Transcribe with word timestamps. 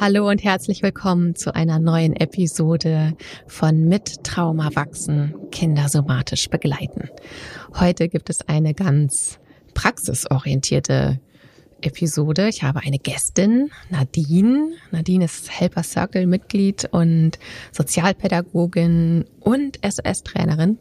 Hallo 0.00 0.28
und 0.28 0.42
herzlich 0.42 0.82
willkommen 0.82 1.34
zu 1.34 1.54
einer 1.54 1.78
neuen 1.78 2.16
Episode 2.16 3.14
von 3.46 3.88
Mit 3.88 4.24
Trauma 4.24 4.70
wachsen, 4.74 5.34
Kinder 5.50 5.88
somatisch 5.88 6.48
begleiten. 6.48 7.10
Heute 7.78 8.08
gibt 8.08 8.30
es 8.30 8.40
eine 8.48 8.72
ganz 8.72 9.38
praxisorientierte 9.74 11.20
Episode. 11.82 12.48
Ich 12.48 12.62
habe 12.62 12.80
eine 12.80 12.98
Gästin, 12.98 13.70
Nadine. 13.90 14.70
Nadine 14.92 15.26
ist 15.26 15.50
Helper 15.50 15.82
Circle 15.82 16.26
Mitglied 16.26 16.88
und 16.90 17.38
Sozialpädagogin 17.72 19.26
und 19.40 19.78
SOS-Trainerin. 19.84 20.78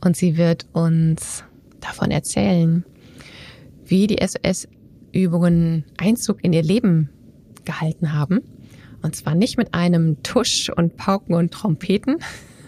Und 0.00 0.16
sie 0.16 0.38
wird 0.38 0.66
uns 0.72 1.44
davon 1.80 2.10
erzählen, 2.10 2.84
wie 3.84 4.06
die 4.06 4.26
SOS-Übungen 4.26 5.84
Einzug 5.98 6.42
in 6.42 6.54
ihr 6.54 6.62
Leben 6.62 7.10
gehalten 7.64 8.12
haben. 8.12 8.40
Und 9.02 9.16
zwar 9.16 9.34
nicht 9.34 9.58
mit 9.58 9.74
einem 9.74 10.22
Tusch 10.22 10.70
und 10.70 10.96
Pauken 10.96 11.34
und 11.34 11.52
Trompeten, 11.52 12.18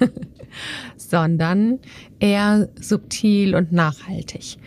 sondern 0.97 1.79
eher 2.19 2.69
subtil 2.81 3.55
und 3.55 3.73
nachhaltig. 3.73 4.59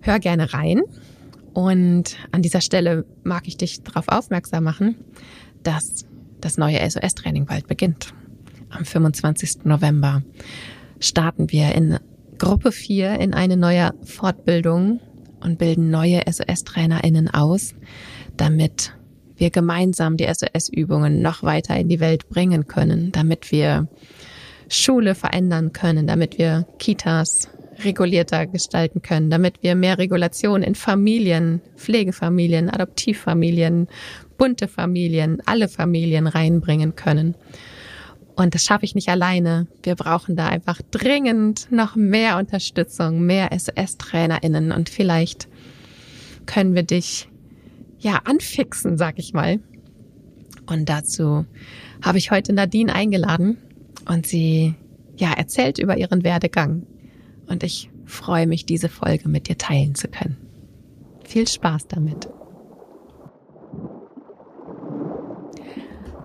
Hör 0.00 0.18
gerne 0.18 0.52
rein. 0.52 0.82
Und 1.54 2.16
an 2.30 2.42
dieser 2.42 2.60
Stelle 2.60 3.04
mag 3.24 3.48
ich 3.48 3.56
dich 3.56 3.82
darauf 3.82 4.08
aufmerksam 4.08 4.64
machen, 4.64 4.96
dass 5.62 6.06
das 6.40 6.56
neue 6.58 6.78
SOS-Training 6.88 7.46
bald 7.46 7.66
beginnt. 7.66 8.14
Am 8.70 8.84
25. 8.84 9.64
November 9.64 10.22
starten 11.00 11.50
wir 11.50 11.74
in 11.74 11.98
Gruppe 12.38 12.70
4 12.70 13.18
in 13.18 13.34
eine 13.34 13.56
neue 13.56 13.92
Fortbildung 14.04 15.00
und 15.40 15.58
bilden 15.58 15.90
neue 15.90 16.22
SOS-TrainerInnen 16.30 17.28
aus, 17.28 17.74
damit 18.36 18.92
wir 19.38 19.50
gemeinsam 19.50 20.16
die 20.16 20.26
SOS-Übungen 20.26 21.22
noch 21.22 21.42
weiter 21.42 21.76
in 21.76 21.88
die 21.88 22.00
Welt 22.00 22.28
bringen 22.28 22.66
können, 22.66 23.12
damit 23.12 23.50
wir 23.52 23.88
Schule 24.68 25.14
verändern 25.14 25.72
können, 25.72 26.06
damit 26.06 26.38
wir 26.38 26.66
Kitas 26.78 27.48
regulierter 27.84 28.46
gestalten 28.46 29.02
können, 29.02 29.30
damit 29.30 29.62
wir 29.62 29.74
mehr 29.74 29.98
Regulation 29.98 30.62
in 30.62 30.74
Familien, 30.74 31.60
Pflegefamilien, 31.76 32.68
Adoptivfamilien, 32.68 33.88
bunte 34.36 34.68
Familien, 34.68 35.40
alle 35.46 35.68
Familien 35.68 36.26
reinbringen 36.26 36.96
können. 36.96 37.34
Und 38.34 38.54
das 38.54 38.64
schaffe 38.64 38.84
ich 38.84 38.94
nicht 38.94 39.08
alleine. 39.08 39.66
Wir 39.82 39.96
brauchen 39.96 40.36
da 40.36 40.46
einfach 40.46 40.80
dringend 40.90 41.70
noch 41.70 41.96
mehr 41.96 42.36
Unterstützung, 42.36 43.22
mehr 43.22 43.50
SOS-TrainerInnen 43.52 44.72
und 44.72 44.88
vielleicht 44.88 45.48
können 46.46 46.74
wir 46.74 46.84
dich 46.84 47.28
ja 47.98 48.20
anfixen, 48.24 48.96
sag 48.96 49.18
ich 49.18 49.32
mal. 49.32 49.60
Und 50.66 50.88
dazu 50.88 51.46
habe 52.02 52.18
ich 52.18 52.30
heute 52.30 52.52
Nadine 52.52 52.94
eingeladen 52.94 53.58
und 54.08 54.26
sie 54.26 54.74
ja 55.16 55.32
erzählt 55.32 55.78
über 55.78 55.96
ihren 55.96 56.24
Werdegang. 56.24 56.86
Und 57.46 57.62
ich 57.62 57.90
freue 58.04 58.46
mich, 58.46 58.66
diese 58.66 58.88
Folge 58.88 59.28
mit 59.28 59.48
dir 59.48 59.58
teilen 59.58 59.94
zu 59.94 60.08
können. 60.08 60.36
Viel 61.24 61.46
Spaß 61.46 61.88
damit. 61.88 62.28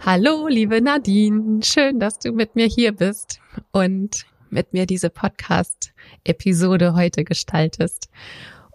Hallo, 0.05 0.47
liebe 0.47 0.81
Nadine. 0.81 1.61
Schön, 1.63 1.99
dass 1.99 2.19
du 2.19 2.33
mit 2.33 2.55
mir 2.55 2.67
hier 2.67 2.91
bist 2.91 3.39
und 3.71 4.25
mit 4.49 4.73
mir 4.73 4.85
diese 4.85 5.09
Podcast-Episode 5.09 6.93
heute 6.93 7.23
gestaltest. 7.23 8.09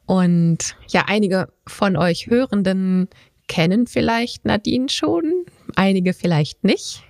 Und 0.08 0.74
ja, 0.88 1.04
einige 1.06 1.52
von 1.66 1.94
euch 1.98 2.28
Hörenden 2.28 3.10
kennen 3.46 3.86
vielleicht 3.86 4.46
Nadine 4.46 4.88
schon, 4.88 5.44
einige 5.76 6.14
vielleicht 6.14 6.64
nicht. 6.64 7.04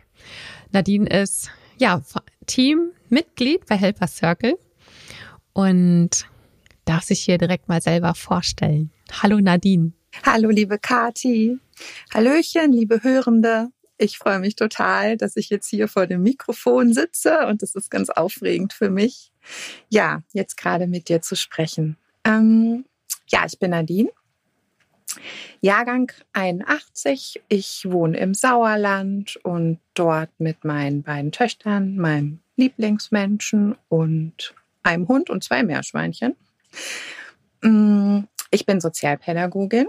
Nadine 0.73 1.09
ist 1.09 1.49
ja 1.79 2.03
Teammitglied 2.47 3.67
bei 3.67 3.77
Helper 3.77 4.09
Circle 4.09 4.59
und 5.53 6.27
darf 6.87 7.05
sich 7.05 7.20
hier 7.20 7.39
direkt 7.39 7.69
mal 7.69 7.81
selber 7.81 8.17
vorstellen. 8.17 8.91
Hallo 9.23 9.39
Nadine. 9.39 9.92
Hallo 10.27 10.51
liebe 10.51 10.81
Kati. 10.81 11.57
Hallöchen, 12.13 12.73
liebe 12.73 13.05
Hörende. 13.05 13.69
Ich 13.97 14.19
freue 14.19 14.41
mich 14.41 14.57
total, 14.57 15.17
dass 15.17 15.37
ich 15.37 15.51
jetzt 15.51 15.69
hier 15.69 15.87
vor 15.87 16.08
dem 16.08 16.25
Mikrofon 16.25 16.92
sitze 16.92 17.47
und 17.47 17.63
es 17.63 17.77
ist 17.77 17.92
ganz 17.92 18.11
aufregend 18.11 18.73
für 18.73 18.91
mich, 18.91 19.31
ja, 19.89 20.25
jetzt 20.33 20.57
gerade 20.57 20.89
mit 20.89 21.08
dir 21.08 21.23
zu 21.23 21.37
sprechen. 21.37 21.97
Ähm, 22.28 22.84
ja, 23.28 23.44
ich 23.46 23.58
bin 23.58 23.70
Nadine, 23.70 24.11
Jahrgang 25.61 26.12
81. 26.34 27.40
Ich 27.48 27.86
wohne 27.90 28.18
im 28.18 28.34
Sauerland 28.34 29.36
und 29.42 29.80
dort 29.94 30.30
mit 30.39 30.64
meinen 30.64 31.02
beiden 31.02 31.33
Töchtern, 31.33 31.96
meinem 31.96 32.40
Lieblingsmenschen 32.56 33.77
und 33.89 34.55
einem 34.83 35.08
Hund 35.08 35.30
und 35.30 35.42
zwei 35.42 35.62
Meerschweinchen. 35.62 36.36
Mm, 37.62 38.20
ich 38.50 38.66
bin 38.66 38.80
Sozialpädagogin 38.80 39.86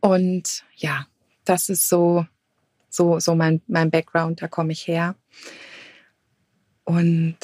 und 0.00 0.64
ja, 0.76 1.06
das 1.44 1.68
ist 1.68 1.88
so 1.88 2.26
so, 2.96 3.20
so 3.20 3.34
mein, 3.34 3.60
mein 3.66 3.90
Background, 3.90 4.40
da 4.40 4.48
komme 4.48 4.72
ich 4.72 4.88
her. 4.88 5.14
Und 6.84 7.36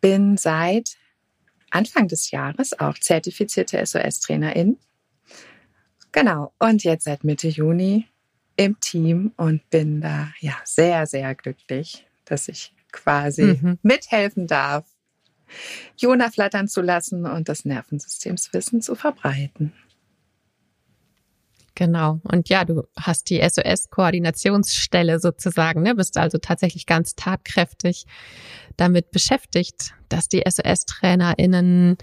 bin 0.00 0.36
seit 0.36 0.96
Anfang 1.76 2.08
des 2.08 2.30
Jahres 2.30 2.78
auch 2.78 2.98
zertifizierte 2.98 3.84
SOS-Trainerin. 3.84 4.78
Genau. 6.12 6.52
Und 6.58 6.82
jetzt 6.84 7.04
seit 7.04 7.22
Mitte 7.24 7.48
Juni 7.48 8.06
im 8.56 8.80
Team 8.80 9.32
und 9.36 9.68
bin 9.68 10.00
da 10.00 10.32
ja 10.40 10.54
sehr, 10.64 11.06
sehr 11.06 11.34
glücklich, 11.34 12.06
dass 12.24 12.48
ich 12.48 12.74
quasi 12.90 13.58
mhm. 13.60 13.78
mithelfen 13.82 14.46
darf, 14.46 14.86
Jona 15.98 16.30
flattern 16.30 16.66
zu 16.66 16.80
lassen 16.80 17.26
und 17.26 17.48
das 17.48 17.64
Nervensystemswissen 17.64 18.80
zu 18.80 18.94
verbreiten. 18.94 19.72
Genau. 21.76 22.20
Und 22.24 22.48
ja, 22.48 22.64
du 22.64 22.84
hast 22.98 23.28
die 23.28 23.46
SOS-Koordinationsstelle 23.46 25.20
sozusagen, 25.20 25.82
ne? 25.82 25.94
bist 25.94 26.16
also 26.16 26.38
tatsächlich 26.38 26.86
ganz 26.86 27.14
tatkräftig 27.14 28.06
damit 28.78 29.10
beschäftigt, 29.10 29.92
dass 30.08 30.28
die 30.28 30.42
SOS-TrainerInnen 30.48 31.98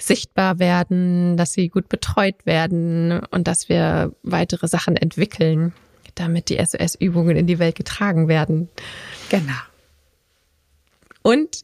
sichtbar 0.00 0.58
werden, 0.58 1.36
dass 1.36 1.52
sie 1.52 1.68
gut 1.68 1.88
betreut 1.88 2.44
werden 2.44 3.20
und 3.30 3.46
dass 3.46 3.68
wir 3.68 4.16
weitere 4.24 4.66
Sachen 4.66 4.96
entwickeln, 4.96 5.72
damit 6.16 6.48
die 6.48 6.58
SOS-Übungen 6.58 7.36
in 7.36 7.46
die 7.46 7.60
Welt 7.60 7.76
getragen 7.76 8.26
werden. 8.26 8.68
Genau. 9.30 9.60
Und 11.22 11.62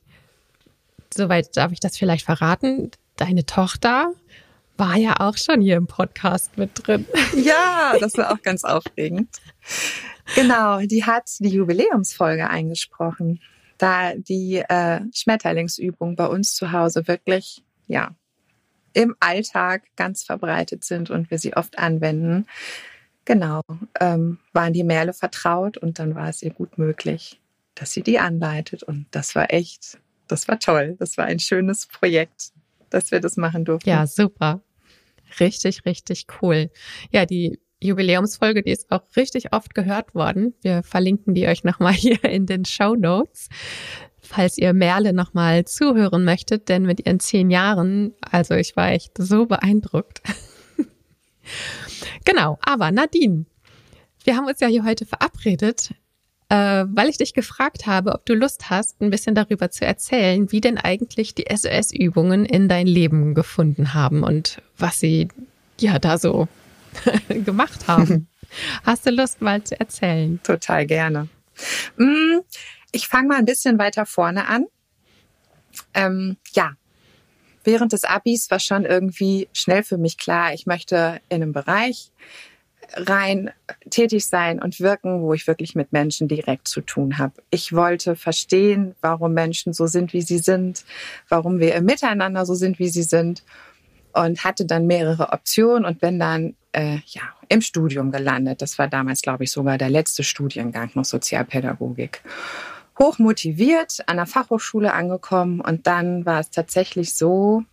soweit 1.12 1.56
darf 1.56 1.73
ich 1.73 1.81
das 1.81 1.99
vielleicht 1.99 2.25
verraten, 2.25 2.93
deine 3.17 3.44
Tochter 3.44 4.12
war 4.77 4.97
ja 4.97 5.15
auch 5.21 5.37
schon 5.37 5.61
hier 5.61 5.77
im 5.77 5.87
Podcast 5.87 6.57
mit 6.59 6.71
drin. 6.87 7.07
Ja, 7.37 7.95
das 8.01 8.17
war 8.17 8.33
auch 8.33 8.43
ganz 8.43 8.65
aufregend. 8.65 9.29
Genau, 10.35 10.81
die 10.81 11.05
hat 11.05 11.31
die 11.39 11.51
Jubiläumsfolge 11.51 12.49
eingesprochen, 12.49 13.41
da 13.79 14.15
die 14.15 14.57
äh, 14.57 15.01
Schmetterlingsübungen 15.12 16.17
bei 16.17 16.27
uns 16.27 16.55
zu 16.55 16.73
Hause 16.73 17.07
wirklich, 17.07 17.62
ja, 17.87 18.15
im 18.95 19.17
Alltag 19.21 19.83
ganz 19.97 20.23
verbreitet 20.23 20.85
sind 20.85 21.11
und 21.11 21.31
wir 21.31 21.39
sie 21.39 21.55
oft 21.56 21.79
anwenden. 21.79 22.47
Genau, 23.25 23.62
ähm, 24.01 24.39
waren 24.53 24.73
die 24.73 24.85
Merle 24.85 25.12
vertraut 25.12 25.77
und 25.77 25.99
dann 25.99 26.15
war 26.15 26.29
es 26.29 26.43
ihr 26.43 26.53
gut 26.53 26.79
möglich, 26.79 27.41
dass 27.75 27.93
sie 27.93 28.03
die 28.03 28.19
anleitet 28.19 28.83
und 28.83 29.06
das 29.11 29.35
war 29.35 29.53
echt, 29.53 29.99
das 30.29 30.47
war 30.47 30.59
toll. 30.59 30.97
Das 30.99 31.19
war 31.19 31.25
ein 31.25 31.41
schönes 31.41 31.87
Projekt 31.87 32.53
dass 32.94 33.10
wir 33.10 33.21
das 33.21 33.37
machen 33.37 33.65
durften. 33.65 33.91
Ja, 33.91 34.06
super. 34.06 34.62
Richtig, 35.41 35.84
richtig 35.84 36.27
cool. 36.41 36.71
Ja, 37.10 37.27
die 37.27 37.59
Jubiläumsfolge, 37.82 38.62
die 38.62 38.71
ist 38.71 38.91
auch 38.91 39.03
richtig 39.16 39.52
oft 39.52 39.75
gehört 39.75 40.14
worden. 40.14 40.55
Wir 40.62 40.82
verlinken 40.82 41.35
die 41.35 41.49
euch 41.49 41.64
nochmal 41.64 41.93
hier 41.94 42.23
in 42.25 42.46
den 42.46 42.64
Show 42.64 42.94
Notes, 42.94 43.49
falls 44.20 44.56
ihr 44.58 44.73
Merle 44.73 45.12
nochmal 45.12 45.64
zuhören 45.64 46.25
möchtet, 46.25 46.69
denn 46.69 46.85
mit 46.85 47.05
ihren 47.05 47.19
zehn 47.19 47.50
Jahren, 47.50 48.14
also 48.20 48.55
ich 48.55 48.76
war 48.76 48.93
echt 48.93 49.19
so 49.19 49.46
beeindruckt. 49.46 50.23
genau, 52.25 52.58
aber 52.64 52.93
Nadine, 52.93 53.44
wir 54.23 54.37
haben 54.37 54.46
uns 54.46 54.61
ja 54.61 54.69
hier 54.69 54.85
heute 54.85 55.05
verabredet, 55.05 55.91
äh, 56.55 56.87
weil 56.89 57.09
ich 57.09 57.19
dich 57.19 57.35
gefragt 57.35 57.87
habe, 57.87 58.12
ob 58.12 58.25
du 58.27 58.35
Lust 58.35 58.71
hast, 58.71 59.01
ein 59.01 59.11
bisschen 59.11 59.35
darüber 59.35 59.71
zu 59.71 59.85
erzählen, 59.85 60.53
wie 60.53 60.61
denn 60.61 60.79
eigentlich 60.79 61.35
die 61.35 61.47
SOS-Übungen 61.53 62.45
in 62.45 62.69
dein 62.69 62.87
Leben 62.87 63.35
gefunden 63.35 63.93
haben 63.93 64.23
und 64.23 64.62
was 64.79 65.01
sie 65.01 65.29
ja 65.81 65.99
da 65.99 66.17
so 66.17 66.47
gemacht 67.29 67.89
haben. 67.89 68.29
Hast 68.85 69.05
du 69.05 69.11
Lust 69.11 69.43
mal 69.43 69.65
zu 69.65 69.79
erzählen? 69.81 70.39
Total 70.45 70.87
gerne. 70.87 71.29
Mm, 71.97 72.39
ich 72.93 73.09
fange 73.09 73.29
mal 73.29 73.39
ein 73.39 73.47
bisschen 73.47 73.79
weiter 73.81 74.06
vorne 74.06 74.47
an. 74.47 74.67
Ähm, 75.93 76.37
ja, 76.55 76.75
während 77.65 77.93
des 77.93 78.05
Abis 78.05 78.49
war 78.53 78.61
schon 78.61 78.85
irgendwie 78.85 79.49
schnell 79.53 79.83
für 79.83 79.99
mich 79.99 80.19
klar, 80.19 80.55
ich 80.55 80.67
möchte 80.67 81.21
in 81.29 81.43
einem 81.43 81.53
Bereich 81.53 82.12
rein 82.96 83.50
tätig 83.91 84.26
sein 84.26 84.61
und 84.61 84.81
wirken, 84.81 85.23
wo 85.23 85.35
ich 85.35 85.46
wirklich 85.46 85.75
mit 85.75 85.93
Menschen 85.93 86.29
direkt 86.29 86.69
zu 86.69 86.81
tun 86.81 87.19
habe. 87.19 87.35
Ich 87.50 87.73
wollte 87.73 88.17
verstehen, 88.17 88.94
warum 89.00 89.35
Menschen 89.35 89.73
so 89.73 89.87
sind, 89.87 90.12
wie 90.12 90.23
sie 90.23 90.38
sind, 90.38 90.85
warum 91.29 91.58
wir 91.58 91.75
im 91.75 91.85
Miteinander 91.85 92.46
so 92.46 92.55
sind, 92.55 92.79
wie 92.79 92.88
sie 92.88 93.02
sind 93.02 93.43
und 94.12 94.44
hatte 94.44 94.64
dann 94.64 94.87
mehrere 94.87 95.32
Optionen 95.32 95.85
und 95.85 96.00
bin 96.00 96.19
dann 96.19 96.55
äh, 96.73 96.99
ja 97.06 97.23
im 97.49 97.61
Studium 97.61 98.11
gelandet. 98.11 98.62
Das 98.62 98.79
war 98.79 98.88
damals, 98.88 99.23
glaube 99.23 99.44
ich, 99.44 99.50
sogar 99.50 99.76
der 99.76 99.91
letzte 99.91 100.23
Studiengang 100.23 100.91
noch 100.94 101.05
Sozialpädagogik. 101.05 102.23
Hoch 102.99 103.19
motiviert 103.19 103.99
an 104.06 104.17
der 104.17 104.26
Fachhochschule 104.26 104.93
angekommen 104.93 105.61
und 105.61 105.87
dann 105.87 106.25
war 106.26 106.41
es 106.41 106.50
tatsächlich 106.50 107.14
so, 107.14 107.64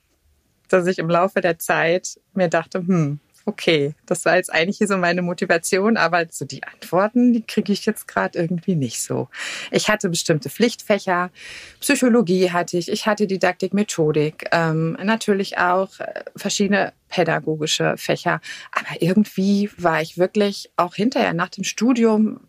dass 0.67 0.87
ich 0.87 0.97
im 0.97 1.09
Laufe 1.09 1.41
der 1.41 1.59
Zeit 1.59 2.19
mir 2.33 2.47
dachte, 2.47 2.79
hm, 2.79 3.19
okay, 3.45 3.95
das 4.05 4.25
war 4.25 4.35
jetzt 4.35 4.51
eigentlich 4.51 4.77
so 4.87 4.97
meine 4.97 5.21
Motivation, 5.21 5.97
aber 5.97 6.25
so 6.29 6.45
die 6.45 6.63
Antworten, 6.63 7.33
die 7.33 7.41
kriege 7.41 7.73
ich 7.73 7.85
jetzt 7.85 8.07
gerade 8.07 8.39
irgendwie 8.39 8.75
nicht 8.75 9.01
so. 9.01 9.29
Ich 9.71 9.89
hatte 9.89 10.09
bestimmte 10.09 10.49
Pflichtfächer, 10.49 11.31
Psychologie 11.79 12.51
hatte 12.51 12.77
ich, 12.77 12.89
ich 12.89 13.05
hatte 13.05 13.27
Didaktik, 13.27 13.73
Methodik, 13.73 14.47
ähm, 14.51 14.97
natürlich 15.03 15.57
auch 15.57 15.99
äh, 15.99 16.23
verschiedene 16.35 16.93
pädagogische 17.09 17.95
Fächer, 17.97 18.41
aber 18.71 19.01
irgendwie 19.01 19.69
war 19.77 20.01
ich 20.01 20.17
wirklich 20.17 20.71
auch 20.77 20.95
hinterher 20.95 21.33
nach 21.33 21.49
dem 21.49 21.63
Studium 21.63 22.41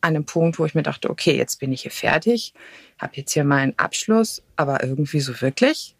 an 0.00 0.14
einem 0.14 0.24
Punkt, 0.24 0.58
wo 0.58 0.64
ich 0.64 0.74
mir 0.74 0.82
dachte, 0.82 1.10
okay, 1.10 1.36
jetzt 1.36 1.58
bin 1.58 1.72
ich 1.72 1.82
hier 1.82 1.90
fertig, 1.90 2.54
habe 2.98 3.14
jetzt 3.16 3.32
hier 3.32 3.44
meinen 3.44 3.76
Abschluss, 3.76 4.42
aber 4.54 4.84
irgendwie 4.84 5.20
so 5.20 5.40
wirklich 5.40 5.95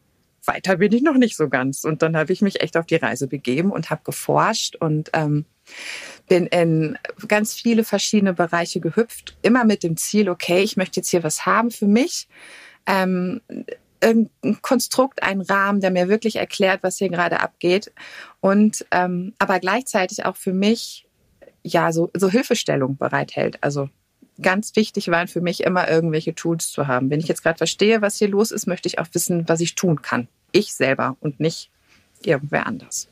weiter 0.47 0.77
bin 0.77 0.93
ich 0.93 1.03
noch 1.03 1.17
nicht 1.17 1.37
so 1.37 1.49
ganz. 1.49 1.85
Und 1.85 2.03
dann 2.03 2.17
habe 2.17 2.33
ich 2.33 2.43
mich 2.43 2.61
echt 2.63 2.77
auf 2.77 2.87
die 2.87 2.97
Reise 2.97 3.27
begeben 3.27 3.71
und 3.71 3.91
habe 3.91 4.03
geforscht 4.05 4.77
und 4.77 5.11
ähm, 5.13 5.45
bin 6.29 6.47
in 6.47 6.99
ganz 7.29 7.55
viele 7.55 7.85
verschiedene 7.85 8.35
Bereiche 8.35 8.81
gehüpft, 8.81 9.37
immer 9.43 9.65
mit 9.65 9.83
dem 9.83 9.97
Ziel, 9.97 10.29
okay, 10.29 10.63
ich 10.63 10.77
möchte 10.77 11.01
jetzt 11.01 11.11
hier 11.11 11.23
was 11.23 11.47
haben 11.47 11.71
für 11.71 11.87
mich. 11.87 12.29
Ähm, 12.87 13.41
ein 14.03 14.31
Konstrukt, 14.63 15.23
ein 15.23 15.41
Rahmen, 15.41 15.81
der 15.81 15.91
mir 15.91 16.09
wirklich 16.09 16.37
erklärt, 16.37 16.83
was 16.83 16.99
hier 16.99 17.09
gerade 17.09 17.41
abgeht. 17.41 17.93
Und 18.41 18.85
ähm, 18.91 19.35
aber 19.39 19.59
gleichzeitig 19.59 20.25
auch 20.25 20.37
für 20.37 20.53
mich 20.53 21.07
ja 21.63 21.93
so, 21.93 22.11
so 22.15 22.29
Hilfestellung 22.29 22.97
bereithält. 22.97 23.59
Also 23.63 23.89
ganz 24.41 24.77
wichtig 24.77 25.09
waren 25.09 25.29
für 25.29 25.41
mich 25.41 25.63
immer 25.65 25.89
irgendwelche 25.89 26.35
Tools 26.35 26.71
zu 26.71 26.87
haben. 26.87 27.11
Wenn 27.11 27.21
ich 27.21 27.29
jetzt 27.29 27.43
gerade 27.43 27.59
verstehe, 27.59 28.03
was 28.03 28.19
hier 28.19 28.29
los 28.29 28.51
ist, 28.51 28.67
möchte 28.67 28.87
ich 28.87 28.99
auch 28.99 29.09
wissen, 29.13 29.49
was 29.49 29.61
ich 29.61 29.75
tun 29.75 30.03
kann 30.03 30.29
ich 30.53 30.75
selber 30.75 31.17
und 31.21 31.41
nicht 31.41 31.71
irgendwer 32.23 32.67
anders. 32.67 33.09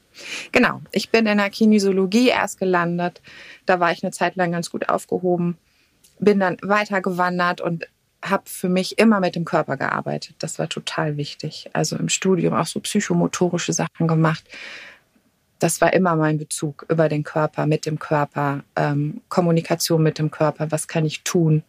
Genau, 0.53 0.81
ich 0.93 1.11
bin 1.11 1.27
in 1.27 1.39
der 1.39 1.51
Kinesiologie 1.51 2.29
erst 2.29 2.59
gelandet. 2.59 3.21
Da 3.67 3.81
war 3.81 3.93
ich 3.93 4.03
eine 4.03 4.13
Zeit 4.13 4.37
lang 4.37 4.53
ganz 4.53 4.71
gut 4.71 4.89
aufgehoben, 4.89 5.59
bin 6.19 6.41
dann 6.41 6.57
weitergewandert 6.63 7.61
und 7.61 7.89
habe 8.23 8.45
für 8.47 8.69
mich 8.69 8.99
immer 8.99 9.21
mit 9.21 9.35
dem 9.35 9.45
Körper 9.45 9.77
gearbeitet. 9.77 10.37
Das 10.39 10.59
war 10.59 10.69
total 10.69 11.17
wichtig. 11.17 11.69
Also 11.73 11.97
im 11.97 12.09
Studium 12.09 12.55
auch 12.55 12.67
so 12.67 12.81
psychomotorische 12.81 13.73
Sachen 13.73 14.09
gemacht. 14.09 14.45
Das 15.59 15.81
war 15.81 15.93
immer 15.93 16.17
mein 16.17 16.39
Bezug 16.39 16.87
über 16.89 17.09
den 17.09 17.23
Körper, 17.23 17.67
mit 17.67 17.87
dem 17.87 17.99
Körper, 17.99 18.65
ähm, 18.77 19.21
Kommunikation 19.29 20.03
mit 20.03 20.19
dem 20.19 20.31
Körper. 20.31 20.71
Was 20.71 20.89
kann 20.89 21.05
ich 21.05 21.23
tun? 21.23 21.65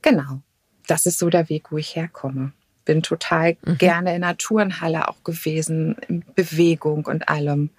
Genau, 0.00 0.40
das 0.86 1.06
ist 1.06 1.18
so 1.18 1.28
der 1.28 1.48
Weg, 1.48 1.70
wo 1.70 1.78
ich 1.78 1.96
herkomme 1.96 2.52
bin 2.84 3.02
total 3.02 3.56
mhm. 3.64 3.78
gerne 3.78 4.14
in 4.14 4.22
der 4.22 4.36
Turnhalle 4.36 5.08
auch 5.08 5.24
gewesen, 5.24 5.96
in 6.08 6.24
Bewegung 6.34 7.06
und 7.06 7.28
allem. 7.28 7.70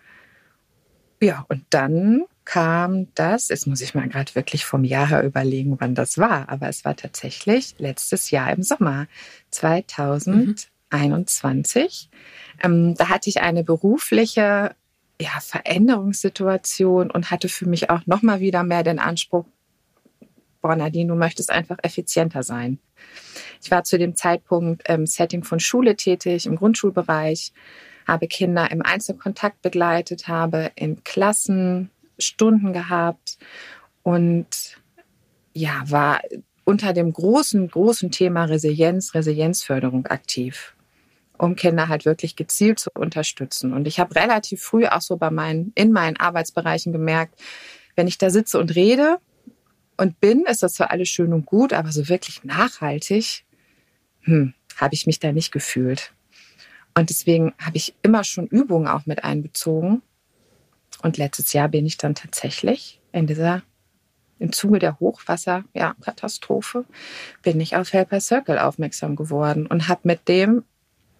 Ja, 1.21 1.45
und 1.49 1.63
dann 1.69 2.23
kam 2.45 3.13
das, 3.15 3.49
jetzt 3.49 3.67
muss 3.67 3.81
ich 3.81 3.95
mal 3.95 4.07
gerade 4.07 4.35
wirklich 4.35 4.63
vom 4.65 4.83
Jahr 4.83 5.07
her 5.07 5.23
überlegen, 5.23 5.77
wann 5.79 5.95
das 5.95 6.19
war, 6.19 6.49
aber 6.49 6.69
es 6.69 6.85
war 6.85 6.95
tatsächlich 6.95 7.73
letztes 7.79 8.29
Jahr 8.29 8.53
im 8.53 8.61
Sommer 8.61 9.07
2021. 9.49 12.09
Mhm. 12.11 12.17
Ähm, 12.63 12.93
da 12.95 13.09
hatte 13.09 13.29
ich 13.29 13.41
eine 13.41 13.63
berufliche 13.63 14.75
ja, 15.19 15.39
Veränderungssituation 15.39 17.09
und 17.09 17.31
hatte 17.31 17.49
für 17.49 17.65
mich 17.65 17.89
auch 17.89 18.05
nochmal 18.05 18.41
wieder 18.41 18.63
mehr 18.63 18.83
den 18.83 18.99
Anspruch, 18.99 19.45
boah, 20.65 20.75
Nadine, 20.75 21.09
du 21.09 21.15
möchtest 21.15 21.51
einfach 21.51 21.77
effizienter 21.83 22.41
sein. 22.41 22.79
Ich 23.61 23.69
war 23.69 23.83
zu 23.83 23.99
dem 23.99 24.15
Zeitpunkt 24.15 24.89
im 24.89 25.05
Setting 25.05 25.43
von 25.43 25.59
Schule 25.59 25.95
tätig, 25.95 26.47
im 26.47 26.55
Grundschulbereich, 26.55 27.53
habe 28.07 28.25
Kinder 28.25 28.71
im 28.71 28.81
Einzelkontakt 28.81 29.61
begleitet, 29.61 30.27
habe 30.27 30.71
in 30.73 31.03
Klassen 31.03 31.91
Stunden 32.17 32.73
gehabt 32.73 33.37
und 34.01 34.47
ja, 35.53 35.83
war 35.85 36.21
unter 36.63 36.93
dem 36.93 37.13
großen, 37.13 37.67
großen 37.67 38.09
Thema 38.09 38.45
Resilienz, 38.45 39.13
Resilienzförderung 39.13 40.07
aktiv, 40.07 40.75
um 41.37 41.55
Kinder 41.55 41.89
halt 41.89 42.05
wirklich 42.05 42.35
gezielt 42.35 42.79
zu 42.79 42.89
unterstützen. 42.95 43.71
Und 43.71 43.85
ich 43.87 43.99
habe 43.99 44.15
relativ 44.15 44.63
früh 44.63 44.87
auch 44.87 45.01
so 45.01 45.17
bei 45.17 45.29
meinen, 45.29 45.73
in 45.75 45.91
meinen 45.91 46.17
Arbeitsbereichen 46.17 46.91
gemerkt, 46.91 47.39
wenn 47.95 48.07
ich 48.07 48.17
da 48.17 48.31
sitze 48.31 48.57
und 48.57 48.73
rede, 48.73 49.19
und 49.97 50.19
bin, 50.19 50.45
ist 50.45 50.63
das 50.63 50.75
zwar 50.75 50.91
alles 50.91 51.09
schön 51.09 51.33
und 51.33 51.45
gut, 51.45 51.73
aber 51.73 51.91
so 51.91 52.09
wirklich 52.09 52.43
nachhaltig, 52.43 53.45
hm, 54.21 54.53
habe 54.77 54.93
ich 54.93 55.05
mich 55.05 55.19
da 55.19 55.31
nicht 55.31 55.51
gefühlt. 55.51 56.13
Und 56.97 57.09
deswegen 57.09 57.53
habe 57.59 57.77
ich 57.77 57.95
immer 58.01 58.23
schon 58.23 58.47
Übungen 58.47 58.87
auch 58.87 59.05
mit 59.05 59.23
einbezogen. 59.23 60.01
Und 61.01 61.17
letztes 61.17 61.53
Jahr 61.53 61.67
bin 61.67 61.85
ich 61.85 61.97
dann 61.97 62.15
tatsächlich 62.15 63.01
in 63.11 63.27
dieser, 63.27 63.63
im 64.39 64.51
Zuge 64.51 64.79
der 64.79 64.99
Hochwasserkatastrophe, 64.99 66.85
ja, 66.87 66.95
bin 67.41 67.59
ich 67.59 67.75
auf 67.75 67.93
Helper 67.93 68.19
Circle 68.19 68.59
aufmerksam 68.59 69.15
geworden 69.15 69.67
und 69.67 69.87
habe 69.87 70.01
mit 70.03 70.27
dem 70.27 70.63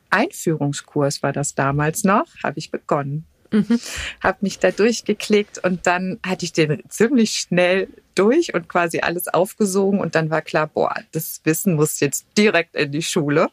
Einführungskurs, 0.10 1.24
war 1.24 1.34
das 1.34 1.56
damals 1.56 2.04
noch, 2.04 2.28
habe 2.44 2.58
ich 2.58 2.72
begonnen. 2.72 3.26
Mhm. 3.56 3.80
Habe 4.22 4.38
mich 4.42 4.60
da 4.60 4.72
durchgeklickt 4.72 5.64
und 5.64 5.88
dann 5.88 6.20
hatte 6.26 6.44
ich 6.44 6.52
den 6.52 6.84
ziemlich 6.90 7.32
schnell 7.36 7.88
durch 8.16 8.54
und 8.54 8.68
quasi 8.68 9.00
alles 9.00 9.28
aufgesogen 9.28 10.00
und 10.00 10.16
dann 10.16 10.30
war 10.30 10.42
klar, 10.42 10.68
boah, 10.68 10.96
das 11.14 11.42
Wissen 11.46 11.76
muss 11.76 12.00
jetzt 12.02 12.26
direkt 12.38 12.76
in 12.76 12.92
die 12.92 13.02
Schule. 13.02 13.50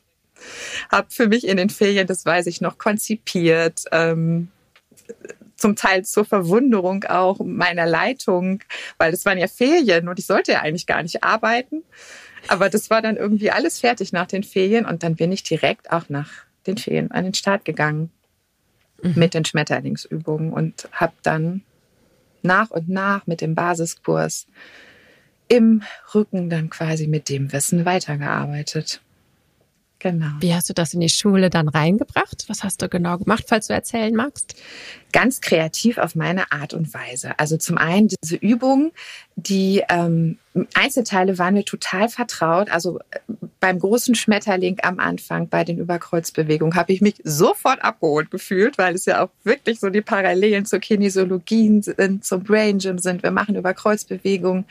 Hab 0.91 1.13
für 1.13 1.29
mich 1.29 1.47
in 1.47 1.57
den 1.57 1.71
Ferien, 1.71 2.09
das 2.09 2.27
weiß 2.27 2.47
ich 2.47 2.61
noch, 2.61 2.79
konzipiert. 2.79 3.85
Ähm, 3.93 4.49
zum 5.57 5.77
Teil 5.77 6.05
zur 6.05 6.25
Verwunderung 6.25 7.05
auch 7.05 7.39
meiner 7.39 7.87
Leitung, 7.87 8.65
weil 8.99 9.13
das 9.13 9.25
waren 9.25 9.39
ja 9.39 9.47
Ferien 9.47 10.09
und 10.09 10.19
ich 10.19 10.27
sollte 10.27 10.53
ja 10.53 10.61
eigentlich 10.63 10.87
gar 10.87 11.03
nicht 11.03 11.23
arbeiten. 11.23 11.85
Aber 12.49 12.69
das 12.69 12.91
war 12.91 13.01
dann 13.01 13.17
irgendwie 13.17 13.53
alles 13.53 13.79
fertig 13.79 14.13
nach 14.13 14.27
den 14.27 14.43
Ferien 14.43 14.85
und 14.85 15.05
dann 15.05 15.15
bin 15.15 15.31
ich 15.31 15.45
direkt 15.45 15.93
auch 15.93 16.09
nach 16.09 16.29
den 16.67 16.79
Ferien 16.79 17.13
an 17.13 17.23
den 17.23 17.35
Start 17.35 17.65
gegangen 17.65 18.11
mhm. 19.03 19.15
mit 19.17 19.35
den 19.35 19.45
Schmetterlingsübungen 19.45 20.53
und 20.53 20.89
habe 20.93 21.15
dann 21.23 21.63
nach 22.43 22.71
und 22.71 22.89
nach 22.89 23.27
mit 23.27 23.41
dem 23.41 23.55
Basiskurs 23.55 24.47
im 25.49 25.83
Rücken 26.15 26.49
dann 26.49 26.71
quasi 26.71 27.07
mit 27.07 27.29
dem 27.29 27.53
Wissen 27.53 27.85
weitergearbeitet. 27.85 29.03
Genau. 30.03 30.33
Wie 30.41 30.53
hast 30.53 30.69
du 30.69 30.75
das 30.75 30.95
in 30.95 31.01
die 31.01 31.09
Schule 31.09 31.49
dann 31.49 31.69
reingebracht? 31.69 32.47
Was 32.49 32.65
hast 32.65 32.83
du 32.83 32.89
genau 32.89 33.19
gemacht, 33.19 33.45
falls 33.47 33.69
du 33.69 33.73
erzählen 33.73 34.13
magst? 34.13 34.57
Ganz 35.13 35.41
kreativ 35.41 35.99
auf 35.99 36.17
meine 36.17 36.51
Art 36.51 36.75
und 36.75 36.93
Weise. 36.93 37.39
Also 37.39 37.57
zum 37.57 37.79
einen 37.79 38.09
diese 38.09 38.35
Übung, 38.35 38.91
die 39.37 39.85
ähm, 39.89 40.39
Einzelteile 40.75 41.39
waren 41.39 41.55
mir 41.55 41.65
total 41.65 42.09
vertraut. 42.09 42.69
Also 42.69 42.99
äh, 42.99 43.21
beim 43.61 43.79
großen 43.79 44.17
Schmetterling 44.17 44.79
am 44.83 44.99
Anfang 44.99 45.49
bei 45.49 45.63
den 45.63 45.79
Überkreuzbewegungen 45.79 46.75
habe 46.75 46.93
ich 46.93 47.01
mich 47.01 47.15
sofort 47.23 47.85
abgeholt 47.85 48.33
gefühlt, 48.33 48.79
weil 48.79 48.97
es 48.97 49.05
ja 49.05 49.23
auch 49.23 49.31
wirklich 49.45 49.79
so 49.79 49.89
die 49.89 50.03
Parallelen 50.03 50.67
zur 50.67 50.81
Kinesiologie 50.81 51.81
sind, 51.81 52.25
zum 52.25 52.43
Brain 52.43 52.79
Gym 52.79 52.99
sind. 52.99 53.23
Wir 53.23 53.31
machen 53.31 53.55
Überkreuzbewegungen. 53.55 54.65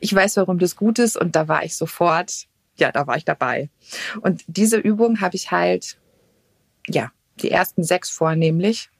Ich 0.00 0.12
weiß, 0.12 0.38
warum 0.38 0.58
das 0.58 0.74
gut 0.74 0.98
ist 0.98 1.16
und 1.16 1.36
da 1.36 1.46
war 1.46 1.62
ich 1.62 1.76
sofort 1.76 2.48
ja, 2.76 2.92
da 2.92 3.06
war 3.06 3.16
ich 3.16 3.24
dabei. 3.24 3.70
Und 4.20 4.42
diese 4.46 4.78
Übung 4.78 5.20
habe 5.20 5.36
ich 5.36 5.50
halt, 5.50 5.98
ja, 6.88 7.12
die 7.40 7.50
ersten 7.50 7.82
sechs 7.82 8.10
vornehmlich 8.10 8.90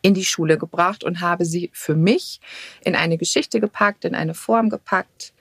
in 0.00 0.14
die 0.14 0.24
Schule 0.24 0.58
gebracht 0.58 1.04
und 1.04 1.20
habe 1.20 1.44
sie 1.44 1.70
für 1.72 1.94
mich 1.94 2.40
in 2.84 2.94
eine 2.94 3.18
Geschichte 3.18 3.60
gepackt, 3.60 4.04
in 4.04 4.14
eine 4.14 4.34
Form 4.34 4.68
gepackt, 4.68 5.32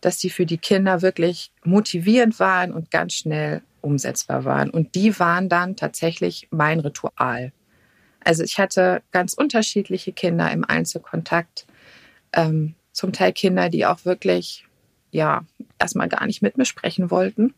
dass 0.00 0.20
sie 0.20 0.30
für 0.30 0.46
die 0.46 0.58
Kinder 0.58 1.02
wirklich 1.02 1.52
motivierend 1.64 2.38
waren 2.40 2.72
und 2.72 2.90
ganz 2.90 3.14
schnell 3.14 3.62
umsetzbar 3.80 4.44
waren. 4.44 4.70
Und 4.70 4.94
die 4.94 5.18
waren 5.18 5.48
dann 5.48 5.76
tatsächlich 5.76 6.48
mein 6.50 6.80
Ritual. 6.80 7.52
Also 8.20 8.42
ich 8.42 8.58
hatte 8.58 9.02
ganz 9.12 9.34
unterschiedliche 9.34 10.12
Kinder 10.12 10.50
im 10.50 10.64
Einzelkontakt, 10.64 11.66
ähm, 12.32 12.74
zum 12.92 13.12
Teil 13.12 13.32
Kinder, 13.32 13.68
die 13.68 13.86
auch 13.86 14.04
wirklich 14.04 14.66
ja 15.10 15.44
erstmal 15.78 16.08
gar 16.08 16.26
nicht 16.26 16.42
mit 16.42 16.56
mir 16.56 16.64
sprechen 16.64 17.10
wollten, 17.10 17.54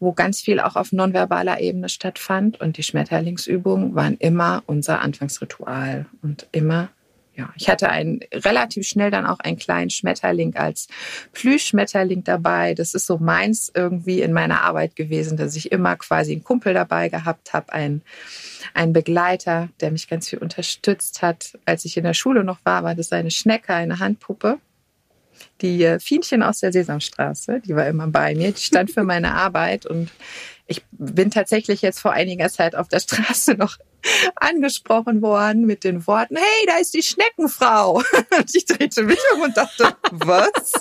wo 0.00 0.12
ganz 0.12 0.40
viel 0.40 0.60
auch 0.60 0.76
auf 0.76 0.92
nonverbaler 0.92 1.60
Ebene 1.60 1.88
stattfand. 1.88 2.60
Und 2.60 2.76
die 2.76 2.82
Schmetterlingsübungen 2.82 3.94
waren 3.94 4.16
immer 4.18 4.62
unser 4.66 5.00
Anfangsritual 5.00 6.06
und 6.22 6.46
immer 6.52 6.88
ja, 7.34 7.50
ich 7.56 7.70
hatte 7.70 7.88
einen 7.88 8.20
relativ 8.32 8.86
schnell 8.86 9.10
dann 9.10 9.24
auch 9.24 9.40
einen 9.40 9.56
kleinen 9.56 9.88
Schmetterling 9.88 10.54
als 10.54 10.88
Plüschschmetterling 11.32 12.24
dabei. 12.24 12.74
Das 12.74 12.92
ist 12.92 13.06
so 13.06 13.16
meins 13.16 13.72
irgendwie 13.74 14.20
in 14.20 14.34
meiner 14.34 14.60
Arbeit 14.60 14.96
gewesen, 14.96 15.38
dass 15.38 15.56
ich 15.56 15.72
immer 15.72 15.96
quasi 15.96 16.32
einen 16.32 16.44
Kumpel 16.44 16.74
dabei 16.74 17.08
gehabt 17.08 17.54
habe, 17.54 17.72
einen, 17.72 18.02
einen 18.74 18.92
Begleiter, 18.92 19.70
der 19.80 19.92
mich 19.92 20.08
ganz 20.08 20.28
viel 20.28 20.40
unterstützt 20.40 21.22
hat. 21.22 21.58
Als 21.64 21.86
ich 21.86 21.96
in 21.96 22.04
der 22.04 22.14
Schule 22.14 22.44
noch 22.44 22.58
war, 22.64 22.84
war 22.84 22.94
das 22.94 23.12
eine 23.12 23.30
Schnecke, 23.30 23.72
eine 23.72 23.98
Handpuppe. 23.98 24.58
Die 25.60 25.82
äh, 25.84 25.98
Fienchen 25.98 26.42
aus 26.42 26.60
der 26.60 26.72
Sesamstraße, 26.72 27.60
die 27.60 27.74
war 27.74 27.86
immer 27.86 28.08
bei 28.08 28.34
mir, 28.34 28.52
die 28.52 28.60
stand 28.60 28.90
für 28.90 29.04
meine 29.04 29.34
Arbeit 29.34 29.86
und 29.86 30.10
ich 30.66 30.82
bin 30.92 31.30
tatsächlich 31.30 31.82
jetzt 31.82 32.00
vor 32.00 32.12
einiger 32.12 32.48
Zeit 32.48 32.74
auf 32.74 32.88
der 32.88 33.00
Straße 33.00 33.54
noch 33.54 33.76
angesprochen 34.36 35.22
worden 35.22 35.66
mit 35.66 35.84
den 35.84 36.06
Worten, 36.06 36.36
hey, 36.36 36.66
da 36.66 36.78
ist 36.78 36.94
die 36.94 37.02
Schneckenfrau. 37.02 37.96
Und 38.38 38.54
ich 38.54 38.64
drehte 38.64 39.04
mich 39.04 39.18
um 39.34 39.42
und 39.42 39.56
dachte, 39.56 39.94
was? 40.10 40.72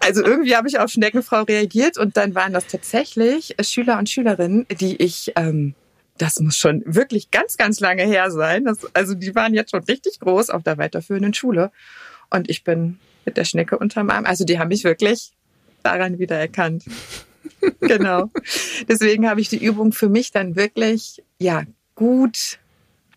Also 0.00 0.24
irgendwie 0.24 0.54
habe 0.54 0.68
ich 0.68 0.78
auf 0.78 0.90
Schneckenfrau 0.90 1.42
reagiert 1.42 1.98
und 1.98 2.16
dann 2.16 2.34
waren 2.34 2.52
das 2.52 2.66
tatsächlich 2.66 3.56
Schüler 3.62 3.98
und 3.98 4.08
Schülerinnen, 4.08 4.66
die 4.80 4.96
ich, 5.02 5.32
ähm, 5.36 5.74
das 6.18 6.38
muss 6.38 6.56
schon 6.56 6.82
wirklich 6.86 7.30
ganz, 7.30 7.56
ganz 7.56 7.80
lange 7.80 8.04
her 8.04 8.30
sein. 8.30 8.64
Das, 8.64 8.78
also 8.94 9.14
die 9.14 9.34
waren 9.34 9.54
jetzt 9.54 9.70
schon 9.70 9.82
richtig 9.84 10.20
groß 10.20 10.50
auf 10.50 10.62
der 10.62 10.78
weiterführenden 10.78 11.34
Schule 11.34 11.72
und 12.32 12.50
ich 12.50 12.64
bin 12.64 12.98
mit 13.24 13.36
der 13.36 13.44
Schnecke 13.44 13.78
unterm 13.78 14.10
Arm. 14.10 14.26
Also 14.26 14.44
die 14.44 14.58
haben 14.58 14.68
mich 14.68 14.84
wirklich 14.84 15.32
daran 15.82 16.18
wiedererkannt. 16.18 16.84
genau. 17.80 18.30
Deswegen 18.88 19.28
habe 19.28 19.40
ich 19.40 19.48
die 19.48 19.64
Übung 19.64 19.92
für 19.92 20.08
mich 20.08 20.30
dann 20.30 20.56
wirklich, 20.56 21.22
ja, 21.38 21.62
gut 21.94 22.58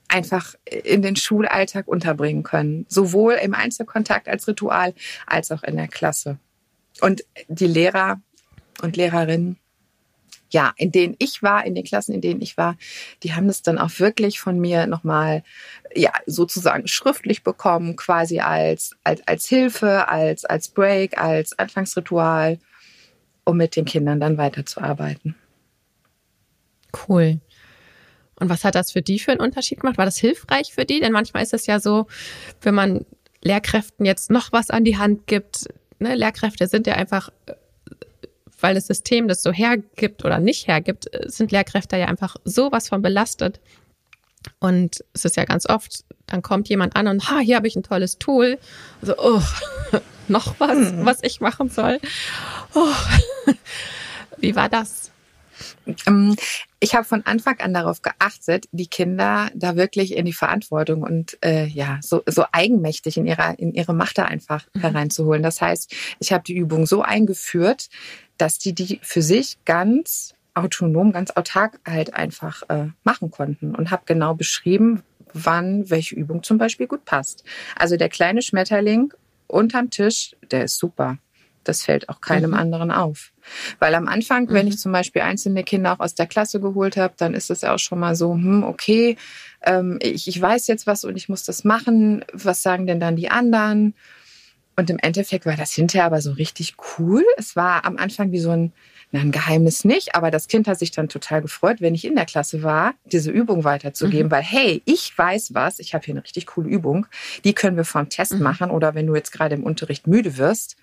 einfach 0.08 0.56
in 0.66 1.02
den 1.02 1.16
Schulalltag 1.16 1.88
unterbringen 1.88 2.44
können. 2.44 2.86
Sowohl 2.90 3.34
im 3.34 3.54
Einzelkontakt 3.54 4.28
als 4.28 4.48
Ritual 4.48 4.94
als 5.26 5.52
auch 5.52 5.64
in 5.64 5.78
der 5.78 5.88
Klasse. 5.88 6.38
Und 7.02 7.26
die 7.48 7.68
Lehrer 7.68 8.22
und 8.82 8.98
Lehrerinnen, 8.98 9.58
ja, 10.50 10.74
in 10.78 10.92
denen 10.92 11.16
ich 11.20 11.42
war, 11.44 11.66
in 11.66 11.76
den 11.76 11.84
Klassen, 11.84 12.14
in 12.14 12.22
denen 12.22 12.42
ich 12.42 12.58
war, 12.58 12.78
die 13.24 13.34
haben 13.34 13.48
das 13.48 13.62
dann 13.62 13.78
auch 13.78 14.00
wirklich 14.00 14.40
von 14.40 14.60
mir 14.60 14.88
nochmal, 14.88 15.44
ja, 15.96 16.12
sozusagen 16.26 16.88
schriftlich 16.88 17.44
bekommen, 17.44 17.96
quasi 17.96 18.40
als, 18.40 18.96
als, 19.04 19.28
als 19.28 19.48
Hilfe, 19.48 20.08
als, 20.08 20.46
als 20.46 20.70
Break, 20.70 21.18
als 21.18 21.58
Anfangsritual 21.58 22.60
um 23.44 23.58
mit 23.58 23.76
den 23.76 23.86
Kindern 23.86 24.20
dann 24.20 24.38
weiterzuarbeiten. 24.38 25.36
Cool. 27.08 27.40
Und 28.40 28.50
was 28.50 28.64
hat 28.64 28.76
das 28.76 28.92
für 28.92 29.02
die 29.02 29.20
für 29.20 29.32
einen 29.32 29.40
Unterschied 29.40 29.80
gemacht? 29.80 29.98
War 29.98 30.06
das 30.06 30.18
hilfreich 30.18 30.74
für 30.74 30.86
die? 30.86 31.00
Denn 31.00 31.14
manchmal 31.14 31.44
ist 31.44 31.54
es 31.54 31.68
ja 31.68 31.80
so, 31.80 32.08
wenn 32.62 32.76
man 32.76 33.06
Lehrkräften 33.42 34.06
jetzt 34.06 34.30
noch 34.30 34.52
was 34.52 34.70
an 34.70 34.84
die 34.84 34.98
Hand 34.98 35.28
gibt, 35.28 35.68
ne, 36.00 36.16
Lehrkräfte 36.16 36.68
sind 36.68 36.88
ja 36.88 36.96
einfach, 36.96 37.30
weil 38.60 38.76
das 38.76 38.88
System 38.88 39.28
das 39.28 39.44
so 39.44 39.52
hergibt 39.52 40.26
oder 40.26 40.40
nicht 40.40 40.68
hergibt, 40.68 41.10
sind 41.26 41.52
Lehrkräfte 41.52 41.98
ja 41.98 42.08
einfach 42.08 42.36
sowas 42.44 42.90
von 42.90 43.02
belastet. 43.02 43.60
Und 44.60 45.04
es 45.14 45.26
ist 45.26 45.38
ja 45.38 45.46
ganz 45.46 45.68
oft, 45.68 46.04
dann 46.28 46.42
kommt 46.42 46.70
jemand 46.70 46.96
an 46.96 47.08
und, 47.08 47.30
ha, 47.30 47.40
hier 47.40 47.56
habe 47.56 47.68
ich 47.68 47.76
ein 47.76 47.84
tolles 47.84 48.18
Tool. 48.18 48.60
So, 49.02 49.16
oh, 49.18 49.42
noch 50.28 50.60
was, 50.60 50.92
hm. 50.92 51.06
was 51.06 51.20
ich 51.24 51.42
machen 51.42 51.70
soll. 51.70 52.00
Oh. 52.74 52.94
Wie 54.38 54.56
war 54.56 54.70
das? 54.70 55.12
Ähm, 56.08 56.36
ich 56.80 56.96
habe 56.96 57.06
von 57.06 57.26
Anfang 57.26 57.60
an 57.60 57.74
darauf 57.74 58.02
geachtet, 58.02 58.66
die 58.72 58.88
Kinder 58.88 59.50
da 59.56 59.76
wirklich 59.76 60.16
in 60.16 60.26
die 60.26 60.34
Verantwortung 60.34 61.04
und 61.04 61.38
äh, 61.44 61.66
ja 61.66 62.00
so, 62.02 62.22
so 62.26 62.46
eigenmächtig 62.52 63.18
in 63.18 63.26
ihrer 63.26 63.58
in 63.58 63.74
ihre 63.74 63.94
Macht 63.94 64.18
da 64.18 64.26
einfach 64.26 64.66
mhm. 64.74 64.82
hereinzuholen. 64.82 65.44
Das 65.44 65.62
heißt, 65.62 65.94
ich 66.20 66.34
habe 66.34 66.44
die 66.44 66.56
Übung 66.56 66.86
so 66.86 67.02
eingeführt, 67.02 67.90
dass 68.38 68.60
die 68.60 68.74
die 68.74 69.00
für 69.02 69.22
sich 69.22 69.58
ganz 69.66 70.34
autonom, 70.54 71.12
ganz 71.12 71.32
autark 71.32 71.80
halt 71.86 72.14
einfach 72.14 72.64
äh, 72.70 72.88
machen 73.04 73.30
konnten 73.30 73.76
und 73.76 73.92
habe 73.92 74.04
genau 74.06 74.34
beschrieben, 74.34 75.04
wann 75.34 75.90
welche 75.90 76.16
Übung 76.16 76.44
zum 76.44 76.58
Beispiel 76.58 76.88
gut 76.88 77.06
passt. 77.06 77.44
Also 77.78 77.98
der 77.98 78.10
kleine 78.10 78.42
Schmetterling 78.42 79.14
unterm 79.48 79.90
Tisch, 79.90 80.36
der 80.52 80.64
ist 80.64 80.78
super. 80.78 81.18
Das 81.66 81.84
fällt 81.84 82.10
auch 82.10 82.22
keinem 82.22 82.52
mhm. 82.52 82.58
anderen 82.58 82.92
auf. 82.92 83.34
Weil 83.80 83.96
am 83.96 84.08
Anfang, 84.08 84.44
mhm. 84.46 84.54
wenn 84.54 84.68
ich 84.68 84.78
zum 84.78 84.92
Beispiel 84.92 85.24
einzelne 85.24 85.64
Kinder 85.64 85.94
auch 85.94 86.00
aus 86.00 86.16
der 86.16 86.28
Klasse 86.28 86.62
geholt 86.62 86.96
habe, 86.96 87.16
dann 87.18 87.34
ist 87.34 87.50
es 87.50 87.62
ja 87.62 87.74
auch 87.74 87.80
schon 87.80 88.00
mal 88.00 88.16
so, 88.16 88.34
hm, 88.34 88.64
okay, 88.64 89.18
ähm, 89.64 89.98
ich, 90.02 90.28
ich 90.28 90.40
weiß 90.40 90.68
jetzt 90.68 90.88
was 90.88 91.04
und 91.04 91.18
ich 91.18 91.28
muss 91.28 91.44
das 91.44 91.64
machen. 91.64 92.24
Was 92.32 92.62
sagen 92.62 92.88
denn 92.88 93.00
dann 93.00 93.16
die 93.16 93.30
anderen? 93.30 93.96
Und 94.76 94.90
im 94.90 95.00
Endeffekt 95.00 95.46
war 95.46 95.56
das 95.56 95.74
hinterher 95.74 96.06
aber 96.06 96.22
so 96.22 96.32
richtig 96.32 96.76
cool. 97.00 97.24
Es 97.38 97.56
war 97.56 97.86
am 97.86 97.98
Anfang 97.98 98.32
wie 98.32 98.40
so 98.40 98.52
ein, 98.52 98.74
na, 99.12 99.22
ein 99.22 99.32
Geheimnis 99.32 99.86
nicht, 99.86 100.16
aber 100.16 100.32
das 100.32 100.48
Kind 100.48 100.68
hat 100.68 100.80
sich 100.80 100.92
dann 100.92 101.08
total 101.08 101.42
gefreut, 101.42 101.78
wenn 101.80 101.96
ich 101.96 102.06
in 102.06 102.16
der 102.16 102.26
Klasse 102.26 102.62
war, 102.62 102.94
diese 103.06 103.32
Übung 103.32 103.64
weiterzugeben, 103.64 104.28
mhm. 104.28 104.32
weil 104.32 104.44
hey, 104.44 104.82
ich 104.86 105.18
weiß 105.18 105.54
was, 105.54 105.80
ich 105.80 105.94
habe 105.94 106.04
hier 106.04 106.14
eine 106.14 106.24
richtig 106.24 106.48
coole 106.48 106.70
Übung, 106.70 107.08
die 107.46 107.54
können 107.54 107.78
wir 107.78 107.86
vom 107.86 108.10
Test 108.10 108.34
mhm. 108.34 108.44
machen 108.44 108.72
oder 108.72 108.96
wenn 108.96 109.08
du 109.08 109.16
jetzt 109.16 109.32
gerade 109.32 109.56
im 109.56 109.64
Unterricht 109.64 110.08
müde 110.08 110.38
wirst 110.38 110.76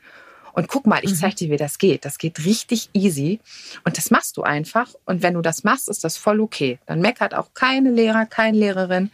und 0.52 0.68
guck 0.68 0.86
mal, 0.86 1.00
ich 1.02 1.12
mhm. 1.12 1.16
zeige 1.16 1.34
dir, 1.34 1.50
wie 1.50 1.56
das 1.56 1.78
geht. 1.78 2.04
Das 2.04 2.18
geht 2.18 2.44
richtig 2.44 2.90
easy. 2.92 3.40
Und 3.84 3.96
das 3.96 4.10
machst 4.10 4.36
du 4.36 4.42
einfach. 4.42 4.88
Und 5.06 5.22
wenn 5.22 5.34
du 5.34 5.40
das 5.40 5.64
machst, 5.64 5.88
ist 5.88 6.04
das 6.04 6.16
voll 6.16 6.40
okay. 6.40 6.78
Dann 6.86 7.00
meckert 7.00 7.34
auch 7.34 7.54
keine 7.54 7.90
Lehrer, 7.90 8.26
keine 8.26 8.58
Lehrerin, 8.58 9.10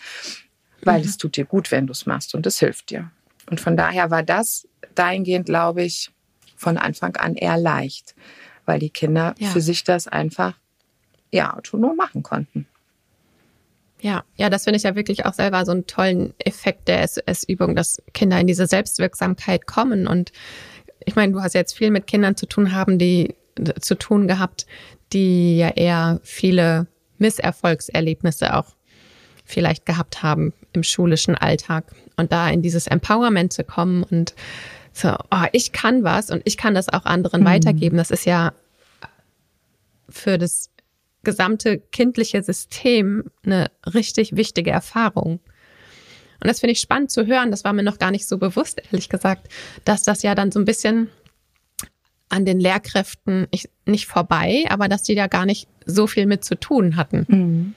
weil 0.82 1.00
mhm. 1.00 1.06
es 1.06 1.16
tut 1.16 1.36
dir 1.36 1.44
gut, 1.44 1.70
wenn 1.70 1.86
du 1.86 1.92
es 1.92 2.06
machst 2.06 2.34
und 2.34 2.46
es 2.46 2.58
hilft 2.58 2.90
dir. 2.90 3.10
Und 3.50 3.60
von 3.60 3.76
daher 3.76 4.10
war 4.10 4.22
das 4.22 4.68
dahingehend, 4.94 5.46
glaube 5.46 5.82
ich, 5.82 6.10
von 6.56 6.76
Anfang 6.76 7.16
an 7.16 7.34
eher 7.34 7.56
leicht, 7.56 8.14
weil 8.66 8.78
die 8.78 8.90
Kinder 8.90 9.34
ja. 9.38 9.48
für 9.48 9.60
sich 9.60 9.84
das 9.84 10.08
einfach 10.08 10.54
ja 11.30 11.54
autonom 11.54 11.96
machen 11.96 12.22
konnten. 12.22 12.66
Ja, 14.00 14.24
ja, 14.36 14.48
das 14.48 14.64
finde 14.64 14.76
ich 14.76 14.84
ja 14.84 14.94
wirklich 14.94 15.26
auch 15.26 15.34
selber 15.34 15.64
so 15.64 15.72
einen 15.72 15.86
tollen 15.86 16.32
Effekt 16.38 16.86
der 16.88 17.02
SS-Übung, 17.02 17.74
dass 17.74 18.00
Kinder 18.14 18.38
in 18.38 18.46
diese 18.46 18.66
Selbstwirksamkeit 18.66 19.66
kommen 19.66 20.06
und 20.06 20.32
ich 21.04 21.16
meine, 21.16 21.32
du 21.32 21.40
hast 21.40 21.54
jetzt 21.54 21.76
viel 21.76 21.90
mit 21.90 22.06
Kindern 22.06 22.36
zu 22.36 22.46
tun 22.46 22.74
haben, 22.74 22.98
die 22.98 23.34
zu 23.80 23.94
tun 23.94 24.28
gehabt, 24.28 24.66
die 25.12 25.56
ja 25.56 25.70
eher 25.70 26.20
viele 26.22 26.86
Misserfolgserlebnisse 27.18 28.54
auch 28.54 28.76
vielleicht 29.44 29.86
gehabt 29.86 30.22
haben 30.22 30.52
im 30.74 30.82
schulischen 30.82 31.34
Alltag 31.34 31.84
und 32.18 32.32
da 32.32 32.50
in 32.50 32.62
dieses 32.62 32.86
Empowerment 32.86 33.52
zu 33.52 33.64
kommen 33.64 34.02
und 34.02 34.34
so, 34.92 35.14
oh, 35.30 35.44
ich 35.52 35.72
kann 35.72 36.04
was 36.04 36.30
und 36.30 36.42
ich 36.44 36.56
kann 36.56 36.74
das 36.74 36.88
auch 36.88 37.04
anderen 37.04 37.42
mhm. 37.42 37.46
weitergeben. 37.46 37.96
Das 37.96 38.10
ist 38.10 38.26
ja 38.26 38.52
für 40.08 40.38
das 40.38 40.70
gesamte 41.22 41.78
kindliche 41.78 42.42
System 42.42 43.24
eine 43.44 43.70
richtig 43.86 44.36
wichtige 44.36 44.70
Erfahrung. 44.70 45.40
Und 46.40 46.46
das 46.46 46.60
finde 46.60 46.72
ich 46.72 46.80
spannend 46.80 47.10
zu 47.10 47.26
hören. 47.26 47.50
Das 47.50 47.64
war 47.64 47.72
mir 47.72 47.82
noch 47.82 47.98
gar 47.98 48.10
nicht 48.10 48.28
so 48.28 48.38
bewusst, 48.38 48.80
ehrlich 48.92 49.08
gesagt, 49.08 49.48
dass 49.84 50.02
das 50.02 50.22
ja 50.22 50.34
dann 50.34 50.52
so 50.52 50.60
ein 50.60 50.64
bisschen 50.64 51.10
an 52.28 52.44
den 52.44 52.60
Lehrkräften 52.60 53.48
nicht 53.86 54.06
vorbei, 54.06 54.64
aber 54.68 54.88
dass 54.88 55.02
die 55.02 55.14
da 55.14 55.26
gar 55.26 55.46
nicht 55.46 55.66
so 55.86 56.06
viel 56.06 56.26
mit 56.26 56.44
zu 56.44 56.54
tun 56.54 56.96
hatten. 56.96 57.26
Mhm. 57.28 57.74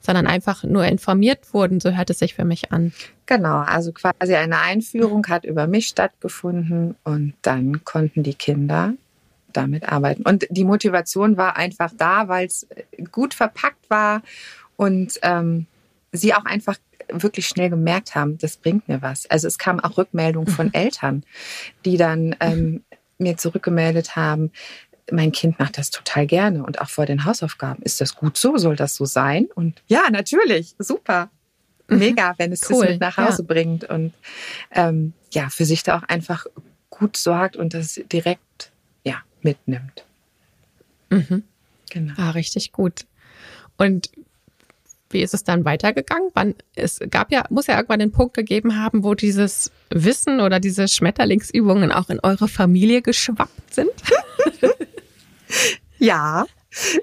Sondern 0.00 0.26
einfach 0.26 0.64
nur 0.64 0.84
informiert 0.84 1.52
wurden, 1.52 1.80
so 1.80 1.92
hört 1.92 2.10
es 2.10 2.18
sich 2.18 2.34
für 2.34 2.44
mich 2.44 2.72
an. 2.72 2.92
Genau, 3.26 3.58
also 3.58 3.92
quasi 3.92 4.34
eine 4.34 4.60
Einführung 4.60 5.26
hat 5.28 5.44
über 5.44 5.66
mich 5.66 5.88
stattgefunden 5.88 6.96
und 7.04 7.34
dann 7.42 7.84
konnten 7.84 8.22
die 8.22 8.34
Kinder 8.34 8.94
damit 9.52 9.90
arbeiten. 9.90 10.22
Und 10.22 10.46
die 10.50 10.64
Motivation 10.64 11.36
war 11.36 11.56
einfach 11.56 11.92
da, 11.96 12.28
weil 12.28 12.46
es 12.46 12.66
gut 13.12 13.34
verpackt 13.34 13.90
war 13.90 14.22
und 14.76 15.18
ähm, 15.22 15.66
sie 16.12 16.34
auch 16.34 16.44
einfach 16.44 16.76
wirklich 17.10 17.46
schnell 17.46 17.70
gemerkt 17.70 18.14
haben, 18.14 18.38
das 18.38 18.56
bringt 18.56 18.88
mir 18.88 19.02
was. 19.02 19.26
Also 19.26 19.46
es 19.46 19.58
kam 19.58 19.80
auch 19.80 19.96
Rückmeldungen 19.96 20.48
von 20.48 20.66
mhm. 20.66 20.74
Eltern, 20.74 21.24
die 21.84 21.96
dann 21.96 22.36
ähm, 22.40 22.84
mir 23.18 23.36
zurückgemeldet 23.36 24.16
haben, 24.16 24.52
mein 25.10 25.32
Kind 25.32 25.58
macht 25.58 25.78
das 25.78 25.90
total 25.90 26.26
gerne 26.26 26.64
und 26.64 26.80
auch 26.80 26.88
vor 26.88 27.06
den 27.06 27.24
Hausaufgaben. 27.24 27.82
Ist 27.82 28.00
das 28.00 28.14
gut 28.14 28.36
so? 28.36 28.56
Soll 28.56 28.76
das 28.76 28.94
so 28.94 29.04
sein? 29.04 29.48
Und 29.54 29.82
ja, 29.86 30.02
natürlich, 30.10 30.74
super. 30.78 31.30
Mhm. 31.88 31.98
Mega, 31.98 32.34
wenn 32.38 32.52
es 32.52 32.68
cool. 32.70 32.82
das 32.82 32.90
mit 32.92 33.00
nach 33.00 33.16
Hause 33.16 33.42
ja. 33.42 33.54
bringt 33.54 33.84
und 33.84 34.12
ähm, 34.72 35.12
ja, 35.32 35.48
für 35.50 35.64
sich 35.64 35.82
da 35.82 35.98
auch 35.98 36.02
einfach 36.02 36.46
gut 36.90 37.16
sorgt 37.16 37.56
und 37.56 37.74
das 37.74 38.00
direkt 38.12 38.70
ja, 39.04 39.16
mitnimmt. 39.42 40.04
Mhm. 41.10 41.44
Genau. 41.90 42.14
Ah, 42.16 42.30
richtig 42.30 42.72
gut. 42.72 43.06
Und 43.78 44.10
wie 45.10 45.22
ist 45.22 45.32
es 45.32 45.44
dann 45.44 45.64
weitergegangen? 45.64 46.30
Wann, 46.34 46.54
es 46.74 47.00
gab 47.10 47.32
ja, 47.32 47.44
muss 47.48 47.66
ja 47.66 47.76
irgendwann 47.76 48.00
den 48.00 48.12
Punkt 48.12 48.34
gegeben 48.34 48.76
haben, 48.76 49.04
wo 49.04 49.14
dieses 49.14 49.70
Wissen 49.88 50.40
oder 50.40 50.60
diese 50.60 50.86
Schmetterlingsübungen 50.86 51.92
auch 51.92 52.10
in 52.10 52.20
eure 52.20 52.48
Familie 52.48 53.00
geschwappt 53.00 53.74
sind. 53.74 53.90
ja, 55.98 56.46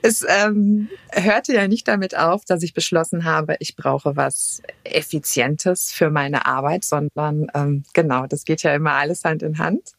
es 0.03 0.25
ähm, 0.27 0.89
hörte 1.11 1.53
ja 1.53 1.67
nicht 1.67 1.87
damit 1.87 2.15
auf, 2.15 2.45
dass 2.45 2.63
ich 2.63 2.73
beschlossen 2.73 3.25
habe, 3.25 3.55
ich 3.59 3.75
brauche 3.75 4.15
was 4.15 4.61
Effizientes 4.83 5.91
für 5.91 6.09
meine 6.09 6.45
Arbeit, 6.45 6.83
sondern 6.83 7.47
ähm, 7.53 7.83
genau, 7.93 8.27
das 8.27 8.45
geht 8.45 8.63
ja 8.63 8.75
immer 8.75 8.93
alles 8.93 9.23
Hand 9.23 9.43
in 9.43 9.57
Hand. 9.57 9.91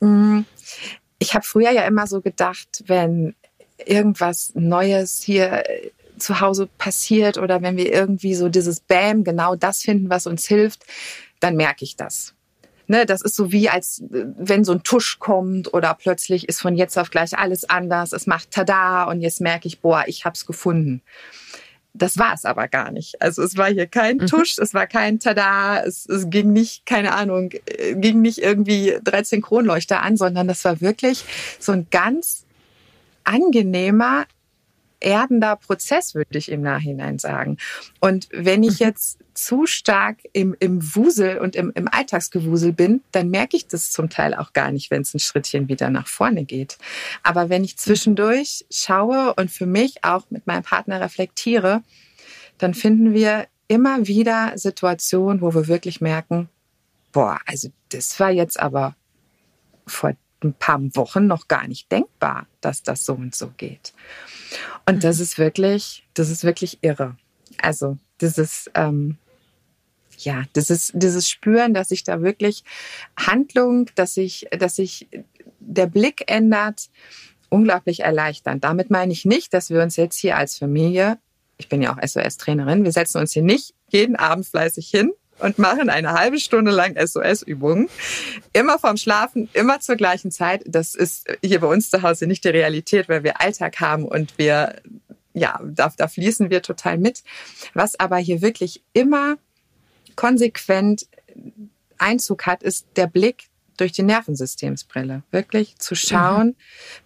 Mm, 0.00 0.40
ich 1.18 1.34
habe 1.34 1.44
früher 1.44 1.72
ja 1.72 1.82
immer 1.86 2.06
so 2.06 2.20
gedacht, 2.20 2.84
wenn 2.86 3.34
irgendwas 3.84 4.52
Neues 4.54 5.20
hier 5.22 5.64
zu 6.18 6.40
Hause 6.40 6.68
passiert 6.78 7.38
oder 7.38 7.62
wenn 7.62 7.76
wir 7.76 7.92
irgendwie 7.92 8.34
so 8.34 8.48
dieses 8.48 8.80
Bam, 8.80 9.24
genau 9.24 9.54
das 9.54 9.82
finden, 9.82 10.10
was 10.10 10.26
uns 10.26 10.46
hilft, 10.46 10.84
dann 11.40 11.56
merke 11.56 11.84
ich 11.84 11.96
das. 11.96 12.34
Ne, 12.90 13.04
das 13.04 13.20
ist 13.20 13.36
so 13.36 13.52
wie 13.52 13.68
als 13.68 14.02
wenn 14.08 14.64
so 14.64 14.72
ein 14.72 14.82
Tusch 14.82 15.18
kommt 15.18 15.74
oder 15.74 15.92
plötzlich 15.92 16.48
ist 16.48 16.62
von 16.62 16.74
jetzt 16.74 16.98
auf 16.98 17.10
gleich 17.10 17.38
alles 17.38 17.68
anders. 17.68 18.12
Es 18.12 18.26
macht 18.26 18.50
Tada 18.50 19.04
und 19.04 19.20
jetzt 19.20 19.42
merke 19.42 19.68
ich, 19.68 19.80
boah, 19.80 20.04
ich 20.06 20.24
hab's 20.24 20.46
gefunden. 20.46 21.02
Das 21.92 22.16
war 22.16 22.32
es 22.32 22.46
aber 22.46 22.66
gar 22.66 22.90
nicht. 22.90 23.20
Also 23.20 23.42
es 23.42 23.58
war 23.58 23.68
hier 23.68 23.86
kein 23.86 24.16
mhm. 24.16 24.26
Tusch, 24.26 24.58
es 24.58 24.72
war 24.72 24.86
kein 24.86 25.18
Tada, 25.18 25.82
es, 25.82 26.08
es 26.08 26.30
ging 26.30 26.52
nicht, 26.52 26.86
keine 26.86 27.14
Ahnung, 27.14 27.50
äh, 27.66 27.94
ging 27.94 28.22
nicht 28.22 28.38
irgendwie 28.38 28.96
13 29.04 29.42
Kronleuchter 29.42 30.02
an, 30.02 30.16
sondern 30.16 30.48
das 30.48 30.64
war 30.64 30.80
wirklich 30.80 31.24
so 31.58 31.72
ein 31.72 31.88
ganz 31.90 32.46
angenehmer, 33.24 34.24
erdender 35.00 35.56
Prozess, 35.56 36.14
würde 36.14 36.38
ich 36.38 36.50
im 36.50 36.60
Nachhinein 36.60 37.18
sagen. 37.18 37.56
Und 38.00 38.28
wenn 38.32 38.62
ich 38.62 38.80
mhm. 38.80 38.86
jetzt 38.86 39.18
zu 39.34 39.66
stark 39.66 40.18
im, 40.32 40.56
im 40.58 40.96
Wusel 40.96 41.38
und 41.38 41.54
im, 41.54 41.70
im 41.74 41.88
Alltagsgewusel 41.88 42.72
bin, 42.72 43.02
dann 43.12 43.30
merke 43.30 43.56
ich 43.56 43.68
das 43.68 43.92
zum 43.92 44.10
Teil 44.10 44.34
auch 44.34 44.52
gar 44.52 44.72
nicht, 44.72 44.90
wenn 44.90 45.02
es 45.02 45.14
ein 45.14 45.20
Schrittchen 45.20 45.68
wieder 45.68 45.90
nach 45.90 46.08
vorne 46.08 46.44
geht. 46.44 46.78
Aber 47.22 47.48
wenn 47.48 47.62
ich 47.62 47.76
zwischendurch 47.76 48.66
schaue 48.70 49.34
und 49.34 49.50
für 49.50 49.66
mich 49.66 50.04
auch 50.04 50.24
mit 50.30 50.46
meinem 50.46 50.64
Partner 50.64 51.00
reflektiere, 51.00 51.82
dann 52.58 52.74
finden 52.74 53.14
wir 53.14 53.46
immer 53.68 54.06
wieder 54.06 54.52
Situationen, 54.56 55.40
wo 55.40 55.54
wir 55.54 55.68
wirklich 55.68 56.00
merken, 56.00 56.48
boah, 57.12 57.38
also 57.46 57.68
das 57.90 58.18
war 58.18 58.30
jetzt 58.30 58.58
aber 58.58 58.96
vor 59.86 60.14
ein 60.42 60.54
paar 60.54 60.80
Wochen 60.94 61.26
noch 61.26 61.48
gar 61.48 61.66
nicht 61.66 61.90
denkbar, 61.90 62.46
dass 62.60 62.82
das 62.82 63.04
so 63.04 63.14
und 63.14 63.34
so 63.34 63.50
geht. 63.56 63.92
Und 64.86 65.04
das 65.04 65.16
mhm. 65.16 65.22
ist 65.22 65.38
wirklich, 65.38 66.06
das 66.14 66.30
ist 66.30 66.44
wirklich 66.44 66.78
irre. 66.82 67.16
Also 67.60 67.98
dieses, 68.20 68.70
ähm, 68.74 69.18
ja, 70.18 70.44
dieses, 70.54 70.92
dieses 70.94 71.28
Spüren, 71.28 71.74
dass 71.74 71.88
sich 71.88 72.04
da 72.04 72.22
wirklich 72.22 72.64
Handlung, 73.16 73.90
dass 73.94 74.14
sich, 74.14 74.48
dass 74.58 74.76
sich 74.76 75.08
der 75.60 75.86
Blick 75.86 76.30
ändert, 76.30 76.88
unglaublich 77.48 78.00
erleichternd. 78.00 78.64
Damit 78.64 78.90
meine 78.90 79.12
ich 79.12 79.24
nicht, 79.24 79.54
dass 79.54 79.70
wir 79.70 79.82
uns 79.82 79.96
jetzt 79.96 80.18
hier 80.18 80.36
als 80.36 80.58
Familie, 80.58 81.18
ich 81.56 81.68
bin 81.68 81.82
ja 81.82 81.92
auch 81.92 82.02
SOS-Trainerin, 82.02 82.84
wir 82.84 82.92
setzen 82.92 83.18
uns 83.18 83.32
hier 83.32 83.42
nicht 83.42 83.74
jeden 83.88 84.16
Abend 84.16 84.46
fleißig 84.46 84.88
hin 84.88 85.12
und 85.38 85.58
machen 85.58 85.88
eine 85.90 86.12
halbe 86.12 86.38
Stunde 86.38 86.70
lang 86.70 86.96
SOS-Übungen. 86.96 87.88
Immer 88.52 88.78
vorm 88.78 88.96
Schlafen, 88.96 89.48
immer 89.52 89.80
zur 89.80 89.96
gleichen 89.96 90.30
Zeit. 90.30 90.62
Das 90.66 90.94
ist 90.94 91.26
hier 91.42 91.60
bei 91.60 91.66
uns 91.66 91.90
zu 91.90 92.02
Hause 92.02 92.26
nicht 92.26 92.44
die 92.44 92.48
Realität, 92.48 93.08
weil 93.08 93.24
wir 93.24 93.40
Alltag 93.40 93.80
haben 93.80 94.04
und 94.04 94.36
wir, 94.38 94.80
ja, 95.34 95.60
da, 95.64 95.92
da 95.96 96.08
fließen 96.08 96.50
wir 96.50 96.62
total 96.62 96.98
mit. 96.98 97.22
Was 97.74 97.98
aber 97.98 98.16
hier 98.16 98.42
wirklich 98.42 98.82
immer 98.92 99.36
konsequent 100.16 101.06
Einzug 101.98 102.46
hat, 102.46 102.62
ist 102.62 102.86
der 102.96 103.06
Blick 103.06 103.48
durch 103.76 103.92
die 103.92 104.02
Nervensystemsbrille. 104.02 105.22
Wirklich 105.30 105.78
zu 105.78 105.94
schauen, 105.94 106.48
mhm. 106.48 106.54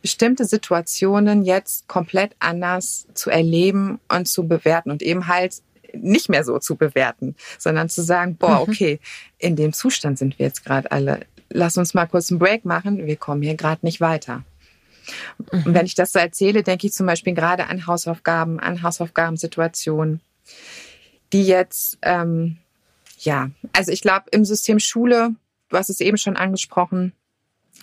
bestimmte 0.00 0.44
Situationen 0.44 1.44
jetzt 1.44 1.86
komplett 1.86 2.34
anders 2.38 3.06
zu 3.14 3.30
erleben 3.30 4.00
und 4.10 4.26
zu 4.26 4.48
bewerten 4.48 4.90
und 4.90 5.02
eben 5.02 5.28
halt 5.28 5.62
nicht 5.94 6.28
mehr 6.28 6.44
so 6.44 6.58
zu 6.58 6.76
bewerten, 6.76 7.36
sondern 7.58 7.88
zu 7.88 8.02
sagen, 8.02 8.36
boah, 8.36 8.56
mhm. 8.56 8.62
okay, 8.62 9.00
in 9.38 9.56
dem 9.56 9.72
Zustand 9.72 10.18
sind 10.18 10.38
wir 10.38 10.46
jetzt 10.46 10.64
gerade 10.64 10.90
alle. 10.90 11.20
Lass 11.50 11.76
uns 11.76 11.94
mal 11.94 12.06
kurz 12.06 12.30
einen 12.30 12.38
Break 12.38 12.64
machen. 12.64 13.06
Wir 13.06 13.16
kommen 13.16 13.42
hier 13.42 13.56
gerade 13.56 13.84
nicht 13.84 14.00
weiter. 14.00 14.44
Und 15.50 15.66
mhm. 15.66 15.74
wenn 15.74 15.86
ich 15.86 15.94
das 15.94 16.12
so 16.12 16.18
erzähle, 16.18 16.62
denke 16.62 16.86
ich 16.86 16.92
zum 16.92 17.06
Beispiel 17.06 17.34
gerade 17.34 17.66
an 17.66 17.86
Hausaufgaben, 17.86 18.60
an 18.60 18.82
Hausaufgabensituationen, 18.82 20.20
die 21.32 21.44
jetzt, 21.44 21.98
ähm, 22.02 22.58
ja, 23.18 23.50
also 23.72 23.92
ich 23.92 24.02
glaube, 24.02 24.26
im 24.30 24.44
System 24.44 24.78
Schule, 24.78 25.34
du 25.68 25.76
hast 25.76 25.90
es 25.90 26.00
eben 26.00 26.18
schon 26.18 26.36
angesprochen, 26.36 27.12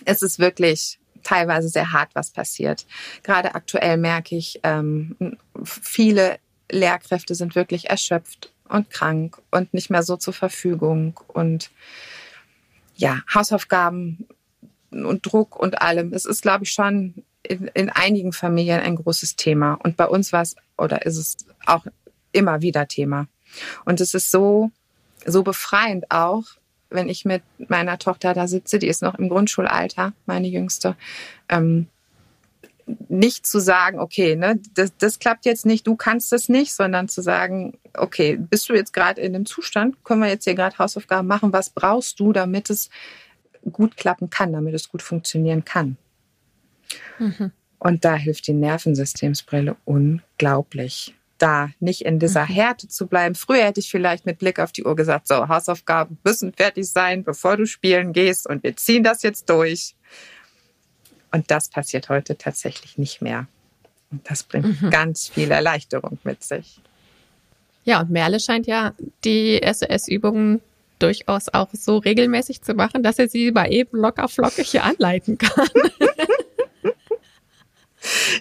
es 0.04 0.22
ist 0.22 0.38
wirklich 0.38 0.98
teilweise 1.22 1.68
sehr 1.68 1.92
hart, 1.92 2.10
was 2.14 2.30
passiert. 2.30 2.86
Gerade 3.22 3.54
aktuell 3.54 3.96
merke 3.96 4.36
ich, 4.36 4.60
ähm, 4.62 5.36
viele 5.62 6.38
Lehrkräfte 6.70 7.34
sind 7.34 7.54
wirklich 7.54 7.90
erschöpft 7.90 8.52
und 8.68 8.90
krank 8.90 9.40
und 9.50 9.74
nicht 9.74 9.90
mehr 9.90 10.02
so 10.02 10.16
zur 10.16 10.34
Verfügung 10.34 11.18
und 11.28 11.70
ja, 12.94 13.20
Hausaufgaben 13.34 14.26
und 14.90 15.24
Druck 15.24 15.56
und 15.56 15.80
allem. 15.80 16.12
Es 16.12 16.24
ist, 16.24 16.42
glaube 16.42 16.64
ich, 16.64 16.72
schon 16.72 17.24
in, 17.42 17.68
in 17.68 17.88
einigen 17.88 18.32
Familien 18.32 18.80
ein 18.80 18.96
großes 18.96 19.36
Thema. 19.36 19.74
Und 19.74 19.96
bei 19.96 20.06
uns 20.06 20.32
war 20.32 20.42
es 20.42 20.56
oder 20.76 21.04
ist 21.06 21.16
es 21.16 21.36
auch 21.66 21.86
immer 22.32 22.62
wieder 22.62 22.86
Thema. 22.86 23.26
Und 23.84 24.00
es 24.00 24.14
ist 24.14 24.30
so, 24.30 24.70
so 25.24 25.42
befreiend 25.42 26.10
auch, 26.10 26.44
wenn 26.90 27.08
ich 27.08 27.24
mit 27.24 27.42
meiner 27.68 27.98
Tochter 27.98 28.34
da 28.34 28.46
sitze, 28.48 28.78
die 28.78 28.88
ist 28.88 29.02
noch 29.02 29.14
im 29.14 29.28
Grundschulalter, 29.28 30.12
meine 30.26 30.48
Jüngste, 30.48 30.96
ähm, 31.48 31.86
nicht 33.08 33.46
zu 33.46 33.60
sagen, 33.60 33.98
okay, 33.98 34.36
ne, 34.36 34.60
das, 34.74 34.96
das 34.96 35.18
klappt 35.18 35.44
jetzt 35.44 35.66
nicht, 35.66 35.86
du 35.86 35.96
kannst 35.96 36.32
das 36.32 36.48
nicht, 36.48 36.72
sondern 36.72 37.08
zu 37.08 37.22
sagen, 37.22 37.78
okay, 37.94 38.36
bist 38.36 38.68
du 38.68 38.74
jetzt 38.74 38.92
gerade 38.92 39.20
in 39.20 39.32
dem 39.32 39.46
Zustand, 39.46 40.02
können 40.04 40.22
wir 40.22 40.28
jetzt 40.28 40.44
hier 40.44 40.54
gerade 40.54 40.78
Hausaufgaben 40.78 41.28
machen, 41.28 41.52
was 41.52 41.70
brauchst 41.70 42.20
du, 42.20 42.32
damit 42.32 42.70
es 42.70 42.90
gut 43.72 43.96
klappen 43.96 44.30
kann, 44.30 44.52
damit 44.52 44.74
es 44.74 44.88
gut 44.88 45.02
funktionieren 45.02 45.64
kann. 45.64 45.96
Mhm. 47.18 47.52
Und 47.78 48.04
da 48.04 48.14
hilft 48.14 48.46
die 48.46 48.52
Nervensystemsbrille 48.52 49.76
unglaublich. 49.84 51.14
Da 51.38 51.70
nicht 51.80 52.02
in 52.02 52.18
dieser 52.18 52.42
mhm. 52.42 52.52
Härte 52.52 52.88
zu 52.88 53.06
bleiben. 53.06 53.34
Früher 53.34 53.64
hätte 53.64 53.80
ich 53.80 53.90
vielleicht 53.90 54.26
mit 54.26 54.38
Blick 54.38 54.58
auf 54.60 54.72
die 54.72 54.84
Uhr 54.84 54.94
gesagt, 54.94 55.26
so, 55.26 55.48
Hausaufgaben 55.48 56.18
müssen 56.22 56.52
fertig 56.52 56.90
sein, 56.90 57.24
bevor 57.24 57.56
du 57.56 57.66
spielen 57.66 58.12
gehst 58.12 58.46
und 58.46 58.62
wir 58.62 58.76
ziehen 58.76 59.02
das 59.02 59.22
jetzt 59.22 59.48
durch. 59.48 59.94
Und 61.32 61.50
das 61.50 61.68
passiert 61.68 62.08
heute 62.08 62.36
tatsächlich 62.36 62.98
nicht 62.98 63.22
mehr. 63.22 63.46
Und 64.10 64.28
das 64.28 64.42
bringt 64.42 64.82
mhm. 64.82 64.90
ganz 64.90 65.28
viel 65.28 65.50
Erleichterung 65.50 66.18
mit 66.24 66.42
sich. 66.42 66.80
Ja, 67.84 68.00
und 68.00 68.10
Merle 68.10 68.40
scheint 68.40 68.66
ja 68.66 68.94
die 69.24 69.60
SOS-Übungen 69.64 70.60
durchaus 70.98 71.48
auch 71.48 71.68
so 71.72 71.98
regelmäßig 71.98 72.62
zu 72.62 72.74
machen, 72.74 73.02
dass 73.02 73.18
er 73.18 73.28
sie 73.28 73.52
bei 73.52 73.68
eben 73.68 73.96
locker 73.96 74.28
flockig 74.28 74.70
hier 74.70 74.84
anleiten 74.84 75.38
kann. 75.38 75.66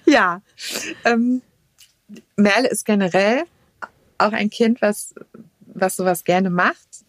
ja, 0.05 0.41
ähm, 1.05 1.41
Merle 2.35 2.67
ist 2.67 2.85
generell 2.85 3.43
auch 4.17 4.33
ein 4.33 4.49
Kind, 4.49 4.81
was, 4.81 5.13
was 5.65 5.95
sowas 5.95 6.23
gerne 6.23 6.49
macht, 6.49 7.05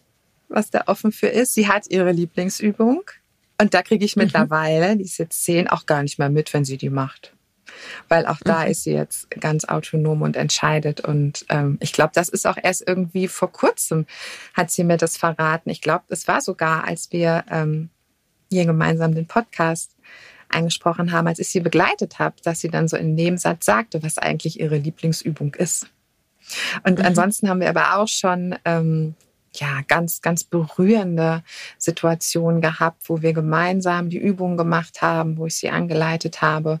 was 0.47 0.69
da 0.69 0.83
offen 0.87 1.11
für 1.11 1.27
ist. 1.27 1.53
Sie 1.53 1.67
hat 1.67 1.87
ihre 1.89 2.11
Lieblingsübung. 2.11 3.03
Und 3.61 3.75
da 3.75 3.83
kriege 3.83 4.03
ich 4.03 4.15
mhm. 4.15 4.23
mittlerweile, 4.23 4.97
die 4.97 5.03
ist 5.03 5.19
jetzt 5.19 5.43
zehn, 5.43 5.67
auch 5.67 5.85
gar 5.85 6.01
nicht 6.01 6.17
mehr 6.17 6.29
mit, 6.29 6.51
wenn 6.53 6.65
sie 6.65 6.77
die 6.77 6.89
macht. 6.89 7.33
Weil 8.09 8.25
auch 8.25 8.39
da 8.43 8.65
mhm. 8.65 8.71
ist 8.71 8.83
sie 8.83 8.93
jetzt 8.93 9.29
ganz 9.39 9.65
autonom 9.65 10.23
und 10.23 10.35
entscheidet. 10.35 11.01
Und 11.01 11.45
ähm, 11.49 11.77
ich 11.79 11.93
glaube, 11.93 12.11
das 12.15 12.27
ist 12.27 12.47
auch 12.47 12.57
erst 12.61 12.87
irgendwie 12.87 13.27
vor 13.27 13.51
kurzem, 13.51 14.07
hat 14.55 14.71
sie 14.71 14.83
mir 14.83 14.97
das 14.97 15.15
verraten. 15.15 15.69
Ich 15.69 15.81
glaube, 15.81 16.05
es 16.09 16.27
war 16.27 16.41
sogar, 16.41 16.85
als 16.85 17.11
wir 17.11 17.45
ähm, 17.51 17.89
hier 18.51 18.65
gemeinsam 18.65 19.13
den 19.13 19.27
Podcast 19.27 19.95
eingesprochen 20.49 21.11
haben, 21.11 21.27
als 21.27 21.37
ich 21.37 21.49
sie 21.49 21.61
begleitet 21.61 22.17
habe, 22.17 22.35
dass 22.43 22.61
sie 22.61 22.69
dann 22.69 22.87
so 22.87 22.97
in 22.97 23.15
dem 23.15 23.37
Satz 23.37 23.65
sagte, 23.65 24.01
was 24.01 24.17
eigentlich 24.17 24.59
ihre 24.59 24.77
Lieblingsübung 24.77 25.53
ist. 25.53 25.85
Und 26.83 26.97
mhm. 26.97 27.05
ansonsten 27.05 27.47
haben 27.47 27.61
wir 27.61 27.69
aber 27.69 27.97
auch 27.97 28.07
schon 28.07 28.55
ähm, 28.65 29.13
ja, 29.53 29.81
ganz, 29.87 30.21
ganz 30.21 30.43
berührende 30.43 31.43
Situationen 31.77 32.61
gehabt, 32.61 33.09
wo 33.09 33.21
wir 33.21 33.33
gemeinsam 33.33 34.09
die 34.09 34.17
Übungen 34.17 34.57
gemacht 34.57 35.01
haben, 35.01 35.37
wo 35.37 35.45
ich 35.45 35.55
sie 35.55 35.69
angeleitet 35.69 36.41
habe. 36.41 36.79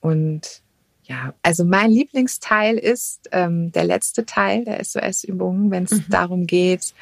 Und 0.00 0.62
ja, 1.04 1.34
also 1.42 1.64
mein 1.64 1.90
Lieblingsteil 1.90 2.78
ist 2.78 3.28
ähm, 3.32 3.72
der 3.72 3.84
letzte 3.84 4.24
Teil 4.24 4.64
der 4.64 4.82
SOS-Übungen, 4.82 5.70
wenn 5.70 5.84
es 5.84 5.92
mhm. 5.92 6.04
darum 6.08 6.46
geht, 6.46 6.94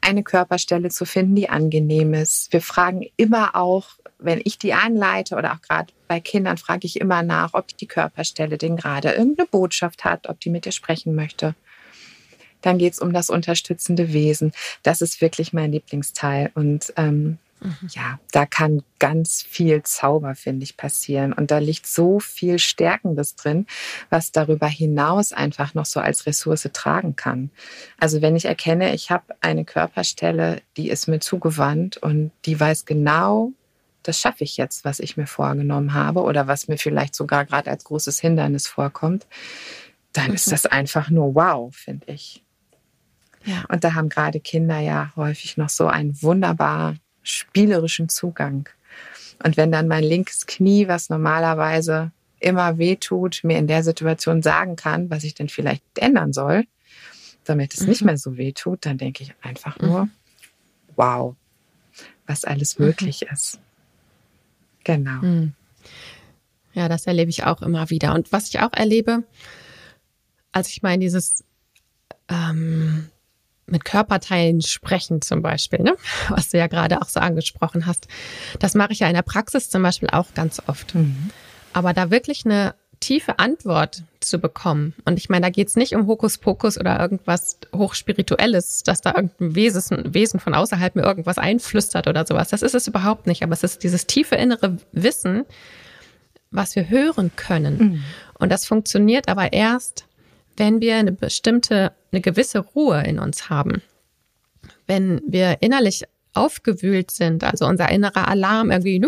eine 0.00 0.22
Körperstelle 0.22 0.90
zu 0.90 1.04
finden, 1.04 1.34
die 1.34 1.48
angenehm 1.48 2.14
ist. 2.14 2.52
Wir 2.52 2.60
fragen 2.60 3.04
immer 3.16 3.56
auch, 3.56 3.86
wenn 4.18 4.40
ich 4.44 4.58
die 4.58 4.74
anleite 4.74 5.36
oder 5.36 5.54
auch 5.54 5.62
gerade 5.62 5.92
bei 6.06 6.20
Kindern, 6.20 6.56
frage 6.56 6.86
ich 6.86 7.00
immer 7.00 7.22
nach, 7.22 7.54
ob 7.54 7.76
die 7.76 7.86
Körperstelle 7.86 8.58
denn 8.58 8.76
gerade 8.76 9.10
irgendeine 9.10 9.48
Botschaft 9.48 10.04
hat, 10.04 10.28
ob 10.28 10.40
die 10.40 10.50
mit 10.50 10.64
dir 10.64 10.72
sprechen 10.72 11.14
möchte. 11.14 11.54
Dann 12.62 12.78
geht 12.78 12.94
es 12.94 12.98
um 12.98 13.12
das 13.12 13.30
unterstützende 13.30 14.12
Wesen. 14.12 14.52
Das 14.82 15.00
ist 15.00 15.20
wirklich 15.20 15.52
mein 15.52 15.72
Lieblingsteil. 15.72 16.50
Und 16.54 16.92
ähm, 16.96 17.38
Mhm. 17.60 17.88
Ja, 17.90 18.18
da 18.32 18.46
kann 18.46 18.82
ganz 18.98 19.42
viel 19.42 19.82
Zauber, 19.82 20.34
finde 20.34 20.64
ich, 20.64 20.76
passieren. 20.76 21.32
Und 21.32 21.50
da 21.50 21.58
liegt 21.58 21.86
so 21.86 22.20
viel 22.20 22.58
Stärkendes 22.58 23.36
drin, 23.36 23.66
was 24.10 24.32
darüber 24.32 24.66
hinaus 24.66 25.32
einfach 25.32 25.74
noch 25.74 25.86
so 25.86 26.00
als 26.00 26.26
Ressource 26.26 26.68
tragen 26.72 27.16
kann. 27.16 27.50
Also 27.98 28.22
wenn 28.22 28.36
ich 28.36 28.44
erkenne, 28.44 28.94
ich 28.94 29.10
habe 29.10 29.34
eine 29.40 29.64
Körperstelle, 29.64 30.62
die 30.76 30.88
ist 30.88 31.08
mir 31.08 31.20
zugewandt 31.20 31.96
und 31.96 32.30
die 32.44 32.58
weiß 32.58 32.84
genau, 32.84 33.52
das 34.02 34.20
schaffe 34.20 34.44
ich 34.44 34.56
jetzt, 34.56 34.84
was 34.84 35.00
ich 35.00 35.16
mir 35.16 35.26
vorgenommen 35.26 35.92
habe 35.92 36.22
oder 36.22 36.46
was 36.46 36.68
mir 36.68 36.78
vielleicht 36.78 37.14
sogar 37.14 37.44
gerade 37.44 37.70
als 37.70 37.84
großes 37.84 38.20
Hindernis 38.20 38.66
vorkommt, 38.66 39.26
dann 40.12 40.28
mhm. 40.28 40.34
ist 40.34 40.50
das 40.50 40.66
einfach 40.66 41.10
nur 41.10 41.34
wow, 41.34 41.74
finde 41.74 42.12
ich. 42.12 42.42
Ja. 43.48 43.64
Und 43.68 43.82
da 43.82 43.94
haben 43.94 44.10
gerade 44.10 44.40
Kinder 44.40 44.78
ja 44.78 45.10
häufig 45.16 45.56
noch 45.56 45.70
so 45.70 45.86
einen 45.86 46.20
wunderbar 46.22 46.96
spielerischen 47.22 48.10
Zugang. 48.10 48.68
Und 49.42 49.56
wenn 49.56 49.72
dann 49.72 49.88
mein 49.88 50.04
linkes 50.04 50.46
Knie, 50.46 50.86
was 50.86 51.08
normalerweise 51.08 52.12
immer 52.40 52.76
weh 52.76 52.96
tut, 52.96 53.40
mir 53.44 53.56
in 53.56 53.66
der 53.66 53.82
Situation 53.82 54.42
sagen 54.42 54.76
kann, 54.76 55.08
was 55.10 55.24
ich 55.24 55.34
denn 55.34 55.48
vielleicht 55.48 55.82
ändern 55.96 56.32
soll, 56.32 56.64
damit 57.44 57.72
es 57.72 57.80
mhm. 57.80 57.88
nicht 57.88 58.02
mehr 58.02 58.18
so 58.18 58.36
weh 58.36 58.52
tut, 58.52 58.84
dann 58.84 58.98
denke 58.98 59.22
ich 59.22 59.34
einfach 59.40 59.78
nur, 59.78 60.04
mhm. 60.04 60.10
wow, 60.96 61.36
was 62.26 62.44
alles 62.44 62.78
mhm. 62.78 62.86
möglich 62.86 63.24
mhm. 63.26 63.34
ist. 63.34 63.60
Genau. 64.84 65.22
Mhm. 65.22 65.54
Ja, 66.74 66.88
das 66.88 67.06
erlebe 67.06 67.30
ich 67.30 67.44
auch 67.44 67.62
immer 67.62 67.88
wieder. 67.88 68.14
Und 68.14 68.30
was 68.30 68.48
ich 68.48 68.60
auch 68.60 68.72
erlebe, 68.74 69.24
als 70.52 70.68
ich 70.68 70.82
mal 70.82 70.94
in 70.94 71.00
dieses 71.00 71.44
ähm, 72.28 73.08
mit 73.70 73.84
Körperteilen 73.84 74.62
sprechen 74.62 75.22
zum 75.22 75.42
Beispiel, 75.42 75.80
ne? 75.80 75.96
was 76.28 76.50
du 76.50 76.58
ja 76.58 76.66
gerade 76.66 77.00
auch 77.00 77.08
so 77.08 77.20
angesprochen 77.20 77.86
hast. 77.86 78.08
Das 78.58 78.74
mache 78.74 78.92
ich 78.92 79.00
ja 79.00 79.08
in 79.08 79.14
der 79.14 79.22
Praxis 79.22 79.70
zum 79.70 79.82
Beispiel 79.82 80.10
auch 80.10 80.34
ganz 80.34 80.62
oft. 80.66 80.94
Mhm. 80.94 81.30
Aber 81.72 81.92
da 81.92 82.10
wirklich 82.10 82.44
eine 82.44 82.74
tiefe 83.00 83.38
Antwort 83.38 84.02
zu 84.20 84.38
bekommen. 84.38 84.94
Und 85.04 85.18
ich 85.18 85.28
meine, 85.28 85.46
da 85.46 85.50
geht 85.50 85.68
es 85.68 85.76
nicht 85.76 85.94
um 85.94 86.06
Hokuspokus 86.06 86.78
oder 86.78 86.98
irgendwas 86.98 87.58
Hochspirituelles, 87.74 88.82
dass 88.82 89.00
da 89.00 89.14
irgendein 89.14 89.54
Wesen, 89.54 90.14
Wesen 90.14 90.40
von 90.40 90.54
außerhalb 90.54 90.96
mir 90.96 91.02
irgendwas 91.02 91.38
einflüstert 91.38 92.08
oder 92.08 92.26
sowas. 92.26 92.48
Das 92.48 92.62
ist 92.62 92.74
es 92.74 92.88
überhaupt 92.88 93.26
nicht. 93.26 93.42
Aber 93.42 93.52
es 93.52 93.62
ist 93.62 93.84
dieses 93.84 94.06
tiefe 94.06 94.34
innere 94.34 94.78
Wissen, 94.92 95.44
was 96.50 96.74
wir 96.74 96.88
hören 96.88 97.30
können. 97.36 97.78
Mhm. 97.78 98.04
Und 98.38 98.50
das 98.50 98.66
funktioniert 98.66 99.28
aber 99.28 99.52
erst, 99.52 100.07
wenn 100.58 100.80
wir 100.80 100.96
eine 100.96 101.12
bestimmte, 101.12 101.92
eine 102.12 102.20
gewisse 102.20 102.58
Ruhe 102.58 103.02
in 103.04 103.18
uns 103.18 103.48
haben. 103.48 103.80
Wenn 104.86 105.22
wir 105.26 105.58
innerlich 105.60 106.04
aufgewühlt 106.34 107.10
sind, 107.10 107.44
also 107.44 107.66
unser 107.66 107.90
innerer 107.90 108.28
Alarm 108.28 108.70
irgendwie 108.70 109.02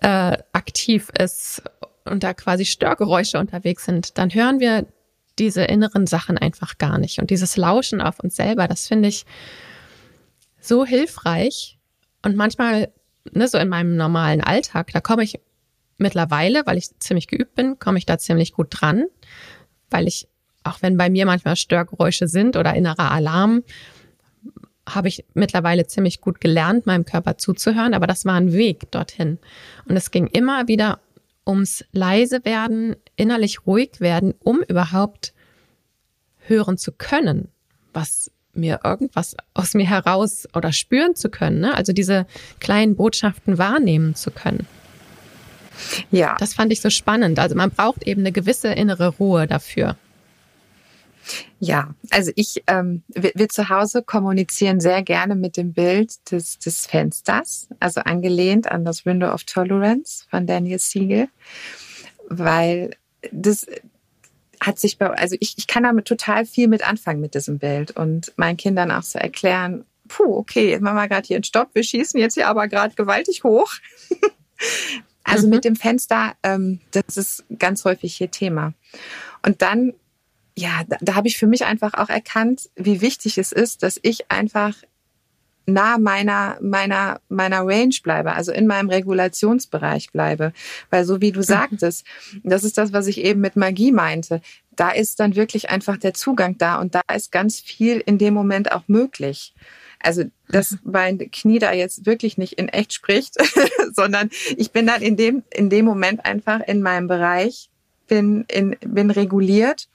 äh, 0.00 0.38
aktiv 0.52 1.10
ist 1.18 1.62
und 2.04 2.22
da 2.22 2.34
quasi 2.34 2.64
Störgeräusche 2.64 3.38
unterwegs 3.38 3.84
sind, 3.84 4.18
dann 4.18 4.32
hören 4.32 4.60
wir 4.60 4.86
diese 5.38 5.62
inneren 5.62 6.06
Sachen 6.06 6.36
einfach 6.36 6.78
gar 6.78 6.98
nicht. 6.98 7.18
Und 7.18 7.30
dieses 7.30 7.56
Lauschen 7.56 8.00
auf 8.00 8.20
uns 8.20 8.36
selber, 8.36 8.68
das 8.68 8.88
finde 8.88 9.08
ich 9.08 9.24
so 10.60 10.84
hilfreich. 10.84 11.78
Und 12.24 12.36
manchmal, 12.36 12.92
ne, 13.32 13.46
so 13.46 13.58
in 13.58 13.68
meinem 13.68 13.96
normalen 13.96 14.42
Alltag, 14.42 14.90
da 14.92 15.00
komme 15.00 15.22
ich 15.22 15.40
mittlerweile, 15.96 16.66
weil 16.66 16.76
ich 16.76 16.98
ziemlich 16.98 17.28
geübt 17.28 17.54
bin, 17.54 17.78
komme 17.78 17.98
ich 17.98 18.06
da 18.06 18.18
ziemlich 18.18 18.52
gut 18.52 18.68
dran 18.70 19.06
weil 19.90 20.06
ich, 20.06 20.28
auch 20.64 20.82
wenn 20.82 20.96
bei 20.96 21.10
mir 21.10 21.26
manchmal 21.26 21.56
Störgeräusche 21.56 22.28
sind 22.28 22.56
oder 22.56 22.74
innerer 22.74 23.10
Alarm, 23.10 23.62
habe 24.88 25.08
ich 25.08 25.24
mittlerweile 25.34 25.86
ziemlich 25.86 26.20
gut 26.20 26.40
gelernt, 26.40 26.86
meinem 26.86 27.04
Körper 27.04 27.36
zuzuhören, 27.36 27.94
aber 27.94 28.06
das 28.06 28.24
war 28.24 28.34
ein 28.34 28.52
Weg 28.52 28.90
dorthin. 28.90 29.38
Und 29.86 29.96
es 29.96 30.10
ging 30.10 30.26
immer 30.26 30.66
wieder 30.68 31.00
ums 31.46 31.84
leise 31.92 32.44
werden, 32.44 32.96
innerlich 33.16 33.66
ruhig 33.66 34.00
werden, 34.00 34.34
um 34.38 34.62
überhaupt 34.62 35.32
hören 36.38 36.78
zu 36.78 36.92
können, 36.92 37.48
was 37.92 38.30
mir 38.52 38.80
irgendwas 38.84 39.36
aus 39.54 39.74
mir 39.74 39.88
heraus 39.88 40.48
oder 40.54 40.72
spüren 40.72 41.14
zu 41.14 41.30
können, 41.30 41.60
ne? 41.60 41.74
also 41.74 41.92
diese 41.92 42.26
kleinen 42.60 42.96
Botschaften 42.96 43.58
wahrnehmen 43.58 44.14
zu 44.14 44.30
können. 44.30 44.66
Ja. 46.10 46.36
Das 46.38 46.54
fand 46.54 46.72
ich 46.72 46.80
so 46.80 46.90
spannend. 46.90 47.38
Also 47.38 47.54
man 47.54 47.70
braucht 47.70 48.06
eben 48.06 48.22
eine 48.22 48.32
gewisse 48.32 48.68
innere 48.68 49.08
Ruhe 49.08 49.46
dafür. 49.46 49.96
Ja, 51.60 51.94
also 52.10 52.30
ich, 52.36 52.62
ähm, 52.66 53.02
wir, 53.08 53.32
wir 53.34 53.48
zu 53.48 53.68
Hause 53.68 54.02
kommunizieren 54.02 54.80
sehr 54.80 55.02
gerne 55.02 55.34
mit 55.34 55.56
dem 55.56 55.72
Bild 55.72 56.30
des, 56.30 56.58
des 56.58 56.86
Fensters, 56.86 57.68
also 57.80 58.00
angelehnt 58.00 58.70
an 58.70 58.84
das 58.84 59.04
Window 59.04 59.30
of 59.32 59.44
Tolerance 59.44 60.24
von 60.30 60.46
Daniel 60.46 60.78
Siegel, 60.78 61.28
weil 62.28 62.96
das 63.32 63.66
hat 64.60 64.78
sich 64.78 64.98
bei, 64.98 65.10
also 65.10 65.36
ich, 65.40 65.54
ich 65.58 65.66
kann 65.66 65.82
damit 65.82 66.06
total 66.06 66.46
viel 66.46 66.68
mit 66.68 66.88
anfangen 66.88 67.20
mit 67.20 67.34
diesem 67.34 67.58
Bild 67.58 67.92
und 67.92 68.32
meinen 68.36 68.56
Kindern 68.56 68.90
auch 68.90 69.02
so 69.02 69.18
erklären, 69.18 69.84
puh, 70.08 70.36
okay, 70.36 70.70
jetzt 70.70 70.80
machen 70.80 70.96
wir 70.96 71.08
gerade 71.08 71.26
hier 71.26 71.36
einen 71.36 71.44
Stopp, 71.44 71.70
wir 71.74 71.82
schießen 71.82 72.18
jetzt 72.18 72.34
hier 72.34 72.48
aber 72.48 72.68
gerade 72.68 72.94
gewaltig 72.94 73.44
hoch. 73.44 73.72
Also 75.28 75.46
mhm. 75.46 75.54
mit 75.54 75.64
dem 75.64 75.76
Fenster, 75.76 76.34
ähm, 76.42 76.80
das 76.90 77.16
ist 77.16 77.44
ganz 77.58 77.84
häufig 77.84 78.16
hier 78.16 78.30
Thema. 78.30 78.72
Und 79.44 79.62
dann, 79.62 79.92
ja, 80.56 80.82
da, 80.88 80.96
da 81.00 81.14
habe 81.14 81.28
ich 81.28 81.38
für 81.38 81.46
mich 81.46 81.64
einfach 81.64 81.94
auch 81.94 82.08
erkannt, 82.08 82.70
wie 82.76 83.00
wichtig 83.00 83.38
es 83.38 83.52
ist, 83.52 83.82
dass 83.82 83.98
ich 84.02 84.30
einfach 84.30 84.74
nah 85.68 85.98
meiner, 85.98 86.56
meiner, 86.60 87.20
meiner 87.28 87.60
Range 87.66 87.94
bleibe, 88.02 88.32
also 88.32 88.52
in 88.52 88.66
meinem 88.66 88.88
Regulationsbereich 88.88 90.10
bleibe. 90.12 90.52
Weil 90.90 91.04
so 91.04 91.20
wie 91.20 91.30
du 91.30 91.40
mhm. 91.40 91.44
sagtest, 91.44 92.04
das 92.42 92.64
ist 92.64 92.78
das, 92.78 92.92
was 92.92 93.06
ich 93.06 93.20
eben 93.20 93.40
mit 93.40 93.54
Magie 93.54 93.92
meinte. 93.92 94.40
Da 94.74 94.90
ist 94.90 95.20
dann 95.20 95.36
wirklich 95.36 95.70
einfach 95.70 95.98
der 95.98 96.14
Zugang 96.14 96.56
da 96.58 96.76
und 96.76 96.94
da 96.94 97.02
ist 97.14 97.30
ganz 97.32 97.60
viel 97.60 98.02
in 98.04 98.18
dem 98.18 98.34
Moment 98.34 98.72
auch 98.72 98.84
möglich. 98.86 99.54
Also, 100.00 100.24
dass 100.48 100.72
mhm. 100.72 100.78
mein 100.84 101.18
Knie 101.30 101.58
da 101.58 101.72
jetzt 101.72 102.06
wirklich 102.06 102.38
nicht 102.38 102.54
in 102.54 102.68
echt 102.68 102.92
spricht, 102.92 103.36
sondern 103.92 104.30
ich 104.56 104.70
bin 104.70 104.86
dann 104.86 105.02
in 105.02 105.16
dem, 105.16 105.42
in 105.50 105.70
dem 105.70 105.84
Moment 105.84 106.24
einfach 106.24 106.60
in 106.60 106.82
meinem 106.82 107.08
Bereich, 107.08 107.70
bin, 108.06 108.44
in, 108.48 108.76
bin 108.80 109.10
reguliert 109.10 109.88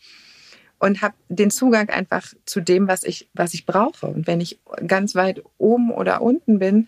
und 0.80 1.02
habe 1.02 1.16
den 1.30 1.50
Zugang 1.50 1.90
einfach 1.90 2.34
zu 2.46 2.60
dem, 2.60 2.88
was 2.88 3.04
ich, 3.04 3.30
was 3.34 3.54
ich 3.54 3.66
brauche. 3.66 4.06
Und 4.06 4.28
wenn 4.28 4.42
ich 4.42 4.60
ganz 4.86 5.16
weit 5.16 5.42
oben 5.58 5.92
oder 5.92 6.22
unten 6.22 6.60
bin 6.60 6.88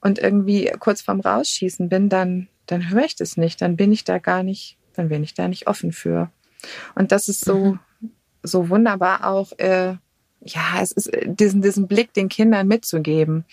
und 0.00 0.18
irgendwie 0.18 0.70
kurz 0.78 1.00
vorm 1.00 1.20
Rausschießen 1.20 1.88
bin, 1.88 2.08
dann, 2.08 2.48
dann 2.66 2.90
höre 2.90 3.04
ich 3.04 3.16
das 3.16 3.38
nicht. 3.38 3.62
Dann 3.62 3.76
bin 3.76 3.92
ich 3.92 4.04
da 4.04 4.18
gar 4.18 4.42
nicht, 4.42 4.76
dann 4.94 5.08
bin 5.08 5.22
ich 5.22 5.32
da 5.32 5.48
nicht 5.48 5.66
offen 5.66 5.92
für. 5.92 6.30
Und 6.94 7.12
das 7.12 7.28
ist 7.28 7.44
so, 7.44 7.78
mhm. 8.00 8.10
so 8.42 8.68
wunderbar 8.68 9.26
auch, 9.26 9.52
äh, 9.58 9.94
ja, 10.42 10.80
es 10.80 10.92
ist 10.92 11.08
äh, 11.08 11.26
diesen, 11.26 11.62
diesen 11.62 11.86
Blick 11.86 12.12
den 12.14 12.28
Kindern 12.28 12.66
mitzugeben. 12.66 13.44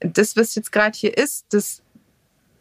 Das, 0.00 0.36
was 0.36 0.54
jetzt 0.54 0.72
gerade 0.72 0.96
hier 0.96 1.16
ist, 1.16 1.46
das 1.50 1.82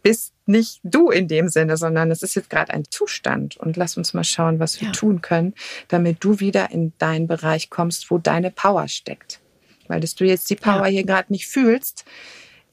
bist 0.04 0.34
nicht 0.46 0.80
du 0.84 1.10
in 1.10 1.28
dem 1.28 1.48
Sinne, 1.48 1.78
sondern 1.78 2.12
es 2.12 2.24
ist 2.24 2.36
jetzt 2.36 2.50
gerade 2.50 2.74
ein 2.74 2.84
Zustand. 2.90 3.58
Und 3.58 3.78
lass 3.78 3.98
uns 3.98 4.14
mal 4.14 4.24
schauen, 4.24 4.60
was 4.60 4.82
wir 4.82 4.88
ja. 4.88 4.94
tun 4.94 5.22
können, 5.22 5.54
damit 5.88 6.24
du 6.24 6.40
wieder 6.40 6.72
in 6.72 6.94
deinen 6.98 7.28
Bereich 7.28 7.70
kommst, 7.70 8.10
wo 8.10 8.18
deine 8.18 8.52
Power 8.52 8.88
steckt. 8.88 9.40
Weil 9.88 10.00
dass 10.00 10.16
du 10.16 10.26
jetzt 10.26 10.50
die 10.50 10.56
Power 10.56 10.88
ja. 10.88 10.94
hier 10.94 11.04
gerade 11.04 11.32
nicht 11.32 11.48
fühlst, 11.48 12.06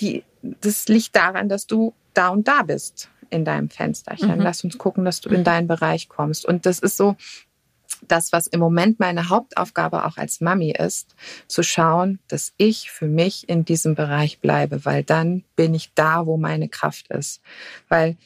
die, 0.00 0.24
das 0.42 0.88
liegt 0.88 1.14
daran, 1.16 1.48
dass 1.48 1.66
du 1.66 1.94
da 2.14 2.28
und 2.28 2.48
da 2.48 2.62
bist 2.62 3.10
in 3.30 3.44
deinem 3.44 3.68
Fensterchen. 3.68 4.36
Mhm. 4.36 4.40
Lass 4.40 4.64
uns 4.64 4.78
gucken, 4.78 5.04
dass 5.04 5.20
du 5.20 5.28
in 5.28 5.44
deinen 5.44 5.68
Bereich 5.68 6.08
kommst. 6.08 6.46
Und 6.46 6.64
das 6.64 6.78
ist 6.78 6.96
so, 6.96 7.16
das, 8.06 8.32
was 8.32 8.46
im 8.46 8.60
Moment 8.60 9.00
meine 9.00 9.28
Hauptaufgabe 9.28 10.04
auch 10.04 10.16
als 10.16 10.40
Mami 10.40 10.70
ist, 10.70 11.14
zu 11.46 11.62
schauen, 11.62 12.18
dass 12.28 12.52
ich 12.56 12.90
für 12.90 13.06
mich 13.06 13.48
in 13.48 13.64
diesem 13.64 13.94
Bereich 13.94 14.40
bleibe, 14.40 14.84
weil 14.84 15.02
dann 15.02 15.44
bin 15.56 15.74
ich 15.74 15.92
da, 15.94 16.26
wo 16.26 16.36
meine 16.36 16.68
Kraft 16.68 17.08
ist. 17.08 17.40
Weil 17.88 18.16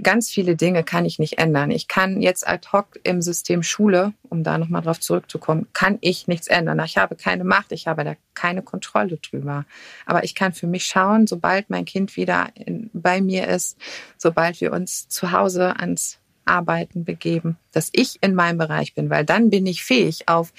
ganz 0.00 0.30
viele 0.30 0.56
Dinge 0.56 0.84
kann 0.84 1.04
ich 1.04 1.18
nicht 1.18 1.38
ändern. 1.38 1.70
Ich 1.70 1.88
kann 1.88 2.20
jetzt 2.22 2.46
ad 2.46 2.68
hoc 2.72 2.98
im 3.04 3.20
System 3.20 3.62
Schule, 3.62 4.14
um 4.28 4.42
da 4.42 4.58
nochmal 4.58 4.82
drauf 4.82 5.00
zurückzukommen, 5.00 5.66
kann 5.72 5.98
ich 6.00 6.28
nichts 6.28 6.46
ändern. 6.46 6.80
Ich 6.84 6.96
habe 6.96 7.16
keine 7.16 7.44
Macht, 7.44 7.72
ich 7.72 7.86
habe 7.86 8.04
da 8.04 8.14
keine 8.34 8.62
Kontrolle 8.62 9.18
drüber. 9.18 9.66
Aber 10.06 10.24
ich 10.24 10.34
kann 10.34 10.52
für 10.52 10.66
mich 10.66 10.86
schauen, 10.86 11.26
sobald 11.26 11.68
mein 11.68 11.84
Kind 11.84 12.16
wieder 12.16 12.48
in, 12.54 12.90
bei 12.92 13.20
mir 13.20 13.48
ist, 13.48 13.78
sobald 14.16 14.60
wir 14.60 14.72
uns 14.72 15.08
zu 15.08 15.32
Hause 15.32 15.76
ans 15.76 16.18
Arbeiten 16.44 17.04
begeben, 17.04 17.56
dass 17.72 17.90
ich 17.92 18.18
in 18.22 18.34
meinem 18.34 18.58
Bereich 18.58 18.94
bin, 18.94 19.10
weil 19.10 19.24
dann 19.24 19.50
bin 19.50 19.66
ich 19.66 19.84
fähig, 19.84 20.28
auf 20.28 20.52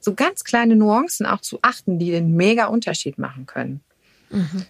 so 0.00 0.14
ganz 0.14 0.44
kleine 0.44 0.76
Nuancen 0.76 1.26
auch 1.26 1.40
zu 1.40 1.58
achten, 1.62 1.98
die 1.98 2.10
den 2.10 2.34
mega 2.36 2.66
Unterschied 2.66 3.18
machen 3.18 3.46
können. 3.46 3.80
Mhm. 4.30 4.66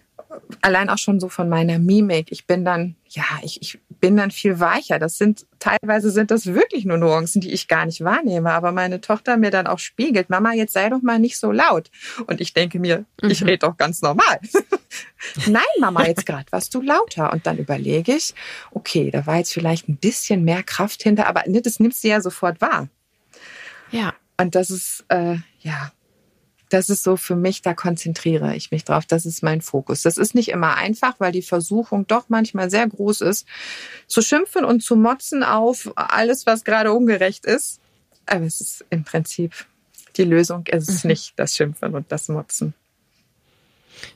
Allein 0.62 0.88
auch 0.88 0.98
schon 0.98 1.18
so 1.18 1.28
von 1.28 1.48
meiner 1.48 1.78
Mimik. 1.78 2.30
Ich 2.30 2.46
bin 2.46 2.64
dann, 2.64 2.94
ja, 3.08 3.24
ich, 3.42 3.60
ich 3.62 3.80
bin 4.00 4.16
dann 4.16 4.30
viel 4.30 4.60
weicher. 4.60 4.98
Das 4.98 5.18
sind, 5.18 5.46
teilweise 5.58 6.10
sind 6.10 6.30
das 6.30 6.46
wirklich 6.46 6.84
nur 6.84 6.98
Nuancen, 6.98 7.40
die 7.40 7.52
ich 7.52 7.68
gar 7.68 7.86
nicht 7.86 8.04
wahrnehme. 8.04 8.52
Aber 8.52 8.72
meine 8.72 9.00
Tochter 9.00 9.36
mir 9.36 9.50
dann 9.50 9.66
auch 9.66 9.78
spiegelt, 9.78 10.30
Mama, 10.30 10.52
jetzt 10.52 10.72
sei 10.72 10.88
doch 10.88 11.02
mal 11.02 11.18
nicht 11.18 11.38
so 11.38 11.50
laut. 11.50 11.90
Und 12.26 12.40
ich 12.40 12.54
denke 12.54 12.78
mir, 12.78 13.04
mhm. 13.22 13.30
ich 13.30 13.42
rede 13.42 13.58
doch 13.58 13.76
ganz 13.76 14.02
normal. 14.02 14.40
Nein, 15.46 15.62
Mama, 15.80 16.06
jetzt 16.06 16.26
gerade 16.26 16.50
warst 16.50 16.74
du 16.74 16.80
lauter. 16.80 17.32
Und 17.32 17.46
dann 17.46 17.58
überlege 17.58 18.14
ich, 18.14 18.34
okay, 18.70 19.10
da 19.10 19.26
war 19.26 19.38
jetzt 19.38 19.52
vielleicht 19.52 19.88
ein 19.88 19.96
bisschen 19.96 20.44
mehr 20.44 20.62
Kraft 20.62 21.02
hinter, 21.02 21.26
aber 21.26 21.42
das 21.46 21.80
nimmst 21.80 22.04
du 22.04 22.08
ja 22.08 22.20
sofort 22.20 22.60
wahr. 22.60 22.88
Ja. 23.90 24.14
Und 24.40 24.54
das 24.54 24.70
ist, 24.70 25.04
äh, 25.08 25.36
ja, 25.60 25.92
das 26.70 26.88
ist 26.88 27.02
so 27.02 27.16
für 27.16 27.36
mich, 27.36 27.62
da 27.62 27.74
konzentriere 27.74 28.54
ich 28.54 28.70
mich 28.70 28.84
drauf. 28.84 29.04
Das 29.04 29.26
ist 29.26 29.42
mein 29.42 29.60
Fokus. 29.60 30.02
Das 30.02 30.16
ist 30.16 30.34
nicht 30.34 30.48
immer 30.48 30.76
einfach, 30.76 31.18
weil 31.18 31.32
die 31.32 31.42
Versuchung 31.42 32.06
doch 32.06 32.26
manchmal 32.28 32.70
sehr 32.70 32.88
groß 32.88 33.20
ist, 33.22 33.46
zu 34.06 34.22
schimpfen 34.22 34.64
und 34.64 34.82
zu 34.82 34.96
motzen 34.96 35.42
auf 35.42 35.90
alles, 35.96 36.46
was 36.46 36.64
gerade 36.64 36.92
ungerecht 36.92 37.44
ist. 37.44 37.80
Aber 38.26 38.44
es 38.44 38.60
ist 38.60 38.84
im 38.90 39.04
Prinzip 39.04 39.66
die 40.16 40.24
Lösung, 40.24 40.64
es 40.68 40.88
ist 40.88 41.04
mhm. 41.04 41.10
nicht 41.10 41.32
das 41.36 41.56
Schimpfen 41.56 41.94
und 41.94 42.10
das 42.10 42.28
Motzen. 42.28 42.74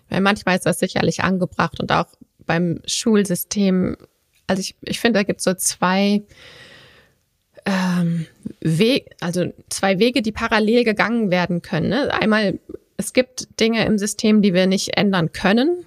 Weil 0.08 0.20
manchmal 0.20 0.56
ist 0.56 0.66
das 0.66 0.78
sicherlich 0.78 1.24
angebracht 1.24 1.80
und 1.80 1.90
auch 1.90 2.06
beim 2.46 2.80
Schulsystem. 2.86 3.96
Also 4.46 4.60
ich, 4.60 4.76
ich 4.82 5.00
finde, 5.00 5.18
da 5.18 5.22
gibt 5.24 5.40
es 5.40 5.44
so 5.44 5.54
zwei 5.54 6.22
ähm, 7.66 8.26
Weg, 8.60 9.14
also 9.20 9.52
zwei 9.68 9.98
Wege, 9.98 10.22
die 10.22 10.32
parallel 10.32 10.84
gegangen 10.84 11.30
werden 11.30 11.62
können. 11.62 11.88
Ne? 11.88 12.12
Einmal, 12.12 12.58
es 12.96 13.12
gibt 13.12 13.60
Dinge 13.60 13.84
im 13.86 13.98
System, 13.98 14.42
die 14.42 14.54
wir 14.54 14.66
nicht 14.66 14.96
ändern 14.96 15.32
können, 15.32 15.84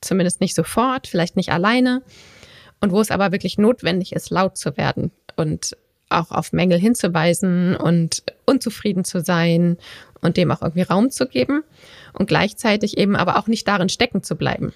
zumindest 0.00 0.40
nicht 0.40 0.54
sofort, 0.54 1.06
vielleicht 1.06 1.36
nicht 1.36 1.50
alleine, 1.50 2.02
und 2.80 2.90
wo 2.90 3.00
es 3.00 3.10
aber 3.10 3.30
wirklich 3.32 3.58
notwendig 3.58 4.12
ist, 4.12 4.30
laut 4.30 4.58
zu 4.58 4.76
werden 4.76 5.12
und 5.36 5.76
auch 6.08 6.30
auf 6.30 6.52
Mängel 6.52 6.78
hinzuweisen 6.78 7.76
und 7.76 8.22
unzufrieden 8.44 9.04
zu 9.04 9.20
sein 9.20 9.78
und 10.20 10.36
dem 10.36 10.50
auch 10.50 10.62
irgendwie 10.62 10.82
Raum 10.82 11.10
zu 11.10 11.26
geben 11.26 11.62
und 12.12 12.26
gleichzeitig 12.26 12.98
eben 12.98 13.16
aber 13.16 13.38
auch 13.38 13.46
nicht 13.46 13.66
darin 13.66 13.88
stecken 13.88 14.22
zu 14.22 14.36
bleiben, 14.36 14.72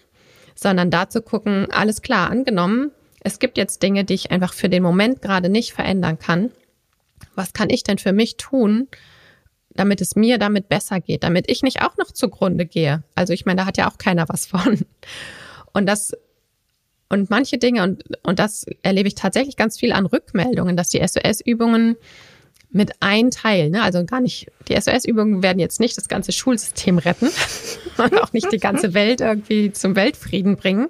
sondern 0.54 0.90
da 0.90 1.08
zu 1.08 1.20
gucken, 1.20 1.68
alles 1.70 2.00
klar, 2.00 2.30
angenommen, 2.30 2.90
es 3.26 3.40
gibt 3.40 3.58
jetzt 3.58 3.82
Dinge, 3.82 4.04
die 4.04 4.14
ich 4.14 4.30
einfach 4.30 4.54
für 4.54 4.68
den 4.68 4.84
Moment 4.84 5.20
gerade 5.20 5.48
nicht 5.48 5.72
verändern 5.72 6.16
kann. 6.16 6.52
Was 7.34 7.52
kann 7.52 7.70
ich 7.70 7.82
denn 7.82 7.98
für 7.98 8.12
mich 8.12 8.36
tun, 8.36 8.86
damit 9.70 10.00
es 10.00 10.14
mir 10.14 10.38
damit 10.38 10.68
besser 10.68 11.00
geht, 11.00 11.24
damit 11.24 11.50
ich 11.50 11.64
nicht 11.64 11.82
auch 11.82 11.96
noch 11.96 12.12
zugrunde 12.12 12.66
gehe? 12.66 13.02
Also 13.16 13.32
ich 13.32 13.44
meine, 13.44 13.62
da 13.62 13.66
hat 13.66 13.78
ja 13.78 13.90
auch 13.90 13.98
keiner 13.98 14.28
was 14.28 14.46
von. 14.46 14.86
Und 15.72 15.86
das 15.86 16.12
und 17.08 17.28
manche 17.28 17.58
Dinge, 17.58 17.82
und, 17.82 18.04
und 18.22 18.38
das 18.38 18.64
erlebe 18.82 19.08
ich 19.08 19.16
tatsächlich 19.16 19.56
ganz 19.56 19.76
viel 19.76 19.92
an 19.92 20.06
Rückmeldungen, 20.06 20.76
dass 20.76 20.90
die 20.90 21.04
SOS-Übungen 21.04 21.96
mit 22.70 22.92
ein 23.00 23.30
Teil, 23.30 23.70
ne? 23.70 23.82
also 23.82 24.04
gar 24.04 24.20
nicht, 24.20 24.50
die 24.68 24.78
SOS-Übungen 24.78 25.42
werden 25.42 25.58
jetzt 25.58 25.80
nicht 25.80 25.96
das 25.96 26.08
ganze 26.08 26.32
Schulsystem 26.32 26.98
retten 26.98 27.30
und 27.98 28.20
auch 28.20 28.32
nicht 28.32 28.50
die 28.52 28.58
ganze 28.58 28.92
Welt 28.94 29.20
irgendwie 29.20 29.72
zum 29.72 29.96
Weltfrieden 29.96 30.56
bringen, 30.56 30.88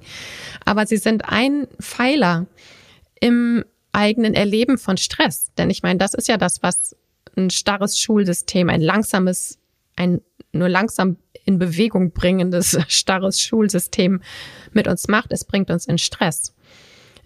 aber 0.65 0.87
sie 0.87 0.97
sind 0.97 1.29
ein 1.29 1.69
Pfeiler 1.81 2.47
im 3.21 3.65
eigenen 3.93 4.35
Erleben 4.35 4.79
von 4.79 4.97
Stress. 4.97 5.53
Denn 5.57 5.71
ich 5.71 5.83
meine, 5.83 5.99
das 5.99 6.15
ist 6.15 6.29
ja 6.29 6.37
das, 6.37 6.63
was 6.63 6.97
ein 7.37 7.51
starres 7.51 7.99
Schulsystem, 7.99 8.69
ein 8.69 8.81
langsames, 8.81 9.59
ein 9.97 10.21
nur 10.53 10.69
langsam 10.69 11.17
in 11.45 11.59
Bewegung 11.59 12.13
bringendes, 12.13 12.79
starres 12.89 13.41
Schulsystem 13.41 14.21
mit 14.73 14.87
uns 14.89 15.09
macht. 15.09 15.33
Es 15.33 15.45
bringt 15.45 15.71
uns 15.71 15.87
in 15.87 15.99
Stress. 15.99 16.55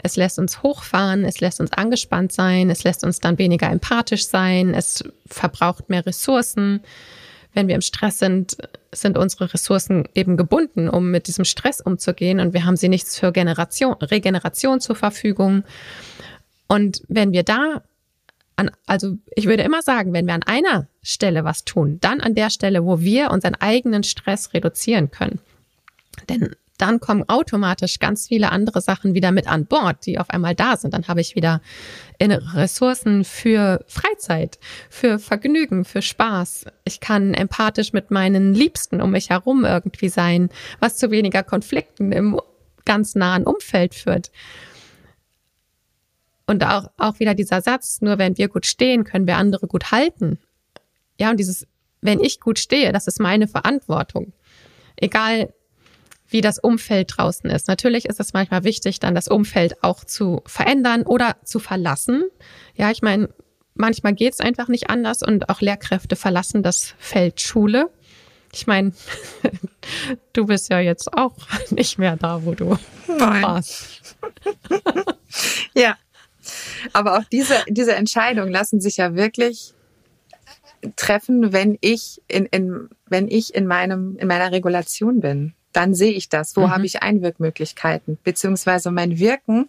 Es 0.03 0.17
lässt 0.17 0.39
uns 0.39 0.63
hochfahren, 0.63 1.25
es 1.25 1.41
lässt 1.41 1.61
uns 1.61 1.73
angespannt 1.73 2.33
sein, 2.33 2.71
es 2.71 2.85
lässt 2.85 3.05
uns 3.05 3.21
dann 3.21 3.39
weniger 3.39 3.71
empathisch 3.71 4.27
sein, 4.27 4.75
es 4.75 5.05
verbraucht 5.27 5.89
mehr 5.89 6.07
Ressourcen. 6.07 6.81
Wenn 7.53 7.69
wir 7.69 7.75
im 7.75 7.81
Stress 7.81 8.19
sind, 8.19 8.57
sind 8.93 9.19
unsere 9.19 9.53
Ressourcen 9.53 10.09
eben 10.15 10.37
gebunden, 10.37 10.89
um 10.89 11.11
mit 11.11 11.27
diesem 11.27 11.45
Stress 11.45 11.81
umzugehen 11.81 12.41
und 12.41 12.55
wir 12.55 12.65
haben 12.65 12.77
sie 12.77 12.89
nichts 12.89 13.19
für 13.19 13.33
Generation, 13.33 13.95
Regeneration 13.95 14.81
zur 14.81 14.97
Verfügung. 14.97 15.65
Und 16.69 17.03
wenn 17.09 17.33
wir 17.33 17.43
da 17.43 17.83
an, 18.61 18.71
also 18.87 19.17
ich 19.35 19.47
würde 19.47 19.63
immer 19.63 19.83
sagen, 19.83 20.13
wenn 20.13 20.27
wir 20.27 20.35
an 20.35 20.45
einer 20.45 20.87
Stelle 21.03 21.45
was 21.45 21.65
tun, 21.65 21.99
dann 22.01 22.21
an 22.21 22.35
der 22.35 22.51
Stelle, 22.51 22.85
wo 22.85 23.01
wir 23.01 23.31
unseren 23.31 23.55
eigenen 23.57 24.05
Stress 24.05 24.55
reduzieren 24.55 25.11
können. 25.11 25.41
Denn 26.29 26.55
dann 26.81 27.01
kommen 27.01 27.29
automatisch 27.29 27.99
ganz 27.99 28.29
viele 28.29 28.51
andere 28.53 28.81
Sachen 28.81 29.15
wieder 29.15 29.33
mit 29.33 29.47
an 29.47 29.67
Bord, 29.67 30.07
die 30.07 30.19
auf 30.19 30.31
einmal 30.31 30.55
da 30.55 30.77
sind. 30.77 30.95
Dann 30.95 31.09
habe 31.09 31.21
ich 31.21 31.35
wieder 31.37 31.61
Ressourcen 32.21 33.25
für 33.25 33.85
Freizeit, 33.87 34.59
für 34.89 35.19
Vergnügen, 35.19 35.85
für 35.85 36.03
Spaß. 36.03 36.67
Ich 36.85 37.01
kann 37.01 37.35
empathisch 37.35 37.93
mit 37.93 38.11
meinen 38.11 38.55
Liebsten 38.55 39.01
um 39.01 39.11
mich 39.11 39.31
herum 39.31 39.65
irgendwie 39.65 40.09
sein, 40.09 40.51
was 40.79 40.97
zu 40.97 41.11
weniger 41.11 41.43
Konflikten 41.43 42.13
im 42.13 42.41
ganz 42.85 43.15
nahen 43.15 43.45
Umfeld 43.45 43.95
führt. 43.95 44.31
Und 46.47 46.65
auch, 46.65 46.91
auch 46.97 47.21
wieder 47.21 47.35
dieser 47.35 47.61
Satz, 47.63 48.01
nur 48.01 48.19
wenn 48.19 48.37
wir 48.37 48.49
gut 48.49 48.67
stehen, 48.67 49.05
können 49.05 49.27
wir 49.27 49.37
andere 49.37 49.67
gut 49.67 49.93
halten. 49.93 50.39
Ja, 51.19 51.31
und 51.31 51.39
dieses, 51.39 51.67
wenn 52.01 52.21
ich 52.21 52.41
gut 52.41 52.59
stehe, 52.59 52.93
das 52.93 53.07
ist 53.07 53.21
meine 53.21 53.47
Verantwortung. 53.47 54.33
Egal, 54.97 55.53
wie 56.31 56.41
das 56.41 56.59
Umfeld 56.59 57.15
draußen 57.17 57.51
ist. 57.51 57.69
Natürlich 57.69 58.07
ist 58.07 58.21
es 58.21 58.33
manchmal 58.33 58.65
wichtig, 58.65 59.01
dann 59.01 59.15
das 59.15 59.29
Umfeld 59.29 59.83
auch 59.83 60.05
zu 60.05 60.43
verändern 60.47 61.03
oder 61.03 61.37
zu 61.45 61.59
verlassen. 61.59 62.25
Ja, 62.75 62.91
ich 62.91 63.03
meine, 63.03 63.29
manchmal 63.75 64.15
geht 64.15 64.35
es 64.35 64.41
einfach 64.41 64.69
nicht 64.69 64.91
anders 64.91 65.23
und 65.23 65.49
auch 65.49 65.61
Lehrkräfte 65.61 66.17
verlassen 66.17 66.63
das 66.63 66.95
Feld 66.99 67.41
Schule. 67.41 67.91
Ich 68.53 68.67
meine, 68.67 68.93
du 70.33 70.47
bist 70.47 70.71
ja 70.71 70.81
jetzt 70.81 71.13
auch 71.17 71.37
nicht 71.71 71.99
mehr 71.99 72.17
da, 72.17 72.45
wo 72.45 72.55
du 72.55 72.79
Nein. 73.07 73.43
warst. 73.43 74.17
ja, 75.75 75.97
aber 76.93 77.19
auch 77.19 77.25
diese, 77.31 77.55
diese 77.69 77.95
Entscheidungen 77.95 78.51
lassen 78.51 78.81
sich 78.81 78.97
ja 78.97 79.15
wirklich 79.15 79.75
treffen, 80.97 81.53
wenn 81.53 81.77
ich 81.81 82.23
in, 82.27 82.47
in, 82.47 82.89
wenn 83.07 83.29
ich 83.29 83.55
in 83.55 83.67
meinem, 83.67 84.17
in 84.17 84.29
meiner 84.29 84.51
Regulation 84.51 85.21
bin 85.21 85.55
dann 85.73 85.95
sehe 85.95 86.13
ich 86.13 86.29
das. 86.29 86.57
Wo 86.57 86.67
mhm. 86.67 86.71
habe 86.71 86.87
ich 86.87 87.03
Einwirkmöglichkeiten? 87.03 88.19
Beziehungsweise 88.25 88.91
mein 88.91 89.19
Wirken 89.19 89.69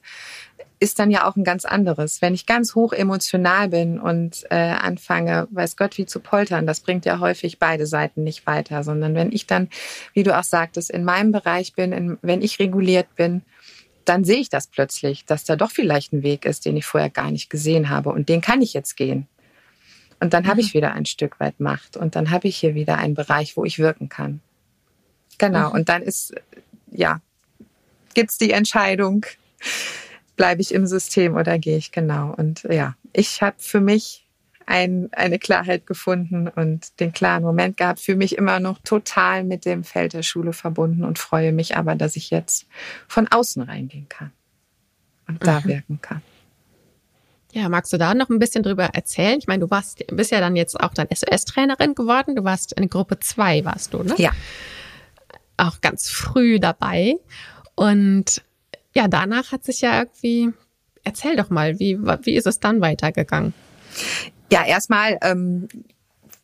ist 0.80 0.98
dann 0.98 1.12
ja 1.12 1.28
auch 1.28 1.36
ein 1.36 1.44
ganz 1.44 1.64
anderes. 1.64 2.24
Wenn 2.24 2.34
ich 2.34 2.48
ganz 2.48 2.74
hoch 2.74 2.92
emotional 2.92 3.70
bin 3.70 4.00
und 4.00 4.46
äh, 4.50 4.56
anfange, 4.56 5.48
weiß 5.52 5.78
Gott, 5.78 5.98
wie 6.00 6.08
zu 6.08 6.20
poltern, 6.20 6.66
das 6.66 6.80
bringt 6.80 7.06
ja 7.06 7.20
häufig 7.20 7.60
beide 7.60 7.86
Seiten 7.86 8.24
nicht 8.24 8.48
weiter, 8.48 8.84
sondern 8.84 9.14
wenn 9.14 9.32
ich 9.32 9.46
dann, 9.46 9.70
wie 10.14 10.24
du 10.24 10.38
auch 10.38 10.44
sagtest, 10.44 10.90
in 10.90 11.04
meinem 11.04 11.32
Bereich 11.32 11.74
bin, 11.74 11.92
in, 11.92 12.18
wenn 12.24 12.42
ich 12.42 12.58
reguliert 12.58 13.16
bin, 13.16 13.44
dann 14.06 14.24
sehe 14.24 14.40
ich 14.40 14.50
das 14.50 14.66
plötzlich, 14.66 15.26
dass 15.26 15.44
da 15.44 15.56
doch 15.56 15.70
vielleicht 15.70 16.14
ein 16.14 16.24
Weg 16.24 16.46
ist, 16.46 16.66
den 16.66 16.76
ich 16.76 16.86
vorher 16.86 17.12
gar 17.12 17.30
nicht 17.30 17.52
gesehen 17.52 17.90
habe 17.90 18.10
und 18.10 18.28
den 18.28 18.42
kann 18.42 18.64
ich 18.64 18.74
jetzt 18.74 18.98
gehen. 18.98 19.28
Und 20.20 20.34
dann 20.34 20.44
mhm. 20.44 20.48
habe 20.48 20.62
ich 20.62 20.74
wieder 20.74 20.94
ein 20.94 21.06
Stück 21.06 21.40
weit 21.40 21.60
Macht 21.60 21.96
und 21.96 22.16
dann 22.16 22.32
habe 22.32 22.48
ich 22.48 22.58
hier 22.58 22.74
wieder 22.74 22.98
einen 22.98 23.14
Bereich, 23.14 23.56
wo 23.56 23.66
ich 23.66 23.78
wirken 23.78 24.10
kann. 24.10 24.42
Genau. 25.42 25.70
Mhm. 25.70 25.76
Und 25.76 25.90
dann 25.90 26.04
ist, 26.04 26.36
ja, 26.92 27.20
gibt's 28.14 28.38
die 28.38 28.52
Entscheidung, 28.52 29.26
bleibe 30.36 30.62
ich 30.62 30.74
im 30.74 30.86
System 30.86 31.36
oder 31.36 31.58
gehe 31.58 31.78
ich 31.78 31.92
genau. 31.92 32.34
Und 32.38 32.64
ja, 32.70 32.96
ich 33.12 33.42
habe 33.42 33.56
für 33.58 33.82
mich 33.82 34.28
ein, 34.68 35.10
eine 35.14 35.40
Klarheit 35.40 35.88
gefunden 35.88 36.48
und 36.48 37.00
den 37.00 37.12
klaren 37.12 37.42
Moment 37.42 37.76
gehabt, 37.76 38.00
für 38.00 38.16
mich 38.16 38.38
immer 38.38 38.60
noch 38.60 38.78
total 38.84 39.44
mit 39.44 39.66
dem 39.66 39.84
Feld 39.84 40.14
der 40.14 40.22
Schule 40.22 40.54
verbunden 40.54 41.04
und 41.04 41.18
freue 41.18 41.52
mich 41.52 41.76
aber, 41.76 41.96
dass 41.96 42.16
ich 42.16 42.30
jetzt 42.30 42.68
von 43.08 43.28
außen 43.28 43.64
reingehen 43.64 44.08
kann 44.08 44.32
und 45.28 45.46
da 45.46 45.60
mhm. 45.62 45.66
wirken 45.66 46.00
kann. 46.02 46.22
Ja, 47.52 47.68
magst 47.68 47.92
du 47.92 47.98
da 47.98 48.14
noch 48.14 48.30
ein 48.30 48.40
bisschen 48.40 48.64
drüber 48.64 48.86
erzählen? 48.94 49.40
Ich 49.40 49.48
meine, 49.48 49.62
du 49.62 49.72
warst, 49.72 50.06
bist 50.08 50.32
ja 50.32 50.40
dann 50.40 50.56
jetzt 50.56 50.80
auch 50.80 50.94
dann 50.94 51.08
SOS-Trainerin 51.12 51.96
geworden. 51.96 52.36
Du 52.36 52.46
warst 52.46 52.72
in 52.74 52.88
Gruppe 52.90 53.20
2, 53.20 53.66
warst 53.66 53.94
du, 53.94 54.04
ne? 54.04 54.14
Ja 54.18 54.32
auch 55.62 55.82
ganz 55.82 56.10
früh 56.10 56.60
dabei. 56.60 57.16
Und 57.76 58.42
ja, 58.94 59.08
danach 59.08 59.52
hat 59.52 59.64
sich 59.64 59.82
ja 59.82 60.00
irgendwie, 60.00 60.50
erzähl 61.04 61.36
doch 61.36 61.50
mal, 61.50 61.80
wie, 61.80 61.98
wie 62.00 62.36
ist 62.36 62.48
es 62.48 62.60
dann 62.60 62.82
weitergegangen? 62.82 63.54
Ja, 64.52 64.66
erstmal 64.66 65.18
ähm, 65.22 65.68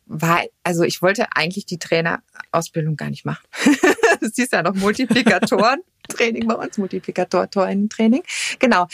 war, 0.06 0.42
also 0.62 0.84
ich 0.84 1.02
wollte 1.02 1.26
eigentlich 1.34 1.66
die 1.66 1.78
Trainerausbildung 1.78 2.96
gar 2.96 3.10
nicht 3.10 3.24
machen. 3.24 3.46
das 4.20 4.36
ist 4.36 4.52
ja 4.52 4.62
noch 4.62 4.74
Multiplikatoren. 4.74 5.80
Training 6.08 6.46
bei 6.46 6.54
uns, 6.54 6.78
Multiplikator-Training. 6.78 8.22
Genau, 8.58 8.86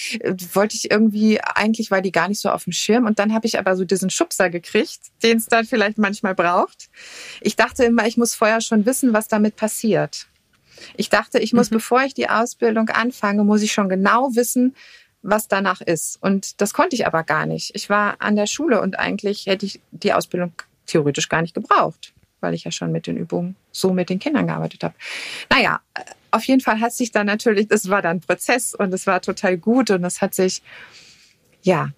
wollte 0.52 0.74
ich 0.74 0.90
irgendwie, 0.90 1.40
eigentlich 1.40 1.90
war 1.90 2.00
die 2.00 2.10
gar 2.10 2.28
nicht 2.28 2.40
so 2.40 2.50
auf 2.50 2.64
dem 2.64 2.72
Schirm 2.72 3.06
und 3.06 3.20
dann 3.20 3.32
habe 3.32 3.46
ich 3.46 3.58
aber 3.58 3.76
so 3.76 3.84
diesen 3.84 4.10
Schubser 4.10 4.50
gekriegt, 4.50 5.00
den 5.22 5.38
es 5.38 5.46
dann 5.46 5.64
vielleicht 5.64 5.96
manchmal 5.96 6.34
braucht. 6.34 6.90
Ich 7.40 7.54
dachte 7.54 7.84
immer, 7.84 8.06
ich 8.06 8.16
muss 8.16 8.34
vorher 8.34 8.60
schon 8.60 8.84
wissen, 8.84 9.12
was 9.12 9.28
damit 9.28 9.54
passiert. 9.54 10.26
Ich 10.96 11.08
dachte, 11.08 11.38
ich 11.38 11.52
muss, 11.52 11.70
mhm. 11.70 11.76
bevor 11.76 12.02
ich 12.02 12.14
die 12.14 12.28
Ausbildung 12.28 12.88
anfange, 12.88 13.44
muss 13.44 13.62
ich 13.62 13.72
schon 13.72 13.88
genau 13.88 14.34
wissen, 14.34 14.74
was 15.22 15.48
danach 15.48 15.80
ist. 15.80 16.18
Und 16.20 16.60
das 16.60 16.74
konnte 16.74 16.96
ich 16.96 17.06
aber 17.06 17.22
gar 17.22 17.46
nicht. 17.46 17.70
Ich 17.74 17.88
war 17.88 18.16
an 18.18 18.36
der 18.36 18.46
Schule 18.46 18.80
und 18.80 18.98
eigentlich 18.98 19.46
hätte 19.46 19.66
ich 19.66 19.80
die 19.90 20.12
Ausbildung 20.12 20.52
theoretisch 20.86 21.28
gar 21.28 21.42
nicht 21.42 21.54
gebraucht, 21.54 22.12
weil 22.44 22.54
ich 22.54 22.64
ja 22.64 22.70
schon 22.70 22.92
mit 22.92 23.08
den 23.08 23.16
Übungen 23.16 23.56
so 23.72 23.92
mit 23.92 24.10
den 24.10 24.20
Kindern 24.20 24.46
gearbeitet 24.46 24.84
habe. 24.84 24.94
Naja, 25.50 25.80
auf 26.30 26.44
jeden 26.44 26.60
Fall 26.60 26.80
hat 26.80 26.92
sich 26.92 27.10
dann 27.10 27.26
natürlich, 27.26 27.66
das 27.68 27.88
war 27.88 28.02
dann 28.02 28.20
Prozess 28.20 28.74
und 28.74 28.92
es 28.94 29.06
war 29.06 29.20
total 29.20 29.56
gut 29.56 29.90
und 29.90 30.04
es 30.04 30.20
hat 30.20 30.34
sich, 30.34 30.62
ja, 31.62 31.90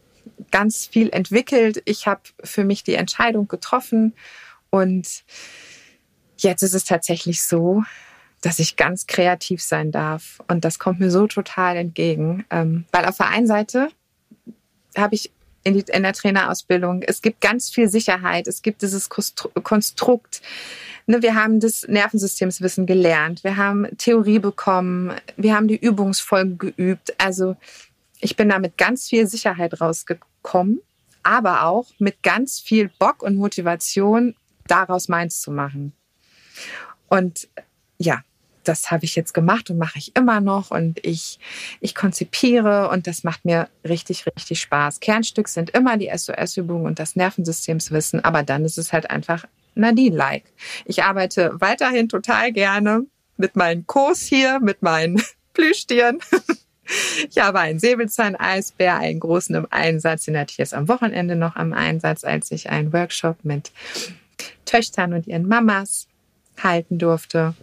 ganz 0.50 0.86
viel 0.86 1.10
entwickelt. 1.10 1.82
Ich 1.84 2.06
habe 2.06 2.22
für 2.42 2.64
mich 2.64 2.84
die 2.84 2.94
Entscheidung 2.94 3.48
getroffen 3.48 4.14
und 4.70 5.24
jetzt 6.38 6.62
ist 6.62 6.74
es 6.74 6.84
tatsächlich 6.84 7.42
so, 7.42 7.82
dass 8.42 8.58
ich 8.58 8.76
ganz 8.76 9.06
kreativ 9.06 9.62
sein 9.62 9.90
darf. 9.90 10.42
Und 10.48 10.64
das 10.64 10.78
kommt 10.78 11.00
mir 11.00 11.10
so 11.10 11.26
total 11.26 11.76
entgegen. 11.76 12.44
Ähm, 12.50 12.84
weil 12.92 13.06
auf 13.06 13.16
der 13.16 13.28
einen 13.28 13.46
Seite 13.46 13.88
habe 14.96 15.14
ich 15.14 15.32
in, 15.66 15.74
die, 15.74 15.84
in 15.92 16.04
der 16.04 16.12
Trainerausbildung, 16.12 17.02
es 17.02 17.20
gibt 17.22 17.40
ganz 17.40 17.70
viel 17.70 17.88
Sicherheit, 17.88 18.46
es 18.46 18.62
gibt 18.62 18.82
dieses 18.82 19.08
Konstrukt. 19.08 20.40
Ne, 21.06 21.22
wir 21.22 21.34
haben 21.34 21.58
das 21.58 21.88
Nervensystemswissen 21.88 22.86
gelernt, 22.86 23.42
wir 23.42 23.56
haben 23.56 23.88
Theorie 23.98 24.38
bekommen, 24.38 25.12
wir 25.36 25.56
haben 25.56 25.66
die 25.66 25.76
Übungsfolgen 25.76 26.58
geübt. 26.58 27.14
Also 27.18 27.56
ich 28.20 28.36
bin 28.36 28.48
da 28.48 28.60
mit 28.60 28.78
ganz 28.78 29.08
viel 29.08 29.26
Sicherheit 29.26 29.80
rausgekommen, 29.80 30.80
aber 31.24 31.64
auch 31.64 31.86
mit 31.98 32.22
ganz 32.22 32.60
viel 32.60 32.88
Bock 33.00 33.24
und 33.24 33.34
Motivation, 33.34 34.36
daraus 34.68 35.08
meins 35.08 35.40
zu 35.40 35.50
machen. 35.50 35.92
Und 37.08 37.48
ja, 37.98 38.22
das 38.68 38.90
habe 38.90 39.04
ich 39.04 39.16
jetzt 39.16 39.34
gemacht 39.34 39.70
und 39.70 39.78
mache 39.78 39.98
ich 39.98 40.14
immer 40.16 40.40
noch 40.40 40.70
und 40.70 41.04
ich, 41.04 41.38
ich 41.80 41.94
konzipiere 41.94 42.88
und 42.90 43.06
das 43.06 43.24
macht 43.24 43.44
mir 43.44 43.68
richtig, 43.86 44.26
richtig 44.26 44.60
Spaß. 44.60 45.00
Kernstück 45.00 45.48
sind 45.48 45.70
immer 45.70 45.96
die 45.96 46.10
SOS-Übungen 46.14 46.86
und 46.86 46.98
das 46.98 47.16
Nervensystemswissen, 47.16 48.24
aber 48.24 48.42
dann 48.42 48.64
ist 48.64 48.78
es 48.78 48.92
halt 48.92 49.10
einfach 49.10 49.44
Nadine-like. 49.74 50.44
Ich 50.84 51.02
arbeite 51.02 51.52
weiterhin 51.58 52.08
total 52.08 52.52
gerne 52.52 53.06
mit 53.36 53.56
meinen 53.56 53.86
Kurs 53.86 54.20
hier, 54.22 54.60
mit 54.60 54.82
meinen 54.82 55.22
Plüschtieren. 55.52 56.20
Ich 57.28 57.38
habe 57.38 57.58
einen 57.58 57.80
Säbelzahn-Eisbär, 57.80 58.96
einen 58.96 59.18
großen 59.18 59.56
im 59.56 59.66
Einsatz, 59.70 60.26
den 60.26 60.38
hatte 60.38 60.52
ich 60.52 60.58
jetzt 60.58 60.72
am 60.72 60.86
Wochenende 60.86 61.34
noch 61.34 61.56
am 61.56 61.72
Einsatz, 61.72 62.22
als 62.22 62.52
ich 62.52 62.70
einen 62.70 62.92
Workshop 62.92 63.38
mit 63.42 63.72
Töchtern 64.66 65.12
und 65.12 65.26
ihren 65.26 65.48
Mamas 65.48 66.06
halten 66.62 66.98
durfte. 66.98 67.54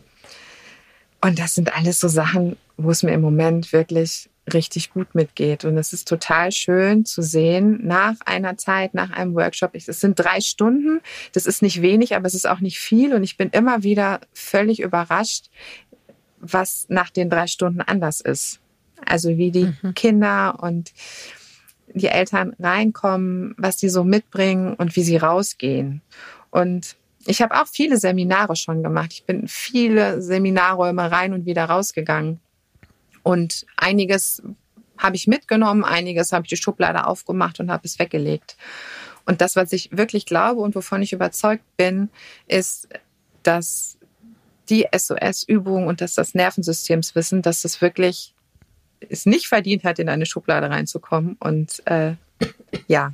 Und 1.24 1.40
das 1.40 1.56
sind 1.56 1.74
alles 1.74 2.02
so 2.02 2.10
Sachen, 2.10 2.58
wo 2.76 2.92
es 2.92 3.02
mir 3.02 3.14
im 3.14 3.22
Moment 3.22 3.72
wirklich 3.72 4.30
richtig 4.52 4.90
gut 4.90 5.16
mitgeht. 5.16 5.64
Und 5.64 5.78
es 5.78 5.94
ist 5.94 6.06
total 6.06 6.52
schön 6.52 7.06
zu 7.06 7.22
sehen, 7.22 7.80
nach 7.88 8.16
einer 8.26 8.58
Zeit, 8.58 8.94
nach 8.94 9.10
einem 9.12 9.34
Workshop, 9.34 9.72
es 9.74 9.86
sind 9.86 10.20
drei 10.20 10.42
Stunden, 10.42 11.00
das 11.32 11.46
ist 11.46 11.62
nicht 11.62 11.82
wenig, 11.82 12.14
aber 12.14 12.26
es 12.26 12.34
ist 12.34 12.46
auch 12.46 12.60
nicht 12.60 12.78
viel. 12.78 13.14
Und 13.14 13.24
ich 13.24 13.38
bin 13.38 13.50
immer 13.52 13.84
wieder 13.84 14.20
völlig 14.34 14.82
überrascht, 14.82 15.50
was 16.40 16.88
nach 16.90 17.10
den 17.10 17.30
drei 17.30 17.48
Stunden 17.48 17.80
anders 17.80 18.20
ist. 18.20 18.60
Also 19.06 19.38
wie 19.38 19.52
die 19.52 19.74
mhm. 19.82 19.94
Kinder 19.94 20.60
und 20.62 20.92
die 21.94 22.08
Eltern 22.08 22.54
reinkommen, 22.60 23.56
was 23.58 23.78
die 23.78 23.90
so 23.90 24.04
mitbringen 24.04 24.74
und 24.74 24.98
wie 24.98 25.04
sie 25.04 25.18
rausgehen. 25.18 26.02
Und 26.50 26.98
ich 27.26 27.42
habe 27.42 27.56
auch 27.56 27.68
viele 27.68 27.98
Seminare 27.98 28.56
schon 28.56 28.84
gemacht. 28.84 29.14
Ich 29.14 29.26
bin 29.26 29.48
viele 29.48 30.22
Seminarräume 30.22 31.12
rein 31.12 31.34
und 31.34 31.46
wieder 31.46 31.66
rausgegangen. 31.66 32.40
Und 33.24 33.66
einiges 33.78 34.44
habe 34.98 35.16
ich 35.16 35.28
mitgenommen, 35.28 35.84
einiges 35.84 36.34
habe 36.34 36.46
ich 36.46 36.50
die 36.50 36.62
Schublade 36.62 37.06
aufgemacht 37.08 37.60
und 37.60 37.72
habe 37.72 37.86
es 37.86 38.00
weggelegt. 38.00 38.58
Und 39.26 39.42
das, 39.42 39.56
was 39.56 39.72
ich 39.72 39.90
wirklich 39.92 40.26
glaube 40.26 40.62
und 40.62 40.76
wovon 40.76 41.02
ich 41.02 41.14
überzeugt 41.14 41.64
bin, 41.78 42.10
ist, 42.48 42.90
dass 43.44 43.98
die 44.70 44.88
SOS-Übung 44.96 45.88
und 45.88 46.02
dass 46.02 46.16
das 46.16 46.34
Nervensystemswissen, 46.34 47.42
dass 47.42 47.62
das 47.62 47.82
wirklich 47.82 48.34
es 49.10 49.26
nicht 49.26 49.48
verdient 49.48 49.84
hat, 49.84 50.00
in 50.00 50.10
eine 50.10 50.26
Schublade 50.26 50.70
reinzukommen 50.70 51.36
und 51.40 51.86
äh, 51.86 52.16
ja, 52.88 53.14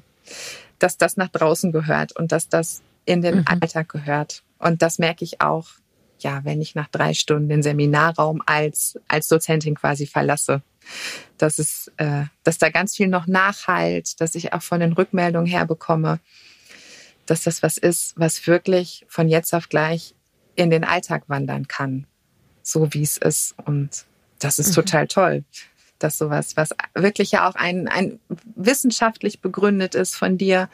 dass 0.77 0.97
das 0.97 1.17
nach 1.17 1.29
draußen 1.29 1.71
gehört 1.71 2.15
und 2.15 2.31
dass 2.31 2.49
das 2.49 2.81
in 3.05 3.21
den 3.21 3.37
mhm. 3.37 3.45
Alltag 3.45 3.89
gehört. 3.89 4.43
Und 4.57 4.81
das 4.81 4.99
merke 4.99 5.23
ich 5.23 5.41
auch, 5.41 5.67
ja, 6.19 6.41
wenn 6.43 6.61
ich 6.61 6.75
nach 6.75 6.89
drei 6.89 7.13
Stunden 7.13 7.49
den 7.49 7.63
Seminarraum 7.63 8.41
als, 8.45 8.99
als 9.07 9.27
Dozentin 9.27 9.75
quasi 9.75 10.05
verlasse. 10.05 10.61
Dass 11.37 11.59
es, 11.59 11.91
äh, 11.97 12.23
dass 12.43 12.57
da 12.57 12.69
ganz 12.69 12.95
viel 12.95 13.07
noch 13.07 13.27
nachhalt, 13.27 14.19
dass 14.19 14.35
ich 14.35 14.53
auch 14.53 14.61
von 14.61 14.79
den 14.79 14.93
Rückmeldungen 14.93 15.47
her 15.47 15.65
bekomme, 15.65 16.19
dass 17.25 17.43
das 17.43 17.61
was 17.61 17.77
ist, 17.77 18.13
was 18.17 18.47
wirklich 18.47 19.05
von 19.07 19.29
jetzt 19.29 19.53
auf 19.53 19.69
gleich 19.69 20.15
in 20.55 20.69
den 20.69 20.83
Alltag 20.83 21.23
wandern 21.27 21.67
kann. 21.67 22.07
So 22.63 22.93
wie 22.93 23.03
es 23.03 23.17
ist. 23.17 23.55
Und 23.65 24.05
das 24.39 24.57
ist 24.57 24.69
mhm. 24.69 24.75
total 24.75 25.07
toll 25.07 25.43
dass 25.99 26.17
sowas, 26.17 26.55
was 26.55 26.69
wirklich 26.95 27.31
ja 27.31 27.47
auch 27.47 27.55
ein, 27.55 27.87
ein 27.87 28.19
wissenschaftlich 28.55 29.41
begründet 29.41 29.95
ist 29.95 30.15
von 30.15 30.37
dir, 30.37 30.69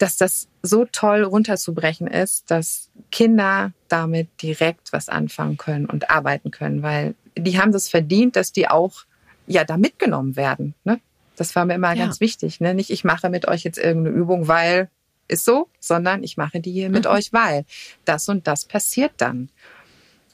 dass 0.00 0.16
das 0.16 0.48
so 0.62 0.86
toll 0.86 1.24
runterzubrechen 1.24 2.06
ist, 2.06 2.50
dass 2.50 2.88
Kinder 3.12 3.72
damit 3.88 4.28
direkt 4.40 4.94
was 4.94 5.10
anfangen 5.10 5.58
können 5.58 5.84
und 5.84 6.08
arbeiten 6.08 6.50
können, 6.50 6.82
weil 6.82 7.14
die 7.36 7.60
haben 7.60 7.70
das 7.70 7.90
verdient, 7.90 8.34
dass 8.34 8.50
die 8.50 8.66
auch 8.66 9.04
ja 9.46 9.64
da 9.64 9.76
mitgenommen 9.76 10.36
werden. 10.36 10.74
Ne? 10.84 11.00
Das 11.36 11.54
war 11.54 11.66
mir 11.66 11.74
immer 11.74 11.92
ja. 11.92 12.04
ganz 12.04 12.18
wichtig. 12.20 12.60
Ne? 12.60 12.74
Nicht, 12.74 12.88
ich 12.88 13.04
mache 13.04 13.28
mit 13.28 13.46
euch 13.46 13.62
jetzt 13.62 13.76
irgendeine 13.76 14.16
Übung, 14.16 14.48
weil 14.48 14.88
ist 15.28 15.44
so, 15.44 15.68
sondern 15.78 16.24
ich 16.24 16.38
mache 16.38 16.60
die 16.60 16.88
mit 16.88 17.04
mhm. 17.04 17.10
euch, 17.10 17.32
weil 17.34 17.66
das 18.06 18.26
und 18.28 18.46
das 18.46 18.64
passiert 18.64 19.12
dann. 19.18 19.50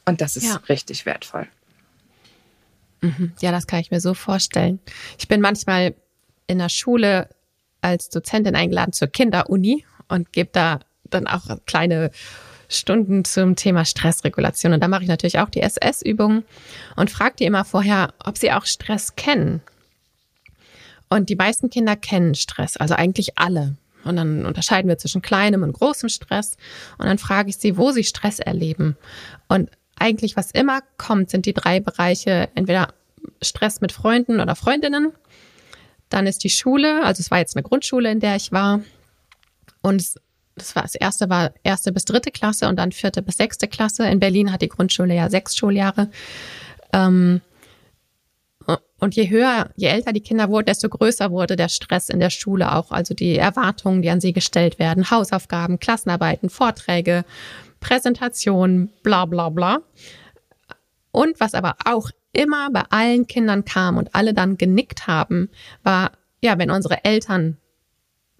Und 0.04 0.20
das 0.20 0.36
ist 0.36 0.46
ja. 0.46 0.56
richtig 0.68 1.06
wertvoll. 1.06 1.48
Mhm. 3.00 3.32
Ja, 3.40 3.50
das 3.50 3.66
kann 3.66 3.80
ich 3.80 3.90
mir 3.90 4.00
so 4.00 4.14
vorstellen. 4.14 4.78
Ich 5.18 5.26
bin 5.26 5.40
manchmal 5.40 5.94
in 6.46 6.58
der 6.58 6.68
Schule 6.68 7.28
als 7.86 8.08
Dozentin 8.08 8.54
eingeladen 8.54 8.92
zur 8.92 9.08
Kinderuni 9.08 9.84
und 10.08 10.32
gebe 10.32 10.50
da 10.52 10.80
dann 11.04 11.26
auch 11.26 11.44
kleine 11.66 12.10
Stunden 12.68 13.24
zum 13.24 13.54
Thema 13.54 13.84
Stressregulation. 13.84 14.72
Und 14.72 14.82
da 14.82 14.88
mache 14.88 15.02
ich 15.02 15.08
natürlich 15.08 15.38
auch 15.38 15.48
die 15.48 15.62
SS-Übungen 15.62 16.44
und 16.96 17.10
frage 17.10 17.36
die 17.38 17.44
immer 17.44 17.64
vorher, 17.64 18.12
ob 18.24 18.36
sie 18.36 18.52
auch 18.52 18.66
Stress 18.66 19.14
kennen. 19.14 19.62
Und 21.08 21.28
die 21.28 21.36
meisten 21.36 21.70
Kinder 21.70 21.94
kennen 21.94 22.34
Stress, 22.34 22.76
also 22.76 22.94
eigentlich 22.94 23.38
alle. 23.38 23.76
Und 24.02 24.16
dann 24.16 24.46
unterscheiden 24.46 24.88
wir 24.88 24.98
zwischen 24.98 25.22
kleinem 25.22 25.62
und 25.62 25.72
großem 25.72 26.08
Stress. 26.08 26.56
Und 26.98 27.06
dann 27.06 27.18
frage 27.18 27.50
ich 27.50 27.58
sie, 27.58 27.76
wo 27.76 27.92
sie 27.92 28.04
Stress 28.04 28.40
erleben. 28.40 28.96
Und 29.48 29.70
eigentlich, 29.98 30.36
was 30.36 30.50
immer 30.50 30.80
kommt, 30.96 31.30
sind 31.30 31.46
die 31.46 31.54
drei 31.54 31.80
Bereiche, 31.80 32.48
entweder 32.54 32.88
Stress 33.42 33.80
mit 33.80 33.92
Freunden 33.92 34.40
oder 34.40 34.54
Freundinnen, 34.54 35.12
dann 36.08 36.26
ist 36.26 36.44
die 36.44 36.50
Schule, 36.50 37.02
also 37.04 37.20
es 37.20 37.30
war 37.30 37.38
jetzt 37.38 37.56
eine 37.56 37.62
Grundschule, 37.62 38.10
in 38.10 38.20
der 38.20 38.36
ich 38.36 38.52
war. 38.52 38.80
Und 39.82 40.14
das 40.56 40.74
war 40.74 40.82
das 40.82 40.94
erste 40.94 41.28
war 41.28 41.52
erste 41.62 41.92
bis 41.92 42.04
dritte 42.04 42.30
Klasse 42.30 42.68
und 42.68 42.76
dann 42.76 42.92
vierte 42.92 43.22
bis 43.22 43.36
sechste 43.36 43.68
Klasse. 43.68 44.06
In 44.08 44.20
Berlin 44.20 44.52
hat 44.52 44.62
die 44.62 44.68
Grundschule 44.68 45.14
ja 45.14 45.28
sechs 45.28 45.56
Schuljahre. 45.56 46.10
Ähm, 46.92 47.40
und 48.98 49.14
je 49.14 49.28
höher, 49.28 49.70
je 49.76 49.88
älter 49.88 50.12
die 50.12 50.22
Kinder 50.22 50.48
wurden, 50.48 50.66
desto 50.66 50.88
größer 50.88 51.30
wurde 51.30 51.56
der 51.56 51.68
Stress 51.68 52.08
in 52.08 52.18
der 52.18 52.30
Schule 52.30 52.74
auch. 52.74 52.90
Also 52.90 53.14
die 53.14 53.36
Erwartungen, 53.36 54.00
die 54.00 54.10
an 54.10 54.20
sie 54.20 54.32
gestellt 54.32 54.78
werden, 54.78 55.10
Hausaufgaben, 55.10 55.78
Klassenarbeiten, 55.78 56.48
Vorträge, 56.48 57.24
Präsentationen, 57.80 58.90
bla 59.02 59.26
bla 59.26 59.50
bla. 59.50 59.78
Und 61.12 61.38
was 61.40 61.54
aber 61.54 61.76
auch 61.84 62.10
immer 62.32 62.70
bei 62.70 62.82
allen 62.90 63.26
Kindern 63.26 63.64
kam 63.64 63.96
und 63.96 64.14
alle 64.14 64.34
dann 64.34 64.58
genickt 64.58 65.06
haben, 65.06 65.48
war, 65.82 66.12
ja, 66.42 66.58
wenn 66.58 66.70
unsere 66.70 67.04
Eltern, 67.04 67.56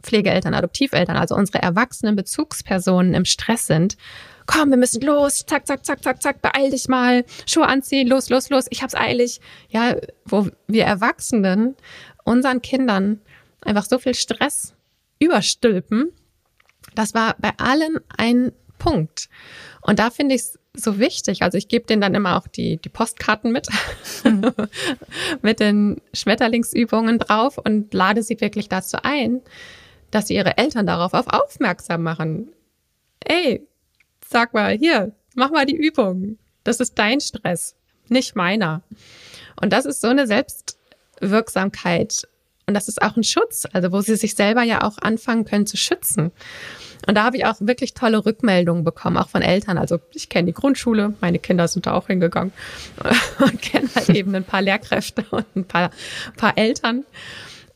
Pflegeeltern, 0.03 0.55
Adoptiveltern, 0.55 1.17
also 1.17 1.35
unsere 1.35 1.61
erwachsenen 1.61 2.17
Bezugspersonen 2.17 3.15
im 3.15 3.25
Stress 3.25 3.67
sind, 3.67 3.97
komm, 4.47 4.71
wir 4.71 4.77
müssen 4.77 5.03
los, 5.03 5.45
zack, 5.47 5.67
zack, 5.67 5.85
zack, 5.85 6.03
zack, 6.03 6.23
zack, 6.23 6.43
beeil 6.43 6.71
dich 6.71 6.89
mal, 6.89 7.25
Schuhe 7.47 7.67
anziehen, 7.67 8.09
los, 8.09 8.29
los, 8.31 8.49
los, 8.49 8.67
ich 8.71 8.83
hab's 8.83 8.95
eilig. 8.95 9.41
Ja, 9.69 9.97
wo 10.25 10.49
wir 10.69 10.85
Erwachsenen 10.85 11.75
unseren 12.25 12.63
Kindern 12.63 13.21
einfach 13.61 13.85
so 13.85 13.99
viel 13.99 14.15
Stress 14.15 14.75
überstülpen, 15.19 16.13
das 16.95 17.15
war 17.15 17.37
bei 17.39 17.53
allen 17.59 17.99
ein 18.17 18.53
Punkt. 18.79 19.29
Und 19.81 19.99
da 19.99 20.11
finde 20.11 20.35
ich 20.35 20.43
es 20.43 20.59
so 20.77 20.99
wichtig. 20.99 21.43
Also 21.43 21.59
ich 21.59 21.69
gebe 21.69 21.87
denen 21.87 22.01
dann 22.01 22.15
immer 22.15 22.37
auch 22.37 22.47
die, 22.47 22.79
die 22.79 22.89
Postkarten 22.89 23.53
mit, 23.53 23.69
mit 25.43 25.61
den 25.61 26.01
Schmetterlingsübungen 26.13 27.19
drauf 27.19 27.59
und 27.59 27.93
lade 27.95 28.23
sie 28.23 28.41
wirklich 28.41 28.69
dazu 28.69 28.99
ein, 29.03 29.43
dass 30.11 30.29
sie 30.29 30.35
ihre 30.35 30.59
Eltern 30.59 30.87
darauf 30.87 31.15
auf 31.15 31.27
aufmerksam 31.29 32.03
machen. 32.03 32.53
Ey, 33.21 33.67
sag 34.25 34.55
mal, 34.55 34.77
hier, 34.77 35.13
mach 35.35 35.51
mal 35.51 35.67
die 35.67 35.77
Übung. 35.77 36.39
Das 36.65 36.81
ist 36.81 36.99
dein 36.99 37.21
Stress, 37.21 37.77
nicht 38.09 38.37
meiner. 38.37 38.83
Und 39.61 39.73
das 39.73 39.87
ist 39.87 40.01
so 40.01 40.09
eine 40.09 40.27
Selbstwirksamkeit 40.27 42.29
Und 42.67 42.75
das 42.75 42.89
ist 42.89 43.01
auch 43.01 43.17
ein 43.17 43.23
Schutz, 43.23 43.65
also 43.73 43.93
wo 43.93 44.01
sie 44.01 44.17
sich 44.17 44.35
selber 44.35 44.63
ja 44.63 44.83
auch 44.83 44.99
anfangen 44.99 45.45
können 45.45 45.67
zu 45.67 45.77
schützen. 45.77 46.33
Und 47.07 47.15
da 47.15 47.23
habe 47.23 47.37
ich 47.37 47.47
auch 47.47 47.55
wirklich 47.61 47.95
tolle 47.95 48.27
Rückmeldungen 48.27 48.83
bekommen, 48.83 49.17
auch 49.17 49.29
von 49.29 49.43
Eltern. 49.43 49.79
Also 49.79 50.01
ich 50.13 50.29
kenne 50.29 50.47
die 50.47 50.53
Grundschule, 50.53 51.15
meine 51.21 51.39
Kinder 51.39 51.69
sind 51.69 51.87
da 51.87 51.93
auch 51.93 52.09
hingegangen 52.09 52.53
und 53.39 53.63
kenne 53.63 53.89
halt 53.95 54.11
eben 54.11 54.35
ein 54.35 54.45
paar 54.45 54.63
Lehrkräfte 54.63 55.25
und 55.31 55.47
ein 55.55 55.65
paar, 55.65 55.91
paar 56.37 56.59
Eltern 56.59 57.05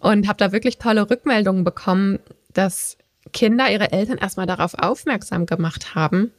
und 0.01 0.27
habe 0.27 0.39
da 0.39 0.51
wirklich 0.51 0.79
tolle 0.79 1.09
Rückmeldungen 1.09 1.63
bekommen, 1.63 2.19
dass 2.53 2.97
Kinder 3.33 3.71
ihre 3.71 3.93
Eltern 3.93 4.19
erstmal 4.19 4.47
darauf 4.47 4.75
aufmerksam 4.75 5.47
gemacht 5.47 5.95
haben, 5.95 6.33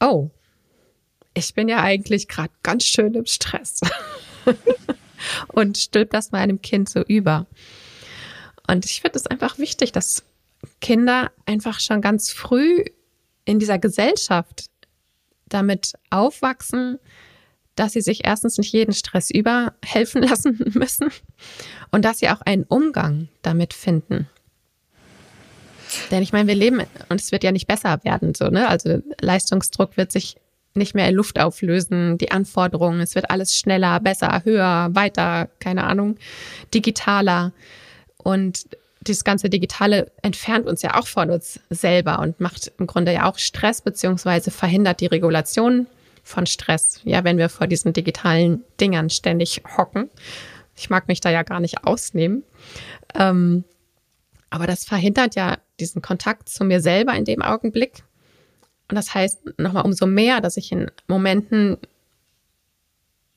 oh, 0.00 0.28
ich 1.32 1.54
bin 1.54 1.68
ja 1.68 1.80
eigentlich 1.80 2.28
gerade 2.28 2.52
ganz 2.62 2.84
schön 2.84 3.14
im 3.14 3.24
Stress 3.24 3.80
und 5.48 5.78
stülpt 5.78 6.14
das 6.14 6.32
meinem 6.32 6.62
Kind 6.62 6.88
so 6.88 7.02
über. 7.02 7.46
Und 8.68 8.84
ich 8.84 9.00
finde 9.00 9.18
es 9.18 9.26
einfach 9.26 9.58
wichtig, 9.58 9.92
dass 9.92 10.24
Kinder 10.80 11.30
einfach 11.46 11.80
schon 11.80 12.00
ganz 12.00 12.30
früh 12.30 12.84
in 13.44 13.58
dieser 13.58 13.78
Gesellschaft 13.78 14.66
damit 15.46 15.94
aufwachsen, 16.10 16.98
dass 17.74 17.92
sie 17.92 18.00
sich 18.00 18.24
erstens 18.24 18.58
nicht 18.58 18.72
jeden 18.72 18.92
Stress 18.92 19.30
überhelfen 19.30 20.22
lassen 20.28 20.72
müssen 20.74 21.10
und 21.90 22.04
dass 22.04 22.18
sie 22.18 22.28
auch 22.28 22.40
einen 22.42 22.64
Umgang 22.64 23.28
damit 23.42 23.74
finden. 23.74 24.28
Denn 26.10 26.22
ich 26.22 26.32
meine, 26.32 26.48
wir 26.48 26.54
leben 26.54 26.82
und 27.08 27.20
es 27.20 27.32
wird 27.32 27.44
ja 27.44 27.52
nicht 27.52 27.66
besser 27.66 28.02
werden, 28.02 28.34
so, 28.34 28.48
ne? 28.48 28.68
Also 28.68 29.02
Leistungsdruck 29.20 29.96
wird 29.96 30.10
sich 30.10 30.36
nicht 30.74 30.94
mehr 30.94 31.10
Luft 31.12 31.38
auflösen, 31.38 32.18
die 32.18 32.30
Anforderungen, 32.30 33.00
es 33.00 33.14
wird 33.14 33.30
alles 33.30 33.56
schneller, 33.56 34.00
besser, 34.00 34.42
höher, 34.44 34.90
weiter, 34.92 35.48
keine 35.58 35.84
Ahnung, 35.84 36.16
digitaler. 36.72 37.52
Und 38.16 38.66
dieses 39.00 39.24
ganze 39.24 39.50
Digitale 39.50 40.12
entfernt 40.22 40.66
uns 40.66 40.82
ja 40.82 40.94
auch 40.98 41.06
von 41.06 41.30
uns 41.30 41.60
selber 41.70 42.20
und 42.20 42.40
macht 42.40 42.72
im 42.78 42.86
Grunde 42.86 43.12
ja 43.12 43.28
auch 43.28 43.38
Stress 43.38 43.80
beziehungsweise 43.80 44.50
verhindert 44.50 45.00
die 45.00 45.06
Regulation 45.06 45.86
von 46.22 46.46
Stress. 46.46 47.00
Ja, 47.04 47.24
wenn 47.24 47.38
wir 47.38 47.48
vor 47.48 47.66
diesen 47.66 47.92
digitalen 47.92 48.64
Dingern 48.80 49.10
ständig 49.10 49.62
hocken. 49.76 50.08
Ich 50.76 50.88
mag 50.88 51.08
mich 51.08 51.20
da 51.20 51.30
ja 51.30 51.42
gar 51.42 51.60
nicht 51.60 51.84
ausnehmen. 51.84 52.44
Ähm, 53.14 53.64
aber 54.50 54.66
das 54.66 54.84
verhindert 54.84 55.34
ja 55.34 55.58
diesen 55.80 56.02
Kontakt 56.02 56.48
zu 56.48 56.64
mir 56.64 56.80
selber 56.80 57.14
in 57.14 57.24
dem 57.24 57.42
Augenblick. 57.42 58.04
Und 58.92 58.96
das 58.96 59.14
heißt 59.14 59.58
nochmal 59.58 59.86
umso 59.86 60.04
mehr, 60.04 60.42
dass 60.42 60.58
ich 60.58 60.70
in 60.70 60.90
Momenten, 61.08 61.78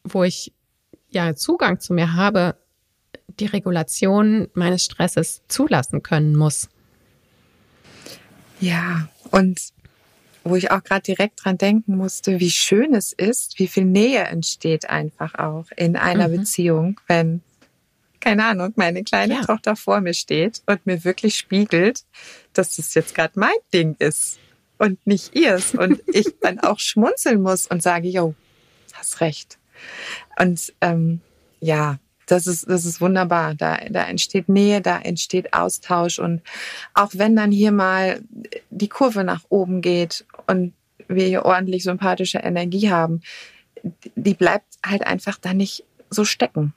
wo 0.04 0.26
ich 0.26 0.52
ja 1.08 1.34
Zugang 1.34 1.80
zu 1.80 1.94
mir 1.94 2.12
habe, 2.12 2.58
die 3.40 3.46
Regulation 3.46 4.50
meines 4.54 4.84
Stresses 4.84 5.44
zulassen 5.48 6.04
können 6.04 6.36
muss. 6.36 6.68
Ja, 8.60 9.08
und 9.32 9.62
wo 10.44 10.58
ich 10.58 10.72
auch 10.72 10.84
gerade 10.84 11.04
direkt 11.04 11.46
dran 11.46 11.58
denken 11.58 11.96
musste, 11.96 12.42
wie 12.42 12.52
schön 12.52 12.94
es 12.94 13.14
ist, 13.14 13.58
wie 13.58 13.68
viel 13.70 13.86
Nähe 13.86 14.26
entsteht 14.26 14.90
einfach 14.90 15.36
auch 15.36 15.68
in 15.78 15.96
einer 15.96 16.28
mhm. 16.28 16.40
Beziehung, 16.40 17.00
wenn, 17.08 17.40
keine 18.20 18.44
Ahnung, 18.44 18.74
meine 18.76 19.06
kleine 19.06 19.36
ja. 19.36 19.42
Tochter 19.46 19.78
vor 19.78 20.02
mir 20.02 20.14
steht 20.14 20.64
und 20.66 20.86
mir 20.86 21.06
wirklich 21.06 21.38
spiegelt, 21.38 22.04
dass 22.52 22.76
das 22.76 22.94
jetzt 22.94 23.16
gerade 23.16 23.40
mein 23.40 23.56
Ding 23.74 23.96
ist 24.00 24.40
und 24.78 25.06
nicht 25.06 25.36
ihrs. 25.36 25.74
Und 25.76 26.02
ich 26.08 26.28
dann 26.42 26.60
auch 26.60 26.80
schmunzeln 26.80 27.42
muss 27.42 27.68
und 27.68 27.82
sage, 27.82 28.08
jo, 28.08 28.36
hast 28.94 29.22
recht. 29.22 29.58
Und 30.40 30.74
ähm, 30.82 31.22
ja, 31.60 32.00
das 32.28 32.48
ist, 32.48 32.70
das 32.70 32.86
ist 32.86 33.02
wunderbar. 33.02 33.56
Da, 33.56 33.78
da 33.90 34.04
entsteht 34.04 34.50
Nähe, 34.50 34.82
da 34.82 35.00
entsteht 35.00 35.54
Austausch. 35.54 36.20
Und 36.20 36.42
auch 36.94 37.12
wenn 37.14 37.36
dann 37.36 37.52
hier 37.52 37.72
mal 37.72 38.22
die 38.70 38.90
Kurve 38.90 39.24
nach 39.24 39.44
oben 39.50 39.82
geht 39.82 40.26
und 40.48 40.74
wir 41.08 41.28
hier 41.28 41.46
ordentlich 41.46 41.84
sympathische 41.84 42.40
Energie 42.40 42.90
haben, 42.90 43.22
die 44.16 44.34
bleibt 44.34 44.66
halt 44.84 45.06
einfach 45.06 45.38
dann 45.38 45.58
nicht 45.58 45.84
so 46.10 46.26
stecken. 46.26 46.74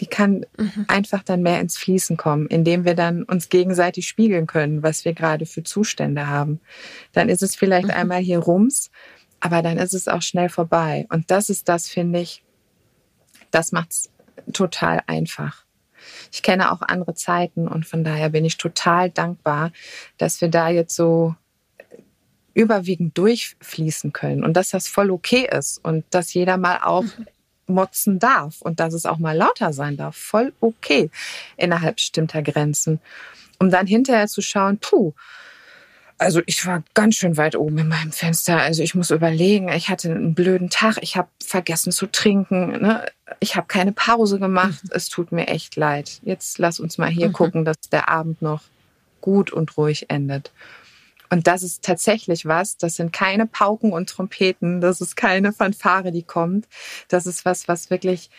Die 0.00 0.06
kann 0.06 0.46
mhm. 0.56 0.84
einfach 0.88 1.22
dann 1.22 1.42
mehr 1.42 1.60
ins 1.60 1.76
Fließen 1.76 2.16
kommen, 2.16 2.46
indem 2.46 2.84
wir 2.84 2.94
dann 2.94 3.22
uns 3.24 3.48
gegenseitig 3.48 4.08
spiegeln 4.08 4.46
können, 4.46 4.82
was 4.82 5.04
wir 5.04 5.12
gerade 5.14 5.46
für 5.46 5.62
Zustände 5.62 6.26
haben. 6.26 6.60
Dann 7.12 7.28
ist 7.28 7.42
es 7.42 7.56
vielleicht 7.56 7.88
mhm. 7.88 7.94
einmal 7.94 8.20
hier 8.20 8.38
rums, 8.38 8.90
aber 9.40 9.62
dann 9.62 9.78
ist 9.78 9.94
es 9.94 10.08
auch 10.08 10.22
schnell 10.22 10.48
vorbei. 10.48 11.06
Und 11.10 11.30
das 11.30 11.50
ist 11.50 11.68
das, 11.68 11.88
finde 11.88 12.20
ich, 12.20 12.42
das 13.50 13.72
macht's 13.72 14.10
total 14.52 15.02
einfach. 15.06 15.64
Ich 16.32 16.42
kenne 16.42 16.72
auch 16.72 16.82
andere 16.82 17.14
Zeiten 17.14 17.68
und 17.68 17.86
von 17.86 18.04
daher 18.04 18.28
bin 18.28 18.44
ich 18.44 18.58
total 18.58 19.10
dankbar, 19.10 19.72
dass 20.18 20.40
wir 20.40 20.48
da 20.48 20.68
jetzt 20.68 20.96
so 20.96 21.34
überwiegend 22.54 23.18
durchfließen 23.18 24.12
können 24.12 24.44
und 24.44 24.54
dass 24.54 24.70
das 24.70 24.88
voll 24.88 25.10
okay 25.10 25.48
ist 25.50 25.78
und 25.84 26.04
dass 26.10 26.32
jeder 26.34 26.56
mal 26.56 26.78
auch 26.82 27.04
motzen 27.66 28.18
darf 28.18 28.60
und 28.60 28.80
dass 28.80 28.94
es 28.94 29.06
auch 29.06 29.18
mal 29.18 29.36
lauter 29.36 29.72
sein 29.72 29.96
darf. 29.96 30.16
Voll 30.16 30.52
okay 30.60 31.10
innerhalb 31.56 31.96
bestimmter 31.96 32.42
Grenzen. 32.42 33.00
Um 33.58 33.70
dann 33.70 33.86
hinterher 33.86 34.26
zu 34.26 34.42
schauen, 34.42 34.78
puh, 34.78 35.12
also 36.18 36.40
ich 36.46 36.64
war 36.66 36.82
ganz 36.94 37.16
schön 37.16 37.36
weit 37.36 37.56
oben 37.56 37.78
in 37.78 37.88
meinem 37.88 38.12
Fenster. 38.12 38.58
Also 38.58 38.82
ich 38.82 38.94
muss 38.94 39.10
überlegen, 39.10 39.68
ich 39.68 39.88
hatte 39.88 40.10
einen 40.10 40.34
blöden 40.34 40.70
Tag, 40.70 40.98
ich 41.00 41.16
habe 41.16 41.28
vergessen 41.44 41.92
zu 41.92 42.06
trinken, 42.06 42.80
ne? 42.80 43.06
ich 43.40 43.56
habe 43.56 43.66
keine 43.66 43.92
Pause 43.92 44.38
gemacht. 44.38 44.82
Mhm. 44.84 44.90
Es 44.92 45.08
tut 45.08 45.32
mir 45.32 45.48
echt 45.48 45.76
leid. 45.76 46.20
Jetzt 46.22 46.58
lass 46.58 46.80
uns 46.80 46.98
mal 46.98 47.10
hier 47.10 47.28
mhm. 47.28 47.32
gucken, 47.32 47.64
dass 47.64 47.76
der 47.90 48.08
Abend 48.08 48.42
noch 48.42 48.62
gut 49.20 49.52
und 49.52 49.76
ruhig 49.76 50.10
endet. 50.10 50.52
Und 51.30 51.46
das 51.46 51.62
ist 51.62 51.82
tatsächlich 51.82 52.46
was, 52.46 52.76
das 52.76 52.96
sind 52.96 53.12
keine 53.12 53.46
Pauken 53.46 53.92
und 53.92 54.08
Trompeten, 54.08 54.80
das 54.80 55.00
ist 55.00 55.16
keine 55.16 55.52
Fanfare, 55.52 56.12
die 56.12 56.22
kommt. 56.22 56.68
Das 57.08 57.26
ist 57.26 57.44
was, 57.44 57.66
was 57.66 57.90
wirklich 57.90 58.30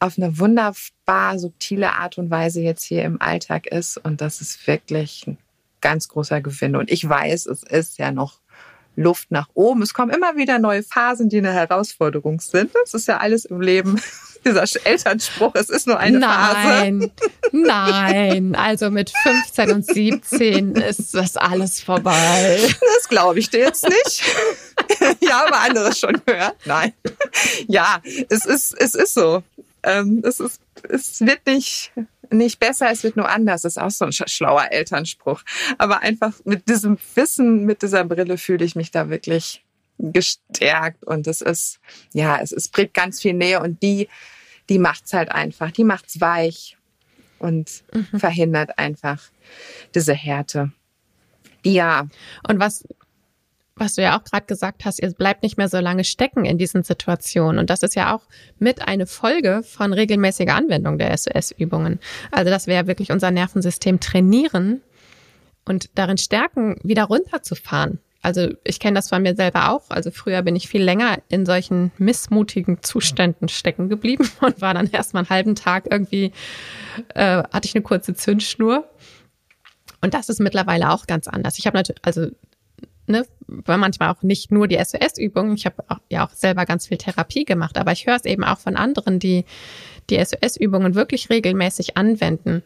auf 0.00 0.16
eine 0.16 0.38
wunderbar 0.38 1.38
subtile 1.38 1.92
Art 1.94 2.18
und 2.18 2.30
Weise 2.30 2.60
jetzt 2.60 2.84
hier 2.84 3.04
im 3.04 3.20
Alltag 3.20 3.66
ist. 3.66 3.98
Und 3.98 4.20
das 4.20 4.40
ist 4.40 4.66
wirklich 4.66 5.26
ein 5.26 5.38
ganz 5.80 6.08
großer 6.08 6.40
Gewinn. 6.40 6.76
Und 6.76 6.90
ich 6.90 7.08
weiß, 7.08 7.46
es 7.46 7.62
ist 7.62 7.98
ja 7.98 8.12
noch 8.12 8.40
Luft 8.98 9.30
nach 9.30 9.48
oben. 9.54 9.82
Es 9.82 9.94
kommen 9.94 10.10
immer 10.10 10.36
wieder 10.36 10.58
neue 10.58 10.82
Phasen, 10.82 11.28
die 11.28 11.38
eine 11.38 11.52
Herausforderung 11.52 12.40
sind. 12.40 12.70
Das 12.74 12.94
ist 12.94 13.06
ja 13.06 13.18
alles 13.18 13.44
im 13.44 13.60
Leben. 13.60 14.00
Dieser 14.44 14.64
Elternspruch, 14.84 15.54
es 15.54 15.68
ist 15.68 15.88
nur 15.88 15.98
eine 15.98 16.20
nein, 16.20 17.00
Phase. 17.00 17.10
Nein, 17.50 18.54
also 18.54 18.88
mit 18.88 19.10
15 19.10 19.72
und 19.72 19.84
17 19.84 20.76
ist 20.76 21.12
das 21.14 21.36
alles 21.36 21.80
vorbei. 21.80 22.60
Das 22.96 23.08
glaube 23.08 23.40
ich 23.40 23.50
dir 23.50 23.60
jetzt 23.60 23.84
nicht. 23.88 24.22
ja, 25.20 25.44
aber 25.44 25.60
anderes 25.60 25.98
schon 25.98 26.20
gehört. 26.24 26.54
Nein. 26.66 26.92
Ja, 27.66 28.00
es 28.28 28.46
ist, 28.46 28.74
es 28.78 28.94
ist 28.94 29.14
so. 29.14 29.42
Ähm, 29.82 30.22
es 30.24 30.38
ist, 30.38 30.60
es 30.88 31.20
wird 31.20 31.44
nicht 31.46 31.90
nicht 32.30 32.58
besser, 32.58 32.90
es 32.90 33.04
wird 33.04 33.16
nur 33.16 33.28
anders. 33.28 33.62
Das 33.62 33.76
ist 33.76 33.82
auch 33.82 33.90
so 33.90 34.04
ein 34.04 34.12
schlauer 34.12 34.70
Elternspruch. 34.70 35.42
Aber 35.78 36.00
einfach 36.00 36.34
mit 36.44 36.68
diesem 36.68 36.98
Wissen, 37.14 37.64
mit 37.64 37.82
dieser 37.82 38.04
Brille 38.04 38.38
fühle 38.38 38.64
ich 38.64 38.76
mich 38.76 38.90
da 38.90 39.10
wirklich 39.10 39.64
gestärkt 39.98 41.04
und 41.04 41.26
es 41.26 41.40
ist, 41.40 41.80
ja, 42.12 42.38
es, 42.40 42.52
es 42.52 42.68
bringt 42.68 42.94
ganz 42.94 43.20
viel 43.20 43.34
Nähe 43.34 43.60
und 43.60 43.82
die, 43.82 44.08
die 44.68 44.78
macht's 44.78 45.12
halt 45.12 45.30
einfach. 45.30 45.70
Die 45.72 45.84
macht's 45.84 46.20
weich 46.20 46.76
und 47.38 47.82
mhm. 47.92 48.18
verhindert 48.18 48.78
einfach 48.78 49.22
diese 49.94 50.14
Härte. 50.14 50.72
Ja. 51.64 52.06
Und 52.48 52.60
was, 52.60 52.84
was 53.80 53.94
du 53.94 54.02
ja 54.02 54.18
auch 54.18 54.24
gerade 54.24 54.46
gesagt 54.46 54.84
hast, 54.84 55.00
ihr 55.00 55.10
bleibt 55.12 55.42
nicht 55.42 55.56
mehr 55.56 55.68
so 55.68 55.78
lange 55.78 56.04
stecken 56.04 56.44
in 56.44 56.58
diesen 56.58 56.82
Situationen. 56.82 57.58
Und 57.58 57.70
das 57.70 57.82
ist 57.82 57.94
ja 57.94 58.14
auch 58.14 58.22
mit 58.58 58.86
eine 58.86 59.06
Folge 59.06 59.62
von 59.62 59.92
regelmäßiger 59.92 60.54
Anwendung 60.54 60.98
der 60.98 61.16
SOS-Übungen. 61.16 61.98
Also, 62.30 62.50
dass 62.50 62.66
wir 62.66 62.74
ja 62.74 62.86
wirklich 62.86 63.10
unser 63.12 63.30
Nervensystem 63.30 64.00
trainieren 64.00 64.82
und 65.64 65.90
darin 65.94 66.18
stärken, 66.18 66.76
wieder 66.82 67.04
runterzufahren. 67.04 67.98
Also 68.20 68.48
ich 68.64 68.80
kenne 68.80 68.96
das 68.96 69.08
von 69.08 69.22
mir 69.22 69.36
selber 69.36 69.70
auch. 69.70 69.84
Also 69.90 70.10
früher 70.10 70.42
bin 70.42 70.56
ich 70.56 70.68
viel 70.68 70.82
länger 70.82 71.18
in 71.28 71.46
solchen 71.46 71.92
missmutigen 71.98 72.82
Zuständen 72.82 73.48
stecken 73.48 73.88
geblieben 73.88 74.28
und 74.40 74.60
war 74.60 74.74
dann 74.74 74.90
erst 74.90 75.14
mal 75.14 75.20
einen 75.20 75.30
halben 75.30 75.54
Tag 75.54 75.86
irgendwie, 75.90 76.32
äh, 77.14 77.42
hatte 77.52 77.66
ich 77.66 77.74
eine 77.74 77.82
kurze 77.82 78.14
Zündschnur. 78.14 78.88
Und 80.00 80.14
das 80.14 80.28
ist 80.28 80.40
mittlerweile 80.40 80.90
auch 80.90 81.06
ganz 81.06 81.28
anders. 81.28 81.58
Ich 81.58 81.66
habe 81.66 81.76
natürlich, 81.76 82.04
also 82.04 82.28
ne, 83.08 83.26
weil 83.46 83.78
manchmal 83.78 84.10
auch 84.10 84.22
nicht 84.22 84.50
nur 84.50 84.68
die 84.68 84.82
SOS-Übungen. 84.82 85.54
Ich 85.54 85.66
habe 85.66 85.84
ja 86.08 86.26
auch 86.26 86.32
selber 86.32 86.66
ganz 86.66 86.86
viel 86.86 86.98
Therapie 86.98 87.44
gemacht, 87.44 87.76
aber 87.78 87.92
ich 87.92 88.06
höre 88.06 88.16
es 88.16 88.24
eben 88.24 88.44
auch 88.44 88.58
von 88.58 88.76
anderen, 88.76 89.18
die 89.18 89.44
die 90.10 90.22
SOS-Übungen 90.24 90.94
wirklich 90.94 91.30
regelmäßig 91.30 91.96
anwenden, 91.96 92.62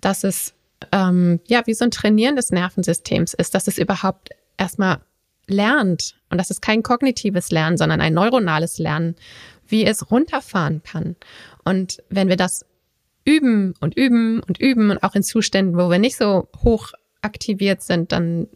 dass 0.00 0.24
es 0.24 0.54
ähm, 0.92 1.40
ja 1.46 1.66
wie 1.66 1.74
so 1.74 1.84
ein 1.84 1.90
Trainieren 1.90 2.36
des 2.36 2.50
Nervensystems 2.50 3.34
ist, 3.34 3.54
dass 3.54 3.68
es 3.68 3.78
überhaupt 3.78 4.30
erstmal 4.56 5.00
lernt 5.46 6.14
und 6.30 6.38
das 6.38 6.50
ist 6.50 6.62
kein 6.62 6.82
kognitives 6.82 7.50
Lernen, 7.50 7.76
sondern 7.76 8.00
ein 8.00 8.14
neuronales 8.14 8.78
Lernen, 8.78 9.16
wie 9.66 9.84
es 9.84 10.10
runterfahren 10.10 10.82
kann. 10.82 11.16
Und 11.64 12.02
wenn 12.08 12.28
wir 12.28 12.36
das 12.36 12.64
üben 13.24 13.74
und 13.80 13.96
üben 13.96 14.40
und 14.40 14.58
üben 14.58 14.90
und 14.90 15.02
auch 15.02 15.14
in 15.14 15.22
Zuständen, 15.22 15.76
wo 15.76 15.90
wir 15.90 15.98
nicht 15.98 16.16
so 16.16 16.48
hoch 16.62 16.92
aktiviert 17.22 17.82
sind, 17.82 18.12
dann 18.12 18.48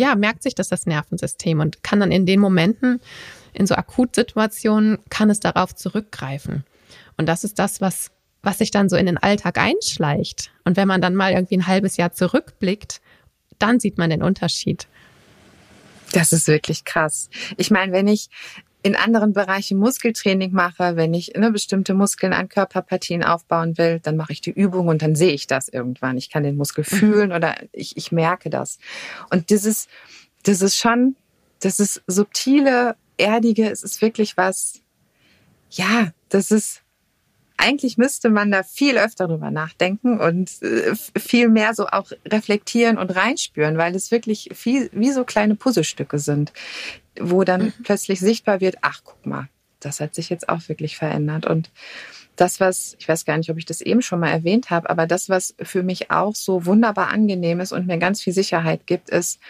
ja, 0.00 0.14
merkt 0.16 0.42
sich 0.42 0.54
das 0.54 0.68
das 0.68 0.86
Nervensystem 0.86 1.60
und 1.60 1.82
kann 1.84 2.00
dann 2.00 2.10
in 2.10 2.26
den 2.26 2.40
Momenten, 2.40 3.00
in 3.52 3.66
so 3.66 3.74
Akutsituationen, 3.74 4.98
kann 5.10 5.30
es 5.30 5.40
darauf 5.40 5.74
zurückgreifen. 5.74 6.64
Und 7.16 7.26
das 7.26 7.44
ist 7.44 7.58
das, 7.58 7.80
was, 7.80 8.10
was 8.42 8.58
sich 8.58 8.70
dann 8.70 8.88
so 8.88 8.96
in 8.96 9.06
den 9.06 9.18
Alltag 9.18 9.58
einschleicht. 9.58 10.50
Und 10.64 10.76
wenn 10.76 10.88
man 10.88 11.00
dann 11.00 11.14
mal 11.14 11.32
irgendwie 11.32 11.58
ein 11.58 11.66
halbes 11.66 11.96
Jahr 11.98 12.12
zurückblickt, 12.12 13.00
dann 13.58 13.78
sieht 13.78 13.98
man 13.98 14.10
den 14.10 14.22
Unterschied. 14.22 14.88
Das 16.12 16.32
ist 16.32 16.48
wirklich 16.48 16.84
krass. 16.84 17.28
Ich 17.56 17.70
meine, 17.70 17.92
wenn 17.92 18.08
ich 18.08 18.30
in 18.82 18.96
anderen 18.96 19.32
Bereichen 19.32 19.78
Muskeltraining 19.78 20.52
mache, 20.52 20.96
wenn 20.96 21.12
ich 21.12 21.36
eine 21.36 21.50
bestimmte 21.50 21.92
Muskeln 21.94 22.32
an 22.32 22.48
Körperpartien 22.48 23.22
aufbauen 23.22 23.76
will, 23.76 24.00
dann 24.00 24.16
mache 24.16 24.32
ich 24.32 24.40
die 24.40 24.52
Übung 24.52 24.88
und 24.88 25.02
dann 25.02 25.14
sehe 25.14 25.32
ich 25.32 25.46
das 25.46 25.68
irgendwann. 25.68 26.16
Ich 26.16 26.30
kann 26.30 26.42
den 26.42 26.56
Muskel 26.56 26.84
mhm. 26.90 26.96
fühlen 26.96 27.32
oder 27.32 27.56
ich, 27.72 27.96
ich 27.96 28.10
merke 28.10 28.48
das. 28.48 28.78
Und 29.30 29.50
dieses, 29.50 29.88
das 30.44 30.62
ist 30.62 30.78
schon, 30.78 31.16
das 31.60 31.78
ist 31.78 32.02
subtile, 32.06 32.96
erdige, 33.18 33.70
es 33.70 33.82
ist 33.82 34.00
wirklich 34.00 34.36
was, 34.36 34.80
ja, 35.70 36.12
das 36.30 36.50
ist, 36.50 36.82
eigentlich 37.58 37.98
müsste 37.98 38.30
man 38.30 38.50
da 38.50 38.62
viel 38.62 38.96
öfter 38.96 39.28
drüber 39.28 39.50
nachdenken 39.50 40.18
und 40.18 40.62
äh, 40.62 40.94
viel 41.18 41.50
mehr 41.50 41.74
so 41.74 41.86
auch 41.86 42.10
reflektieren 42.26 42.96
und 42.96 43.14
reinspüren, 43.14 43.76
weil 43.76 43.94
es 43.94 44.10
wirklich 44.10 44.48
viel 44.54 44.88
wie 44.94 45.12
so 45.12 45.24
kleine 45.24 45.56
Puzzlestücke 45.56 46.18
sind, 46.18 46.54
wo 47.20 47.44
dann 47.44 47.66
mhm. 47.66 47.72
plötzlich 47.82 48.20
sichtbar 48.20 48.60
wird, 48.60 48.76
ach, 48.82 49.00
guck 49.04 49.26
mal, 49.26 49.48
das 49.80 50.00
hat 50.00 50.14
sich 50.14 50.30
jetzt 50.30 50.48
auch 50.48 50.68
wirklich 50.68 50.96
verändert. 50.96 51.46
Und 51.46 51.70
das, 52.36 52.60
was, 52.60 52.96
ich 52.98 53.08
weiß 53.08 53.24
gar 53.24 53.36
nicht, 53.36 53.50
ob 53.50 53.58
ich 53.58 53.66
das 53.66 53.80
eben 53.80 54.02
schon 54.02 54.20
mal 54.20 54.30
erwähnt 54.30 54.70
habe, 54.70 54.88
aber 54.88 55.06
das, 55.06 55.28
was 55.28 55.54
für 55.60 55.82
mich 55.82 56.10
auch 56.10 56.34
so 56.34 56.66
wunderbar 56.66 57.08
angenehm 57.08 57.60
ist 57.60 57.72
und 57.72 57.86
mir 57.86 57.98
ganz 57.98 58.22
viel 58.22 58.32
Sicherheit 58.32 58.86
gibt, 58.86 59.10
ist, 59.10 59.40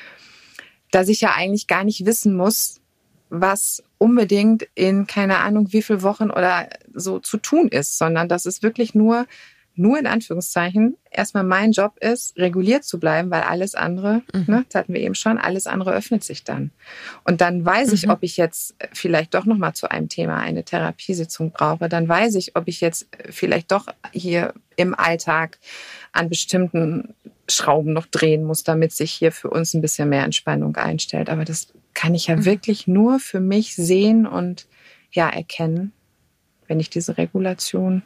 dass 0.90 1.08
ich 1.08 1.20
ja 1.20 1.34
eigentlich 1.36 1.66
gar 1.66 1.84
nicht 1.84 2.04
wissen 2.04 2.36
muss, 2.36 2.80
was 3.28 3.82
unbedingt 3.98 4.66
in 4.74 5.06
keine 5.06 5.38
Ahnung 5.38 5.72
wie 5.72 5.82
viele 5.82 6.02
Wochen 6.02 6.30
oder 6.30 6.68
so 6.92 7.20
zu 7.20 7.38
tun 7.38 7.68
ist, 7.68 7.96
sondern 7.96 8.28
dass 8.28 8.44
es 8.44 8.62
wirklich 8.62 8.94
nur 8.94 9.26
nur 9.80 9.98
in 9.98 10.06
Anführungszeichen 10.06 10.96
erstmal 11.10 11.42
mein 11.42 11.72
Job 11.72 11.96
ist, 12.00 12.36
reguliert 12.36 12.84
zu 12.84 13.00
bleiben, 13.00 13.30
weil 13.30 13.40
alles 13.42 13.74
andere, 13.74 14.22
mhm. 14.34 14.44
ne, 14.46 14.64
das 14.68 14.80
hatten 14.80 14.92
wir 14.92 15.00
eben 15.00 15.14
schon, 15.14 15.38
alles 15.38 15.66
andere 15.66 15.94
öffnet 15.94 16.22
sich 16.22 16.44
dann. 16.44 16.70
Und 17.24 17.40
dann 17.40 17.64
weiß 17.64 17.92
ich, 17.92 18.04
mhm. 18.04 18.12
ob 18.12 18.22
ich 18.22 18.36
jetzt 18.36 18.74
vielleicht 18.92 19.32
doch 19.32 19.46
nochmal 19.46 19.72
zu 19.72 19.90
einem 19.90 20.10
Thema 20.10 20.36
eine 20.36 20.64
Therapiesitzung 20.64 21.52
brauche. 21.52 21.88
Dann 21.88 22.06
weiß 22.06 22.34
ich, 22.34 22.56
ob 22.56 22.68
ich 22.68 22.82
jetzt 22.82 23.08
vielleicht 23.30 23.72
doch 23.72 23.86
hier 24.12 24.52
im 24.76 24.94
Alltag 24.94 25.58
an 26.12 26.28
bestimmten 26.28 27.14
Schrauben 27.48 27.94
noch 27.94 28.06
drehen 28.06 28.44
muss, 28.44 28.62
damit 28.62 28.92
sich 28.92 29.12
hier 29.12 29.32
für 29.32 29.48
uns 29.48 29.72
ein 29.72 29.80
bisschen 29.80 30.10
mehr 30.10 30.24
Entspannung 30.24 30.76
einstellt. 30.76 31.30
Aber 31.30 31.46
das 31.46 31.72
kann 31.94 32.14
ich 32.14 32.26
ja 32.26 32.36
mhm. 32.36 32.44
wirklich 32.44 32.86
nur 32.86 33.18
für 33.18 33.40
mich 33.40 33.74
sehen 33.76 34.26
und 34.26 34.66
ja 35.10 35.28
erkennen, 35.28 35.92
wenn 36.68 36.80
ich 36.80 36.90
diese 36.90 37.16
Regulation 37.16 38.02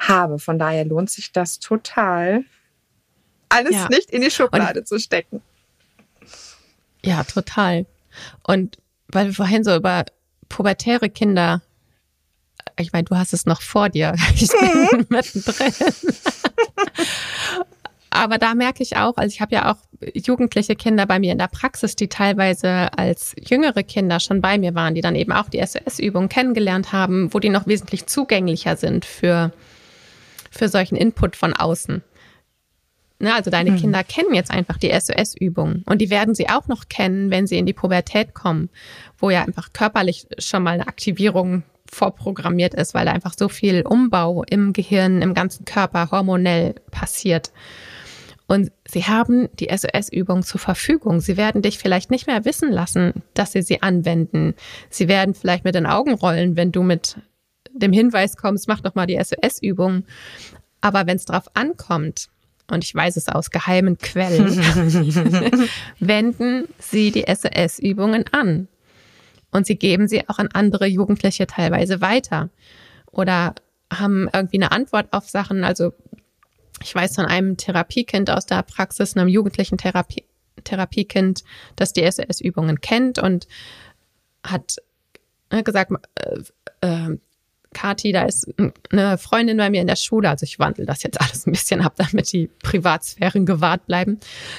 habe. 0.00 0.38
Von 0.38 0.58
daher 0.58 0.84
lohnt 0.84 1.10
sich 1.10 1.32
das 1.32 1.58
total, 1.58 2.44
alles 3.48 3.74
ja. 3.74 3.88
nicht 3.88 4.10
in 4.10 4.22
die 4.22 4.30
Schublade 4.30 4.80
und, 4.80 4.88
zu 4.88 4.98
stecken. 4.98 5.42
Ja, 7.04 7.24
total. 7.24 7.86
Und 8.42 8.78
weil 9.08 9.26
wir 9.26 9.34
vorhin 9.34 9.64
so 9.64 9.74
über 9.74 10.04
pubertäre 10.48 11.10
Kinder, 11.10 11.62
ich 12.78 12.92
meine, 12.92 13.04
du 13.04 13.16
hast 13.16 13.32
es 13.32 13.46
noch 13.46 13.60
vor 13.60 13.88
dir, 13.88 14.14
ich 14.34 14.48
bin 14.48 14.98
mhm. 14.98 15.06
mittendrin. 15.08 15.74
Aber 18.10 18.38
da 18.38 18.54
merke 18.54 18.82
ich 18.82 18.96
auch, 18.96 19.16
also 19.16 19.32
ich 19.32 19.40
habe 19.40 19.54
ja 19.54 19.72
auch 19.72 19.76
jugendliche 20.14 20.74
Kinder 20.74 21.06
bei 21.06 21.20
mir 21.20 21.32
in 21.32 21.38
der 21.38 21.46
Praxis, 21.46 21.94
die 21.94 22.08
teilweise 22.08 22.92
als 22.98 23.34
jüngere 23.38 23.84
Kinder 23.84 24.18
schon 24.18 24.40
bei 24.40 24.58
mir 24.58 24.74
waren, 24.74 24.94
die 24.94 25.00
dann 25.00 25.14
eben 25.14 25.32
auch 25.32 25.48
die 25.48 25.64
SOS-Übungen 25.64 26.28
kennengelernt 26.28 26.92
haben, 26.92 27.32
wo 27.32 27.38
die 27.38 27.50
noch 27.50 27.68
wesentlich 27.68 28.06
zugänglicher 28.06 28.76
sind 28.76 29.04
für 29.04 29.52
für 30.50 30.68
solchen 30.68 30.96
Input 30.96 31.36
von 31.36 31.54
außen. 31.54 32.02
Ne, 33.22 33.34
also 33.34 33.50
deine 33.50 33.70
hm. 33.70 33.76
Kinder 33.76 34.02
kennen 34.02 34.34
jetzt 34.34 34.50
einfach 34.50 34.78
die 34.78 34.98
SOS-Übungen 34.98 35.84
und 35.86 36.00
die 36.00 36.08
werden 36.08 36.34
sie 36.34 36.48
auch 36.48 36.68
noch 36.68 36.88
kennen, 36.88 37.30
wenn 37.30 37.46
sie 37.46 37.58
in 37.58 37.66
die 37.66 37.74
Pubertät 37.74 38.32
kommen, 38.32 38.70
wo 39.18 39.28
ja 39.28 39.42
einfach 39.44 39.74
körperlich 39.74 40.26
schon 40.38 40.62
mal 40.62 40.72
eine 40.72 40.88
Aktivierung 40.88 41.62
vorprogrammiert 41.90 42.72
ist, 42.72 42.94
weil 42.94 43.04
da 43.04 43.12
einfach 43.12 43.34
so 43.36 43.50
viel 43.50 43.82
Umbau 43.82 44.42
im 44.44 44.72
Gehirn, 44.72 45.20
im 45.20 45.34
ganzen 45.34 45.66
Körper 45.66 46.10
hormonell 46.10 46.76
passiert. 46.90 47.52
Und 48.46 48.72
sie 48.88 49.04
haben 49.04 49.48
die 49.60 49.68
SOS-Übung 49.70 50.42
zur 50.42 50.58
Verfügung. 50.58 51.20
Sie 51.20 51.36
werden 51.36 51.62
dich 51.62 51.78
vielleicht 51.78 52.10
nicht 52.10 52.26
mehr 52.26 52.44
wissen 52.44 52.72
lassen, 52.72 53.22
dass 53.34 53.52
sie 53.52 53.62
sie 53.62 53.82
anwenden. 53.82 54.54
Sie 54.88 55.08
werden 55.08 55.34
vielleicht 55.34 55.64
mit 55.64 55.74
den 55.74 55.86
Augen 55.86 56.14
rollen, 56.14 56.56
wenn 56.56 56.72
du 56.72 56.82
mit 56.82 57.16
dem 57.74 57.92
Hinweis 57.92 58.36
kommst, 58.36 58.68
mach 58.68 58.80
doch 58.80 58.94
mal 58.94 59.06
die 59.06 59.22
SOS-Übung. 59.22 60.04
Aber 60.80 61.06
wenn 61.06 61.16
es 61.16 61.24
drauf 61.24 61.46
ankommt, 61.54 62.28
und 62.70 62.84
ich 62.84 62.94
weiß 62.94 63.16
es 63.16 63.28
aus 63.28 63.50
geheimen 63.50 63.98
Quellen, 63.98 64.56
wenden 66.00 66.68
Sie 66.78 67.10
die 67.10 67.24
SOS-Übungen 67.26 68.24
an. 68.32 68.68
Und 69.50 69.66
Sie 69.66 69.76
geben 69.76 70.06
sie 70.06 70.28
auch 70.28 70.38
an 70.38 70.48
andere 70.52 70.86
Jugendliche 70.86 71.46
teilweise 71.46 72.00
weiter. 72.00 72.50
Oder 73.10 73.56
haben 73.92 74.28
irgendwie 74.32 74.58
eine 74.58 74.70
Antwort 74.70 75.12
auf 75.12 75.28
Sachen. 75.28 75.64
Also 75.64 75.92
ich 76.82 76.94
weiß 76.94 77.16
von 77.16 77.26
einem 77.26 77.56
Therapiekind 77.56 78.30
aus 78.30 78.46
der 78.46 78.62
Praxis, 78.62 79.16
einem 79.16 79.28
jugendlichen 79.28 79.78
Therapie 79.78 80.24
Therapiekind, 80.64 81.42
das 81.76 81.94
die 81.94 82.08
SOS-Übungen 82.10 82.82
kennt 82.82 83.18
und 83.18 83.48
hat 84.44 84.76
äh, 85.48 85.62
gesagt, 85.62 85.90
äh, 86.16 86.86
äh, 86.86 87.18
Kati, 87.72 88.12
da 88.12 88.24
ist 88.24 88.52
eine 88.90 89.16
Freundin 89.16 89.56
bei 89.56 89.70
mir 89.70 89.80
in 89.80 89.86
der 89.86 89.96
Schule, 89.96 90.28
also 90.28 90.44
ich 90.44 90.58
wandle 90.58 90.86
das 90.86 91.02
jetzt 91.02 91.20
alles 91.20 91.46
ein 91.46 91.52
bisschen 91.52 91.80
ab, 91.80 91.94
damit 91.96 92.32
die 92.32 92.50
Privatsphären 92.62 93.46
gewahrt 93.46 93.86
bleiben. 93.86 94.18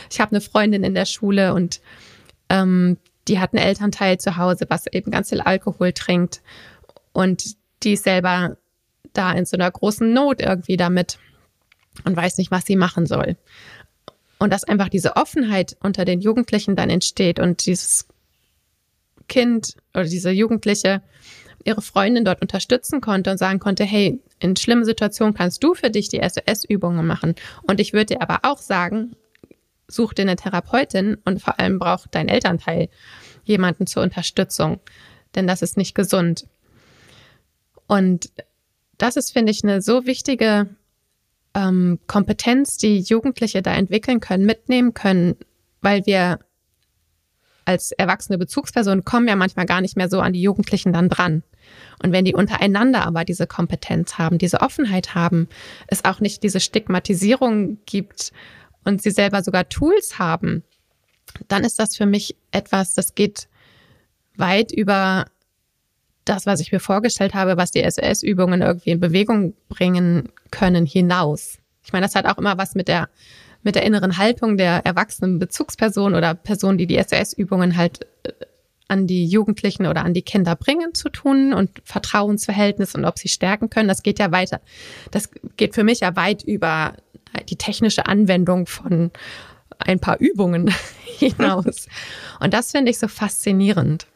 Ich 0.09 0.21
habe 0.21 0.31
eine 0.31 0.41
Freundin 0.41 0.83
in 0.83 0.93
der 0.93 1.05
Schule 1.05 1.53
und 1.53 1.81
ähm, 2.49 2.97
die 3.27 3.39
hat 3.39 3.53
einen 3.53 3.63
Elternteil 3.63 4.17
zu 4.17 4.37
Hause, 4.37 4.65
was 4.69 4.87
eben 4.87 5.11
ganz 5.11 5.29
viel 5.29 5.41
Alkohol 5.41 5.93
trinkt 5.93 6.41
und 7.13 7.55
die 7.83 7.93
ist 7.93 8.03
selber 8.03 8.57
da 9.13 9.31
in 9.33 9.45
so 9.45 9.57
einer 9.57 9.69
großen 9.69 10.11
Not 10.13 10.41
irgendwie 10.41 10.77
damit 10.77 11.19
und 12.05 12.15
weiß 12.15 12.37
nicht, 12.37 12.51
was 12.51 12.65
sie 12.65 12.75
machen 12.75 13.05
soll. 13.05 13.35
Und 14.39 14.51
dass 14.51 14.63
einfach 14.63 14.89
diese 14.89 15.17
Offenheit 15.17 15.77
unter 15.81 16.05
den 16.05 16.21
Jugendlichen 16.21 16.75
dann 16.75 16.89
entsteht 16.89 17.39
und 17.39 17.65
dieses 17.65 18.07
Kind 19.27 19.77
oder 19.93 20.05
diese 20.05 20.31
Jugendliche 20.31 21.01
ihre 21.65 21.81
Freundin 21.81 22.25
dort 22.25 22.41
unterstützen 22.41 23.01
konnte 23.01 23.31
und 23.31 23.37
sagen 23.37 23.59
konnte, 23.59 23.83
hey, 23.83 24.21
in 24.39 24.55
schlimmen 24.55 24.85
Situationen 24.85 25.33
kannst 25.33 25.63
du 25.63 25.73
für 25.73 25.89
dich 25.89 26.09
die 26.09 26.21
SOS-Übungen 26.21 27.05
machen. 27.05 27.35
Und 27.67 27.79
ich 27.79 27.93
würde 27.93 28.15
dir 28.15 28.21
aber 28.21 28.39
auch 28.43 28.57
sagen, 28.57 29.15
such 29.87 30.13
dir 30.13 30.23
eine 30.23 30.35
Therapeutin 30.35 31.17
und 31.25 31.41
vor 31.41 31.59
allem 31.59 31.79
braucht 31.79 32.15
dein 32.15 32.29
Elternteil 32.29 32.89
jemanden 33.43 33.87
zur 33.87 34.03
Unterstützung, 34.03 34.79
denn 35.35 35.47
das 35.47 35.61
ist 35.61 35.77
nicht 35.77 35.95
gesund. 35.95 36.47
Und 37.87 38.31
das 38.97 39.17
ist, 39.17 39.31
finde 39.31 39.51
ich, 39.51 39.63
eine 39.63 39.81
so 39.81 40.05
wichtige 40.05 40.69
ähm, 41.53 41.99
Kompetenz, 42.07 42.77
die 42.77 42.99
Jugendliche 42.99 43.61
da 43.61 43.73
entwickeln 43.73 44.19
können, 44.19 44.45
mitnehmen 44.45 44.93
können, 44.93 45.35
weil 45.81 46.05
wir 46.05 46.39
als 47.65 47.91
erwachsene 47.91 48.37
Bezugsperson 48.37 49.03
kommen 49.03 49.27
ja 49.27 49.35
manchmal 49.35 49.65
gar 49.65 49.81
nicht 49.81 49.97
mehr 49.97 50.09
so 50.09 50.19
an 50.19 50.33
die 50.33 50.41
Jugendlichen 50.41 50.93
dann 50.93 51.09
dran. 51.09 51.43
Und 52.03 52.11
wenn 52.11 52.25
die 52.25 52.33
untereinander 52.33 53.05
aber 53.05 53.25
diese 53.25 53.47
Kompetenz 53.47 54.17
haben, 54.17 54.37
diese 54.37 54.61
Offenheit 54.61 55.15
haben, 55.15 55.47
es 55.87 56.05
auch 56.05 56.19
nicht 56.19 56.43
diese 56.43 56.59
Stigmatisierung 56.59 57.77
gibt 57.85 58.31
und 58.83 59.01
sie 59.01 59.11
selber 59.11 59.43
sogar 59.43 59.69
Tools 59.69 60.19
haben, 60.19 60.63
dann 61.47 61.63
ist 61.63 61.79
das 61.79 61.95
für 61.95 62.05
mich 62.05 62.35
etwas, 62.51 62.93
das 62.93 63.15
geht 63.15 63.47
weit 64.35 64.71
über 64.71 65.25
das, 66.25 66.45
was 66.45 66.59
ich 66.59 66.71
mir 66.71 66.79
vorgestellt 66.79 67.33
habe, 67.33 67.57
was 67.57 67.71
die 67.71 67.83
SOS-Übungen 67.89 68.61
irgendwie 68.61 68.91
in 68.91 68.99
Bewegung 68.99 69.53
bringen 69.69 70.29
können, 70.51 70.85
hinaus. 70.85 71.57
Ich 71.83 71.93
meine, 71.93 72.05
das 72.05 72.15
hat 72.15 72.25
auch 72.25 72.37
immer 72.37 72.57
was 72.57 72.75
mit 72.75 72.87
der 72.87 73.09
mit 73.63 73.75
der 73.75 73.83
inneren 73.83 74.17
Haltung 74.17 74.57
der 74.57 74.85
erwachsenen 74.85 75.37
Bezugsperson 75.37 76.15
oder 76.15 76.33
Person, 76.33 76.77
die 76.79 76.87
die 76.87 76.99
SOS-Übungen 77.01 77.77
halt 77.77 78.07
äh, 78.23 78.31
an 78.91 79.07
die 79.07 79.25
Jugendlichen 79.25 79.85
oder 79.85 80.03
an 80.03 80.13
die 80.13 80.21
Kinder 80.21 80.57
bringen 80.57 80.93
zu 80.93 81.07
tun 81.07 81.53
und 81.53 81.81
Vertrauensverhältnis 81.85 82.93
und 82.93 83.05
ob 83.05 83.17
sie 83.17 83.29
stärken 83.29 83.69
können. 83.69 83.87
Das 83.87 84.03
geht 84.03 84.19
ja 84.19 84.33
weiter. 84.33 84.59
Das 85.11 85.29
geht 85.55 85.75
für 85.75 85.85
mich 85.85 86.01
ja 86.01 86.17
weit 86.17 86.43
über 86.43 86.97
die 87.47 87.55
technische 87.55 88.07
Anwendung 88.07 88.67
von 88.67 89.11
ein 89.79 90.01
paar 90.01 90.19
Übungen 90.19 90.73
hinaus. 91.05 91.87
Und 92.41 92.53
das 92.53 92.71
finde 92.71 92.91
ich 92.91 92.99
so 92.99 93.07
faszinierend. 93.07 94.07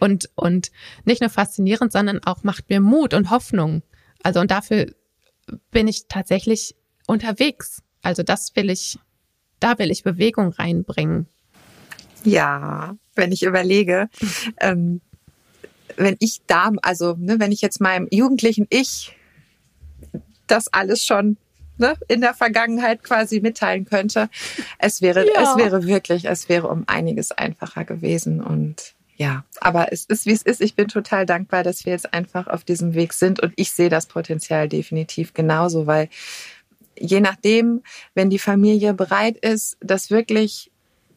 Und, 0.00 0.28
und 0.34 0.70
nicht 1.04 1.20
nur 1.20 1.30
faszinierend, 1.30 1.92
sondern 1.92 2.22
auch 2.24 2.42
macht 2.42 2.68
mir 2.68 2.80
Mut 2.80 3.12
und 3.12 3.30
Hoffnung. 3.30 3.82
Also 4.22 4.40
und 4.40 4.50
dafür 4.50 4.86
bin 5.70 5.88
ich 5.88 6.06
tatsächlich 6.08 6.76
unterwegs. 7.06 7.82
Also 8.02 8.22
das 8.22 8.54
will 8.54 8.70
ich, 8.70 8.98
da 9.58 9.78
will 9.78 9.90
ich 9.90 10.04
Bewegung 10.04 10.52
reinbringen. 10.52 11.26
Ja, 12.24 12.96
wenn 13.14 13.32
ich 13.32 13.42
überlege, 13.42 14.08
ähm, 14.60 15.00
wenn 15.96 16.16
ich 16.18 16.40
da, 16.46 16.72
also 16.82 17.14
ne, 17.18 17.38
wenn 17.38 17.52
ich 17.52 17.60
jetzt 17.60 17.80
meinem 17.80 18.08
jugendlichen 18.10 18.66
Ich 18.70 19.16
das 20.46 20.72
alles 20.72 21.04
schon 21.04 21.36
ne, 21.78 21.94
in 22.08 22.20
der 22.20 22.34
Vergangenheit 22.34 23.02
quasi 23.02 23.40
mitteilen 23.40 23.84
könnte, 23.84 24.28
es 24.78 25.02
wäre, 25.02 25.26
ja. 25.26 25.42
es 25.42 25.56
wäre 25.56 25.86
wirklich, 25.86 26.26
es 26.26 26.48
wäre 26.48 26.68
um 26.68 26.84
einiges 26.86 27.32
einfacher 27.32 27.84
gewesen 27.84 28.42
und 28.42 28.94
ja, 29.16 29.44
aber 29.60 29.92
es 29.92 30.06
ist, 30.06 30.26
wie 30.26 30.32
es 30.32 30.42
ist. 30.42 30.60
Ich 30.60 30.74
bin 30.74 30.88
total 30.88 31.24
dankbar, 31.24 31.62
dass 31.62 31.84
wir 31.84 31.92
jetzt 31.92 32.12
einfach 32.12 32.48
auf 32.48 32.64
diesem 32.64 32.94
Weg 32.94 33.12
sind 33.12 33.40
und 33.40 33.52
ich 33.54 33.70
sehe 33.70 33.88
das 33.88 34.06
Potenzial 34.06 34.68
definitiv 34.68 35.34
genauso, 35.34 35.86
weil 35.86 36.08
je 36.98 37.20
nachdem, 37.20 37.82
wenn 38.14 38.28
die 38.28 38.40
Familie 38.40 38.92
bereit 38.92 39.36
ist, 39.36 39.76
das 39.80 40.10
wirklich 40.10 40.72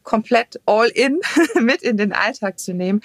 komplett 0.07 0.61
all 0.65 0.87
in 0.87 1.19
mit 1.61 1.83
in 1.83 1.97
den 1.97 2.13
Alltag 2.13 2.59
zu 2.59 2.73
nehmen, 2.73 3.01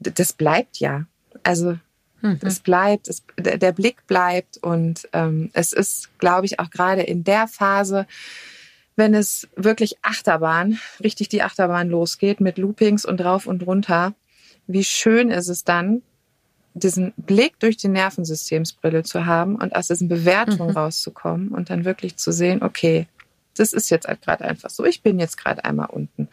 das 0.00 0.32
bleibt 0.32 0.78
ja. 0.78 1.04
Also 1.42 1.76
mhm. 2.22 2.38
es 2.42 2.60
bleibt, 2.60 3.08
es, 3.08 3.22
der 3.38 3.72
Blick 3.72 4.06
bleibt 4.06 4.56
und 4.56 5.06
ähm, 5.12 5.50
es 5.52 5.74
ist, 5.74 6.18
glaube 6.18 6.46
ich, 6.46 6.58
auch 6.58 6.70
gerade 6.70 7.02
in 7.02 7.24
der 7.24 7.46
Phase, 7.46 8.06
wenn 8.96 9.12
es 9.12 9.48
wirklich 9.54 9.98
Achterbahn, 10.00 10.78
richtig 11.04 11.28
die 11.28 11.42
Achterbahn 11.42 11.90
losgeht 11.90 12.40
mit 12.40 12.56
Loopings 12.56 13.04
und 13.04 13.18
drauf 13.18 13.46
und 13.46 13.66
runter, 13.66 14.14
wie 14.66 14.84
schön 14.84 15.30
ist 15.30 15.48
es 15.48 15.64
dann, 15.64 16.00
diesen 16.72 17.12
Blick 17.18 17.58
durch 17.58 17.76
die 17.76 17.88
Nervensystemsbrille 17.88 19.02
zu 19.02 19.26
haben 19.26 19.56
und 19.56 19.76
aus 19.76 19.88
diesen 19.88 20.08
Bewertungen 20.08 20.70
mhm. 20.70 20.76
rauszukommen 20.76 21.48
und 21.48 21.68
dann 21.68 21.84
wirklich 21.84 22.16
zu 22.16 22.32
sehen, 22.32 22.62
okay, 22.62 23.08
das 23.56 23.72
ist 23.72 23.90
jetzt 23.90 24.06
halt 24.06 24.22
gerade 24.22 24.44
einfach 24.44 24.70
so. 24.70 24.84
Ich 24.84 25.02
bin 25.02 25.18
jetzt 25.18 25.36
gerade 25.36 25.64
einmal 25.64 25.88
unten. 25.90 26.28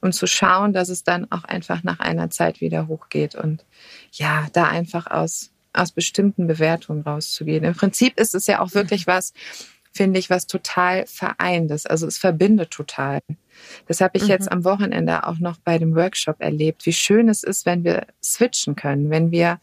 Und 0.00 0.14
zu 0.14 0.26
schauen, 0.26 0.72
dass 0.72 0.88
es 0.88 1.02
dann 1.04 1.30
auch 1.30 1.44
einfach 1.44 1.82
nach 1.82 2.00
einer 2.00 2.30
Zeit 2.30 2.60
wieder 2.60 2.88
hochgeht 2.88 3.34
und 3.34 3.64
ja, 4.12 4.46
da 4.52 4.64
einfach 4.64 5.06
aus, 5.06 5.50
aus 5.72 5.92
bestimmten 5.92 6.46
Bewertungen 6.46 7.02
rauszugehen. 7.02 7.64
Im 7.64 7.74
Prinzip 7.74 8.18
ist 8.18 8.34
es 8.34 8.46
ja 8.46 8.60
auch 8.60 8.74
wirklich 8.74 9.06
was, 9.06 9.32
finde 9.92 10.18
ich, 10.18 10.30
was 10.30 10.46
total 10.46 11.06
vereintes. 11.06 11.86
Also 11.86 12.06
es 12.06 12.18
verbindet 12.18 12.70
total. 12.70 13.20
Das 13.86 14.00
habe 14.00 14.16
ich 14.16 14.24
mhm. 14.24 14.28
jetzt 14.28 14.52
am 14.52 14.64
Wochenende 14.64 15.26
auch 15.26 15.38
noch 15.38 15.58
bei 15.58 15.78
dem 15.78 15.94
Workshop 15.96 16.36
erlebt, 16.40 16.86
wie 16.86 16.92
schön 16.92 17.28
es 17.28 17.42
ist, 17.42 17.66
wenn 17.66 17.82
wir 17.82 18.06
switchen 18.22 18.76
können, 18.76 19.10
wenn 19.10 19.30
wir 19.30 19.58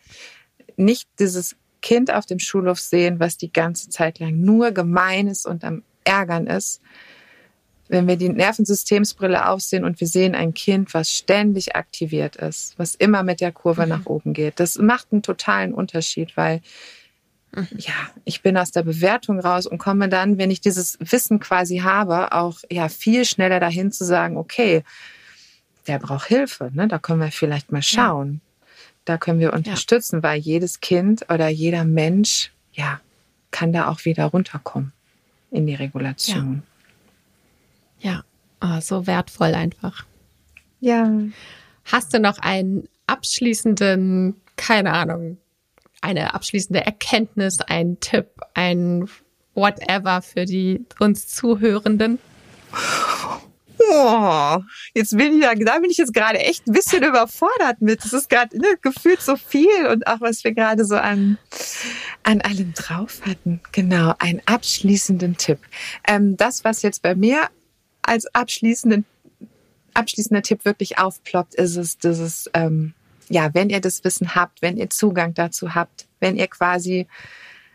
nicht 0.76 1.08
dieses 1.20 1.56
Kind 1.82 2.12
auf 2.12 2.26
dem 2.26 2.40
Schulhof 2.40 2.80
sehen, 2.80 3.20
was 3.20 3.38
die 3.38 3.54
ganze 3.54 3.90
Zeit 3.90 4.20
lang 4.20 4.42
nur 4.42 4.72
gemein 4.72 5.28
ist 5.28 5.46
und 5.46 5.64
am 5.64 5.84
Ärgern 6.06 6.48
ist. 6.48 6.82
Wenn 7.88 8.08
wir 8.08 8.16
die 8.16 8.30
Nervensystemsbrille 8.30 9.48
aufsehen 9.48 9.84
und 9.84 10.00
wir 10.00 10.08
sehen 10.08 10.34
ein 10.34 10.56
Kind, 10.56 10.94
was 10.96 11.12
ständig 11.12 11.76
aktiviert 11.76 12.36
ist, 12.36 12.80
was 12.80 12.96
immer 12.96 13.22
mit 13.22 13.42
der 13.42 13.52
Kurve 13.52 13.84
mhm. 13.84 13.90
nach 13.90 14.06
oben 14.06 14.34
geht, 14.34 14.60
das 14.60 14.78
macht 14.80 15.08
einen 15.12 15.22
totalen 15.22 15.74
Unterschied, 15.74 16.36
weil 16.36 16.62
Mhm. 17.56 17.68
ja, 17.78 17.94
ich 18.26 18.42
bin 18.42 18.58
aus 18.58 18.72
der 18.72 18.84
Bewertung 18.84 19.40
raus 19.40 19.66
und 19.66 19.78
komme 19.78 20.10
dann, 20.10 20.38
wenn 20.38 20.52
ich 20.52 20.62
dieses 20.62 20.98
Wissen 21.00 21.40
quasi 21.40 21.78
habe, 21.78 22.34
auch 22.34 22.60
ja 22.70 22.90
viel 22.90 23.26
schneller 23.26 23.60
dahin 23.60 23.92
zu 23.92 24.04
sagen, 24.04 24.38
okay, 24.38 24.84
der 25.88 26.00
braucht 26.00 26.28
Hilfe, 26.28 26.72
ne? 26.74 26.88
Da 26.88 27.00
können 27.00 27.22
wir 27.22 27.32
vielleicht 27.32 27.72
mal 27.72 27.84
schauen. 27.84 28.34
Ja. 28.34 28.40
Da 29.06 29.18
können 29.18 29.40
wir 29.40 29.54
unterstützen, 29.54 30.18
ja. 30.18 30.24
weil 30.24 30.40
jedes 30.40 30.82
Kind 30.82 31.30
oder 31.30 31.48
jeder 31.48 31.86
Mensch, 31.86 32.52
ja, 32.74 33.00
kann 33.52 33.72
da 33.72 33.88
auch 33.88 34.04
wieder 34.04 34.26
runterkommen 34.26 34.92
in 35.56 35.66
die 35.66 35.76
Regulation. 35.76 36.64
Ja, 38.00 38.12
ja. 38.12 38.24
Oh, 38.62 38.80
so 38.80 39.06
wertvoll 39.06 39.54
einfach. 39.54 40.06
Ja. 40.80 41.12
Hast 41.86 42.14
du 42.14 42.20
noch 42.20 42.40
einen 42.40 42.88
abschließenden, 43.08 44.36
keine 44.56 44.94
Ahnung, 44.94 45.38
eine 46.02 46.34
abschließende 46.34 46.86
Erkenntnis, 46.86 47.60
ein 47.62 48.00
Tipp, 48.00 48.28
ein 48.54 49.08
whatever 49.54 50.22
für 50.22 50.46
die 50.46 50.86
uns 51.00 51.28
Zuhörenden? 51.28 52.20
Oh, 53.90 54.58
jetzt 54.94 55.18
bin 55.18 55.38
ich 55.38 55.44
ja, 55.44 55.54
da 55.56 55.80
bin 55.80 55.90
ich 55.90 55.98
jetzt 55.98 56.14
gerade 56.14 56.40
echt 56.40 56.68
ein 56.68 56.74
bisschen 56.74 57.04
überfordert 57.04 57.82
mit. 57.82 58.04
Es 58.04 58.14
ist 58.14 58.30
gerade 58.30 58.58
ne, 58.58 58.78
gefühlt 58.82 59.22
so 59.22 59.36
viel 59.36 59.88
und 59.92 60.08
auch 60.08 60.22
was 60.22 60.44
wir 60.44 60.54
gerade 60.54 60.86
so 60.86 60.96
an, 60.96 61.38
an 62.24 62.42
allem 62.42 62.74
drauf 62.74 63.22
hatten. 63.26 63.62
Genau, 63.72 64.14
einen 64.20 64.42
abschließenden 64.46 65.38
Tipp. 65.38 65.60
Ähm, 66.08 66.38
das, 66.38 66.64
was 66.64 66.82
jetzt 66.82 67.02
bei 67.02 67.16
mir 67.16 67.50
als 68.02 68.28
abschließenden, 68.34 69.06
abschließender 69.94 70.42
Tipp 70.42 70.66
wirklich 70.66 70.98
aufploppt, 70.98 71.56
ist 71.56 71.76
es, 71.76 71.98
dieses, 71.98 72.50
ähm, 72.54 72.94
ja, 73.30 73.54
wenn 73.54 73.70
ihr 73.70 73.82
das 73.82 74.04
Wissen 74.04 74.36
habt, 74.36 74.62
wenn 74.62 74.78
ihr 74.78 74.90
Zugang 74.90 75.34
dazu 75.34 75.76
habt, 75.76 76.08
wenn 76.20 76.38
ihr 76.38 76.48
quasi 76.48 77.08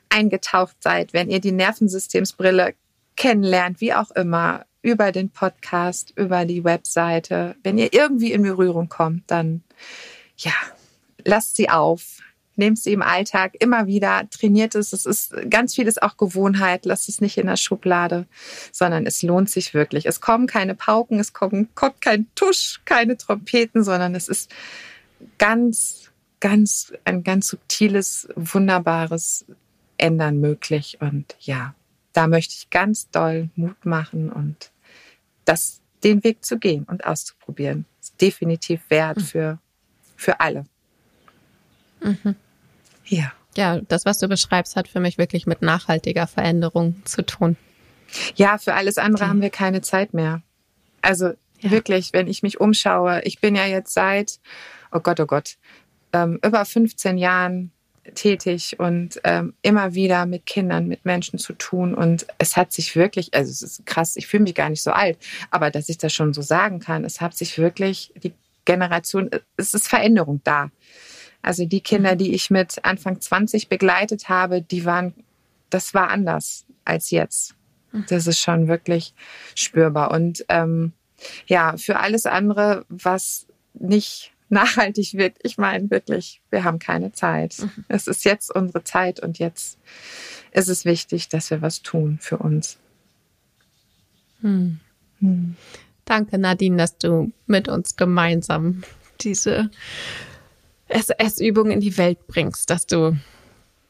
eingetaucht 0.09 0.77
seid, 0.81 1.13
wenn 1.13 1.31
ihr 1.31 1.41
die 1.41 1.53
Nervensystemsbrille 1.53 2.75
kennenlernt, 3.17 3.81
wie 3.81 3.95
auch 3.95 4.11
immer, 4.13 4.65
über 4.83 5.13
den 5.13 5.31
Podcast, 5.31 6.13
über 6.17 6.45
die 6.45 6.65
Webseite, 6.65 7.57
wenn 7.63 7.79
ihr 7.79 7.93
irgendwie 7.93 8.33
in 8.33 8.43
Berührung 8.43 8.89
kommt, 8.89 9.31
dann 9.31 9.63
ja, 10.37 10.53
lasst 11.25 11.57
sie 11.57 11.69
auf, 11.69 12.19
nehmt 12.57 12.79
sie 12.79 12.93
im 12.93 13.03
Alltag 13.03 13.55
immer 13.59 13.87
wieder, 13.87 14.29
trainiert 14.31 14.75
es. 14.75 14.93
Es 14.93 15.07
ist 15.07 15.35
ganz 15.51 15.75
vieles 15.75 15.99
auch 15.99 16.17
Gewohnheit. 16.17 16.85
Lasst 16.87 17.09
es 17.09 17.21
nicht 17.21 17.39
in 17.39 17.47
der 17.47 17.57
Schublade, 17.57 18.27
sondern 18.73 19.07
es 19.07 19.23
lohnt 19.23 19.51
sich 19.51 19.75
wirklich. 19.75 20.07
Es 20.07 20.21
kommen 20.21 20.47
keine 20.47 20.75
Pauken, 20.75 21.19
es 21.19 21.33
kommt, 21.33 21.75
kommt 21.75 22.01
kein 22.01 22.27
Tusch, 22.35 22.81
keine 22.85 23.17
Trompeten, 23.17 23.83
sondern 23.83 24.15
es 24.15 24.29
ist 24.29 24.53
ganz, 25.39 26.11
ganz, 26.39 26.93
ein 27.05 27.25
ganz 27.25 27.49
subtiles, 27.49 28.29
wunderbares 28.37 29.45
Ändern 29.99 30.39
möglich. 30.41 30.99
Und 31.01 31.37
ja, 31.41 31.75
da 32.13 32.27
möchte 32.27 32.55
ich 32.57 32.71
ganz 32.71 33.11
doll 33.11 33.51
Mut 33.55 33.85
machen 33.85 34.31
und 34.31 34.71
das, 35.45 35.81
den 36.03 36.25
Weg 36.25 36.45
zu 36.45 36.59
gehen 36.59 36.85
und 36.85 37.05
auszuprobieren. 37.05 37.87
Ist 38.01 38.21
definitiv 38.21 38.81
wert 38.89 39.19
mhm. 39.19 39.23
für, 39.23 39.59
für 40.17 40.41
alle. 40.41 40.65
Mhm. 42.03 42.35
Ja. 43.05 43.33
Ja, 43.57 43.81
das, 43.81 44.05
was 44.05 44.19
du 44.19 44.29
beschreibst, 44.29 44.77
hat 44.77 44.87
für 44.87 45.01
mich 45.01 45.19
wirklich 45.19 45.45
mit 45.45 45.61
nachhaltiger 45.61 46.29
Veränderung 46.29 47.03
zu 47.05 47.27
tun. 47.27 47.57
Ja, 48.37 48.59
für 48.59 48.75
alles 48.75 48.97
andere 48.97 49.29
haben 49.29 49.43
wir 49.43 49.51
keine 49.51 49.83
Zeit 49.83 50.15
mehr. 50.15 50.43
Also 51.03 51.33
ja. 51.59 51.71
wirklich, 51.71 52.13
wenn 52.13 52.29
ich 52.29 52.45
mich 52.45 52.61
umschaue, 52.61 53.23
ich 53.23 53.41
bin 53.41 53.57
ja 53.57 53.67
jetzt 53.67 53.93
seit 53.93 54.39
oh 54.93 55.01
Gott, 55.01 55.21
oh 55.21 55.27
Gott, 55.27 55.57
ähm, 56.13 56.39
über 56.45 56.65
15 56.65 57.19
Jahren 57.19 57.73
tätig 58.15 58.79
und 58.79 59.21
ähm, 59.25 59.55
immer 59.63 59.95
wieder 59.95 60.27
mit 60.27 60.47
Kindern, 60.47 60.89
mit 60.89 61.05
Menschen 61.05 61.39
zu 61.39 61.53
tun. 61.53 61.95
Und 61.95 62.27
es 62.39 62.57
hat 62.57 62.73
sich 62.73 62.97
wirklich, 62.97 63.35
also 63.35 63.51
es 63.51 63.63
ist 63.63 63.87
krass, 63.87 64.17
ich 64.17 64.27
fühle 64.27 64.45
mich 64.45 64.55
gar 64.55 64.71
nicht 64.71 64.83
so 64.83 64.93
alt, 64.93 65.19
aber 65.51 65.71
dass 65.71 65.89
ich 65.89 65.99
das 65.99 66.13
schon 66.13 66.33
so 66.33 66.43
sagen 66.43 66.81
kann, 66.81 67.05
es 67.05 67.21
hat 67.21 67.37
sich 67.37 67.59
wirklich 67.59 68.13
die 68.23 68.33
Generation, 68.65 69.31
es 69.57 69.75
ist 69.75 69.89
Veränderung 69.89 70.41
da. 70.45 70.71
Also 71.43 71.65
die 71.65 71.81
Kinder, 71.81 72.17
die 72.17 72.35
ich 72.35 72.51
mit 72.51 72.85
Anfang 72.85 73.21
20 73.21 73.69
begleitet 73.69 74.29
habe, 74.29 74.63
die 74.63 74.85
waren, 74.85 75.15
das 75.71 75.95
war 75.95 76.11
anders 76.11 76.67
als 76.85 77.11
jetzt. 77.11 77.55
Das 78.09 78.27
ist 78.27 78.39
schon 78.39 78.69
wirklich 78.69 79.15
spürbar. 79.55 80.11
Und 80.13 80.45
ähm, 80.49 80.93
ja, 81.47 81.77
für 81.77 81.99
alles 81.99 82.27
andere, 82.27 82.85
was 82.89 83.47
nicht 83.75 84.33
nachhaltig 84.51 85.15
wirkt. 85.15 85.39
Ich 85.43 85.59
meine 85.59 85.91
wirklich, 85.91 86.41
wir 86.51 86.65
haben 86.65 86.79
keine 86.79 87.13
Zeit. 87.13 87.59
Mhm. 87.59 87.85
Es 87.89 88.07
ist 88.07 88.25
jetzt 88.25 88.55
unsere 88.55 88.85
Zeit 88.85 89.21
und 89.21 89.39
jetzt 89.39 89.79
ist 90.53 90.69
es 90.69 90.85
wichtig, 90.85 91.29
dass 91.29 91.51
wir 91.51 91.63
was 91.63 91.83
tun 91.83 92.19
für 92.21 92.39
uns. 92.39 92.79
Hm. 94.41 94.81
Hm. 95.21 95.57
Danke, 96.05 96.39
Nadine, 96.39 96.77
dass 96.77 96.99
du 96.99 97.33
mit 97.47 97.69
uns 97.69 97.97
gemeinsam 97.97 98.83
diese 99.21 99.71
SS-Übung 100.89 101.71
in 101.71 101.81
die 101.81 101.97
Welt 101.99 102.27
bringst, 102.27 102.71
dass 102.71 102.87
du 102.87 103.17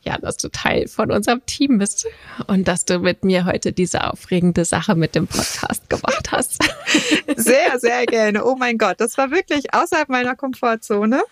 ja, 0.02 0.16
dass 0.18 0.38
du 0.38 0.48
Teil 0.48 0.88
von 0.88 1.12
unserem 1.12 1.44
Team 1.44 1.78
bist 1.78 2.06
und 2.46 2.66
dass 2.68 2.84
du 2.84 2.98
mit 3.00 3.24
mir 3.24 3.44
heute 3.44 3.72
diese 3.72 4.04
aufregende 4.04 4.64
Sache 4.64 4.94
mit 4.94 5.14
dem 5.14 5.26
Podcast 5.26 5.90
gemacht 5.90 6.32
hast. 6.32 6.64
Sehr, 7.36 7.78
sehr 7.78 8.06
gerne. 8.06 8.44
Oh 8.44 8.56
mein 8.56 8.78
Gott, 8.78 9.00
das 9.00 9.16
war 9.18 9.30
wirklich 9.30 9.72
außerhalb 9.72 10.08
meiner 10.08 10.36
Komfortzone. 10.36 11.22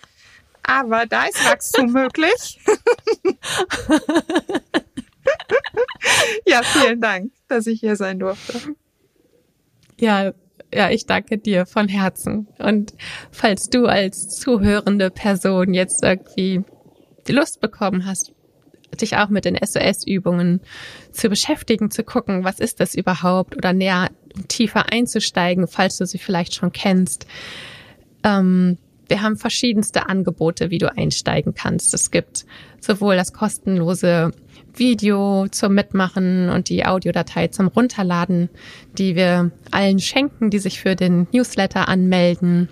Aber 0.63 1.05
da 1.05 1.25
ist 1.25 1.43
Wachstum 1.45 1.91
möglich. 1.91 2.59
ja, 6.45 6.61
vielen 6.63 7.01
Dank, 7.01 7.31
dass 7.47 7.67
ich 7.67 7.79
hier 7.79 7.95
sein 7.95 8.19
durfte. 8.19 8.75
Ja, 9.99 10.33
ja, 10.73 10.89
ich 10.89 11.05
danke 11.05 11.37
dir 11.37 11.65
von 11.65 11.87
Herzen. 11.87 12.47
Und 12.59 12.93
falls 13.31 13.69
du 13.69 13.85
als 13.87 14.29
zuhörende 14.29 15.09
Person 15.09 15.73
jetzt 15.73 16.03
irgendwie 16.03 16.63
die 17.27 17.31
Lust 17.31 17.59
bekommen 17.61 18.05
hast, 18.05 18.33
dich 18.97 19.17
auch 19.17 19.29
mit 19.29 19.45
den 19.45 19.57
SOS-Übungen 19.61 20.61
zu 21.11 21.29
beschäftigen, 21.29 21.91
zu 21.91 22.03
gucken, 22.03 22.43
was 22.43 22.59
ist 22.59 22.79
das 22.79 22.95
überhaupt 22.95 23.55
oder 23.55 23.73
näher 23.73 24.09
tiefer 24.47 24.91
einzusteigen, 24.91 25.67
falls 25.67 25.97
du 25.97 26.05
sie 26.05 26.17
vielleicht 26.17 26.53
schon 26.53 26.71
kennst. 26.71 27.25
Ähm, 28.23 28.77
wir 29.07 29.23
haben 29.23 29.37
verschiedenste 29.37 30.07
Angebote, 30.07 30.69
wie 30.69 30.77
du 30.77 30.95
einsteigen 30.95 31.55
kannst. 31.55 31.93
Es 31.93 32.11
gibt 32.11 32.45
sowohl 32.79 33.15
das 33.15 33.33
kostenlose 33.33 34.31
Video 34.75 35.47
zum 35.49 35.73
Mitmachen 35.73 36.49
und 36.49 36.69
die 36.69 36.85
Audiodatei 36.85 37.47
zum 37.47 37.67
Runterladen, 37.67 38.49
die 38.97 39.15
wir 39.15 39.51
allen 39.71 39.99
schenken, 39.99 40.51
die 40.51 40.59
sich 40.59 40.79
für 40.79 40.95
den 40.95 41.27
Newsletter 41.33 41.89
anmelden. 41.89 42.69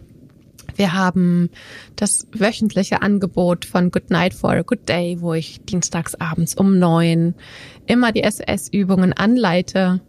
Wir 0.77 0.93
haben 0.93 1.49
das 1.95 2.27
wöchentliche 2.31 3.01
Angebot 3.01 3.65
von 3.65 3.89
Good 3.89 4.11
Night 4.11 4.35
for 4.35 4.51
a 4.51 4.61
Good 4.61 4.87
Day, 4.87 5.17
wo 5.19 5.33
ich 5.33 5.59
dienstags 5.61 6.13
abends 6.13 6.53
um 6.53 6.77
neun 6.77 7.33
immer 7.87 8.11
die 8.11 8.21
SS-Übungen 8.21 9.11
anleite. 9.11 10.01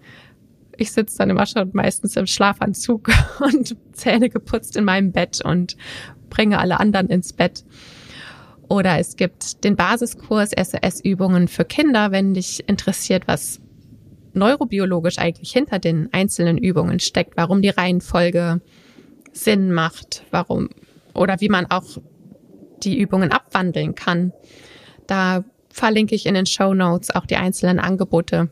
Ich 0.76 0.92
sitze 0.92 1.18
dann 1.18 1.30
immer 1.30 1.46
schon 1.46 1.70
meistens 1.72 2.16
im 2.16 2.26
Schlafanzug 2.26 3.08
und 3.40 3.76
Zähne 3.92 4.28
geputzt 4.28 4.76
in 4.76 4.84
meinem 4.84 5.10
Bett 5.10 5.42
und 5.42 5.76
bringe 6.28 6.58
alle 6.58 6.78
anderen 6.78 7.08
ins 7.08 7.32
Bett. 7.32 7.64
Oder 8.68 8.98
es 8.98 9.16
gibt 9.16 9.64
den 9.64 9.74
Basiskurs 9.74 10.50
SOS-Übungen 10.50 11.48
für 11.48 11.64
Kinder, 11.64 12.12
wenn 12.12 12.34
dich 12.34 12.68
interessiert, 12.68 13.26
was 13.26 13.62
neurobiologisch 14.34 15.16
eigentlich 15.18 15.50
hinter 15.50 15.78
den 15.78 16.12
einzelnen 16.12 16.58
Übungen 16.58 17.00
steckt, 17.00 17.38
warum 17.38 17.62
die 17.62 17.70
Reihenfolge 17.70 18.60
Sinn 19.32 19.72
macht, 19.72 20.24
warum 20.30 20.70
oder 21.14 21.40
wie 21.40 21.48
man 21.48 21.66
auch 21.70 21.98
die 22.82 22.98
Übungen 22.98 23.32
abwandeln 23.32 23.94
kann. 23.94 24.32
Da 25.06 25.44
verlinke 25.70 26.14
ich 26.14 26.26
in 26.26 26.34
den 26.34 26.46
Show 26.46 26.74
Notes 26.74 27.10
auch 27.10 27.26
die 27.26 27.36
einzelnen 27.36 27.78
Angebote, 27.78 28.50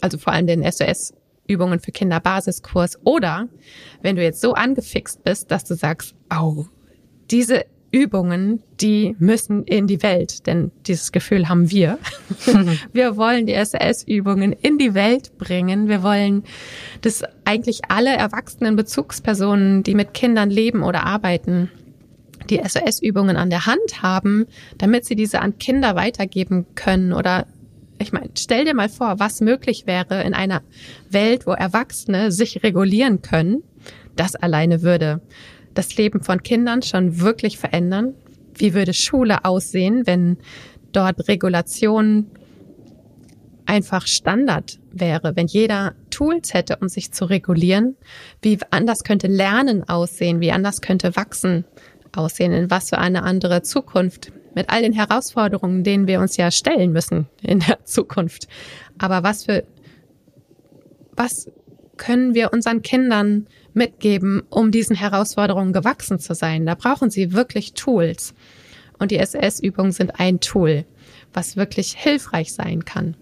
also 0.00 0.18
vor 0.18 0.32
allem 0.32 0.46
den 0.46 0.62
SOS-Übungen 0.62 1.80
für 1.80 1.92
Kinder 1.92 2.20
Basiskurs. 2.20 2.98
Oder 3.04 3.48
wenn 4.02 4.16
du 4.16 4.22
jetzt 4.22 4.40
so 4.40 4.54
angefixt 4.54 5.22
bist, 5.24 5.50
dass 5.50 5.64
du 5.64 5.74
sagst, 5.74 6.14
oh, 6.34 6.66
diese 7.30 7.64
Übungen, 7.90 8.62
die 8.80 9.16
müssen 9.18 9.64
in 9.64 9.86
die 9.86 10.02
Welt, 10.02 10.46
denn 10.46 10.70
dieses 10.86 11.10
Gefühl 11.10 11.48
haben 11.48 11.70
wir. 11.70 11.98
wir 12.92 13.16
wollen 13.16 13.46
die 13.46 13.54
SOS-Übungen 13.54 14.52
in 14.52 14.76
die 14.78 14.94
Welt 14.94 15.38
bringen. 15.38 15.88
Wir 15.88 16.02
wollen, 16.02 16.44
dass 17.00 17.22
eigentlich 17.44 17.82
alle 17.88 18.14
erwachsenen 18.14 18.76
Bezugspersonen, 18.76 19.82
die 19.82 19.94
mit 19.94 20.12
Kindern 20.12 20.50
leben 20.50 20.82
oder 20.82 21.04
arbeiten, 21.04 21.70
die 22.50 22.60
SOS-Übungen 22.62 23.36
an 23.36 23.50
der 23.50 23.66
Hand 23.66 24.02
haben, 24.02 24.46
damit 24.76 25.04
sie 25.04 25.16
diese 25.16 25.40
an 25.40 25.58
Kinder 25.58 25.96
weitergeben 25.96 26.66
können 26.74 27.12
oder 27.12 27.46
ich 28.00 28.12
meine, 28.12 28.30
stell 28.38 28.64
dir 28.64 28.74
mal 28.74 28.88
vor, 28.88 29.18
was 29.18 29.40
möglich 29.40 29.86
wäre 29.86 30.22
in 30.22 30.32
einer 30.32 30.62
Welt, 31.10 31.48
wo 31.48 31.50
Erwachsene 31.50 32.30
sich 32.30 32.62
regulieren 32.62 33.22
können. 33.22 33.64
Das 34.14 34.36
alleine 34.36 34.82
würde 34.82 35.20
das 35.78 35.96
Leben 35.96 36.20
von 36.20 36.42
Kindern 36.42 36.82
schon 36.82 37.20
wirklich 37.20 37.56
verändern? 37.56 38.14
Wie 38.52 38.74
würde 38.74 38.92
Schule 38.92 39.44
aussehen, 39.44 40.06
wenn 40.08 40.38
dort 40.90 41.28
Regulation 41.28 42.26
einfach 43.64 44.08
Standard 44.08 44.80
wäre, 44.90 45.36
wenn 45.36 45.46
jeder 45.46 45.94
Tools 46.10 46.52
hätte, 46.52 46.78
um 46.80 46.88
sich 46.88 47.12
zu 47.12 47.26
regulieren? 47.26 47.96
Wie 48.42 48.58
anders 48.70 49.04
könnte 49.04 49.28
Lernen 49.28 49.88
aussehen? 49.88 50.40
Wie 50.40 50.50
anders 50.50 50.80
könnte 50.80 51.14
Wachsen 51.14 51.64
aussehen? 52.10 52.52
In 52.52 52.70
was 52.72 52.88
für 52.88 52.98
eine 52.98 53.22
andere 53.22 53.62
Zukunft? 53.62 54.32
Mit 54.56 54.70
all 54.70 54.82
den 54.82 54.92
Herausforderungen, 54.92 55.84
denen 55.84 56.08
wir 56.08 56.18
uns 56.18 56.36
ja 56.36 56.50
stellen 56.50 56.90
müssen 56.90 57.28
in 57.40 57.60
der 57.60 57.84
Zukunft. 57.84 58.48
Aber 58.98 59.22
was 59.22 59.44
für, 59.44 59.62
was 61.12 61.48
können 61.96 62.34
wir 62.34 62.52
unseren 62.52 62.82
Kindern 62.82 63.46
mitgeben, 63.74 64.42
um 64.50 64.70
diesen 64.70 64.96
Herausforderungen 64.96 65.72
gewachsen 65.72 66.18
zu 66.18 66.34
sein. 66.34 66.66
Da 66.66 66.74
brauchen 66.74 67.10
sie 67.10 67.32
wirklich 67.32 67.74
Tools. 67.74 68.34
Und 68.98 69.10
die 69.10 69.18
SS-Übungen 69.18 69.92
sind 69.92 70.18
ein 70.18 70.40
Tool, 70.40 70.84
was 71.32 71.56
wirklich 71.56 71.92
hilfreich 71.96 72.52
sein 72.52 72.84
kann. 72.84 73.16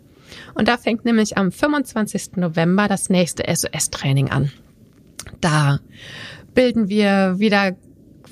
Und 0.54 0.68
da 0.68 0.76
fängt 0.76 1.04
nämlich 1.04 1.36
am 1.36 1.52
25. 1.52 2.36
November 2.36 2.88
das 2.88 3.10
nächste 3.10 3.44
SOS-Training 3.46 4.30
an. 4.30 4.50
Da 5.40 5.80
bilden 6.54 6.88
wir 6.88 7.38
wieder 7.38 7.76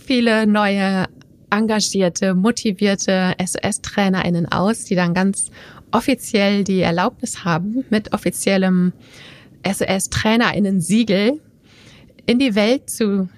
viele 0.07 0.47
neue, 0.47 1.07
engagierte, 1.51 2.35
motivierte 2.35 3.35
SOS-TrainerInnen 3.39 4.51
aus, 4.51 4.85
die 4.85 4.95
dann 4.95 5.15
ganz 5.15 5.51
offiziell 5.91 6.65
die 6.65 6.81
Erlaubnis 6.81 7.45
haben, 7.45 7.85
mit 7.91 8.13
offiziellem 8.13 8.93
SOS-TrainerInnen-Siegel 9.65 11.41
in 12.27 12.39
die 12.39 12.55
Welt 12.55 12.91
zu 12.91 13.29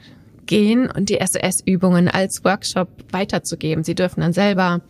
gehen 0.46 0.90
und 0.90 1.08
die 1.08 1.18
SOS-Übungen 1.20 2.08
als 2.08 2.44
Workshop 2.44 2.88
weiterzugeben. 3.10 3.84
Sie 3.84 3.94
dürfen 3.94 4.20
dann 4.20 4.32
selber, 4.32 4.80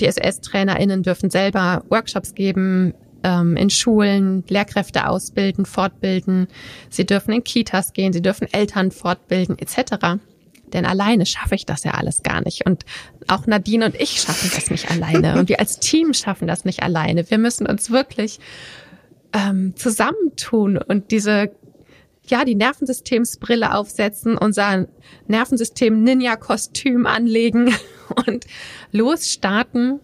die 0.00 0.10
SOS-TrainerInnen 0.10 1.02
dürfen 1.02 1.30
selber 1.30 1.84
Workshops 1.88 2.34
geben, 2.34 2.94
ähm, 3.22 3.56
in 3.56 3.70
Schulen, 3.70 4.44
Lehrkräfte 4.48 5.08
ausbilden, 5.08 5.66
fortbilden. 5.66 6.48
Sie 6.88 7.06
dürfen 7.06 7.32
in 7.32 7.44
Kitas 7.44 7.92
gehen, 7.92 8.12
sie 8.12 8.22
dürfen 8.22 8.48
Eltern 8.52 8.90
fortbilden, 8.90 9.58
etc. 9.58 10.18
Denn 10.72 10.86
alleine 10.86 11.26
schaffe 11.26 11.54
ich 11.54 11.66
das 11.66 11.84
ja 11.84 11.92
alles 11.92 12.22
gar 12.22 12.42
nicht. 12.42 12.66
Und 12.66 12.84
auch 13.26 13.46
Nadine 13.46 13.86
und 13.86 13.94
ich 14.00 14.20
schaffen 14.20 14.50
das 14.54 14.70
nicht 14.70 14.90
alleine. 14.90 15.38
Und 15.38 15.48
wir 15.48 15.60
als 15.60 15.78
Team 15.80 16.14
schaffen 16.14 16.48
das 16.48 16.64
nicht 16.64 16.82
alleine. 16.82 17.28
Wir 17.30 17.38
müssen 17.38 17.66
uns 17.66 17.90
wirklich 17.90 18.40
ähm, 19.32 19.74
zusammentun 19.76 20.78
und 20.78 21.10
diese 21.10 21.50
ja, 22.30 22.44
die 22.44 22.54
Nervensystemsbrille 22.54 23.74
aufsetzen, 23.74 24.36
unser 24.38 24.86
Nervensystem 25.26 26.02
Ninja-Kostüm 26.02 27.06
anlegen 27.06 27.74
und 28.26 28.46
losstarten, 28.92 30.00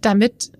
damit 0.00 0.50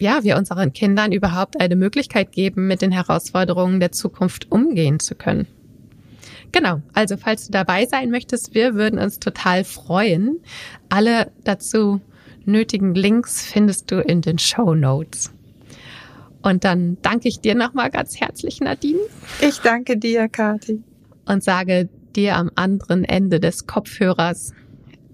ja, 0.00 0.24
wir 0.24 0.36
unseren 0.36 0.72
Kindern 0.72 1.12
überhaupt 1.12 1.60
eine 1.60 1.76
Möglichkeit 1.76 2.32
geben, 2.32 2.66
mit 2.66 2.82
den 2.82 2.90
Herausforderungen 2.90 3.78
der 3.78 3.92
Zukunft 3.92 4.50
umgehen 4.50 4.98
zu 4.98 5.14
können. 5.14 5.46
Genau, 6.50 6.82
also 6.92 7.16
falls 7.16 7.46
du 7.46 7.52
dabei 7.52 7.86
sein 7.86 8.10
möchtest, 8.10 8.54
wir 8.54 8.74
würden 8.74 8.98
uns 8.98 9.20
total 9.20 9.64
freuen. 9.64 10.40
Alle 10.88 11.30
dazu 11.44 12.00
nötigen 12.44 12.94
Links 12.94 13.42
findest 13.42 13.90
du 13.90 14.00
in 14.00 14.20
den 14.20 14.38
Show 14.38 14.74
Notes. 14.74 15.32
Und 16.42 16.64
dann 16.64 16.98
danke 17.02 17.28
ich 17.28 17.40
dir 17.40 17.54
nochmal 17.54 17.90
ganz 17.90 18.20
herzlich, 18.20 18.60
Nadine. 18.60 18.98
Ich 19.40 19.60
danke 19.60 19.96
dir, 19.96 20.28
Kathi. 20.28 20.82
Und 21.24 21.44
sage 21.44 21.88
dir 22.16 22.36
am 22.36 22.50
anderen 22.56 23.04
Ende 23.04 23.38
des 23.40 23.66
Kopfhörers 23.66 24.52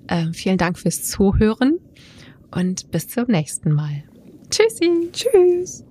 äh, 0.09 0.33
vielen 0.33 0.59
Dank 0.59 0.79
fürs 0.79 1.05
Zuhören 1.05 1.79
und 2.51 2.91
bis 2.91 3.09
zum 3.09 3.26
nächsten 3.29 3.72
Mal. 3.72 4.05
Tschüssi. 4.51 5.11
Tschüss. 5.12 5.85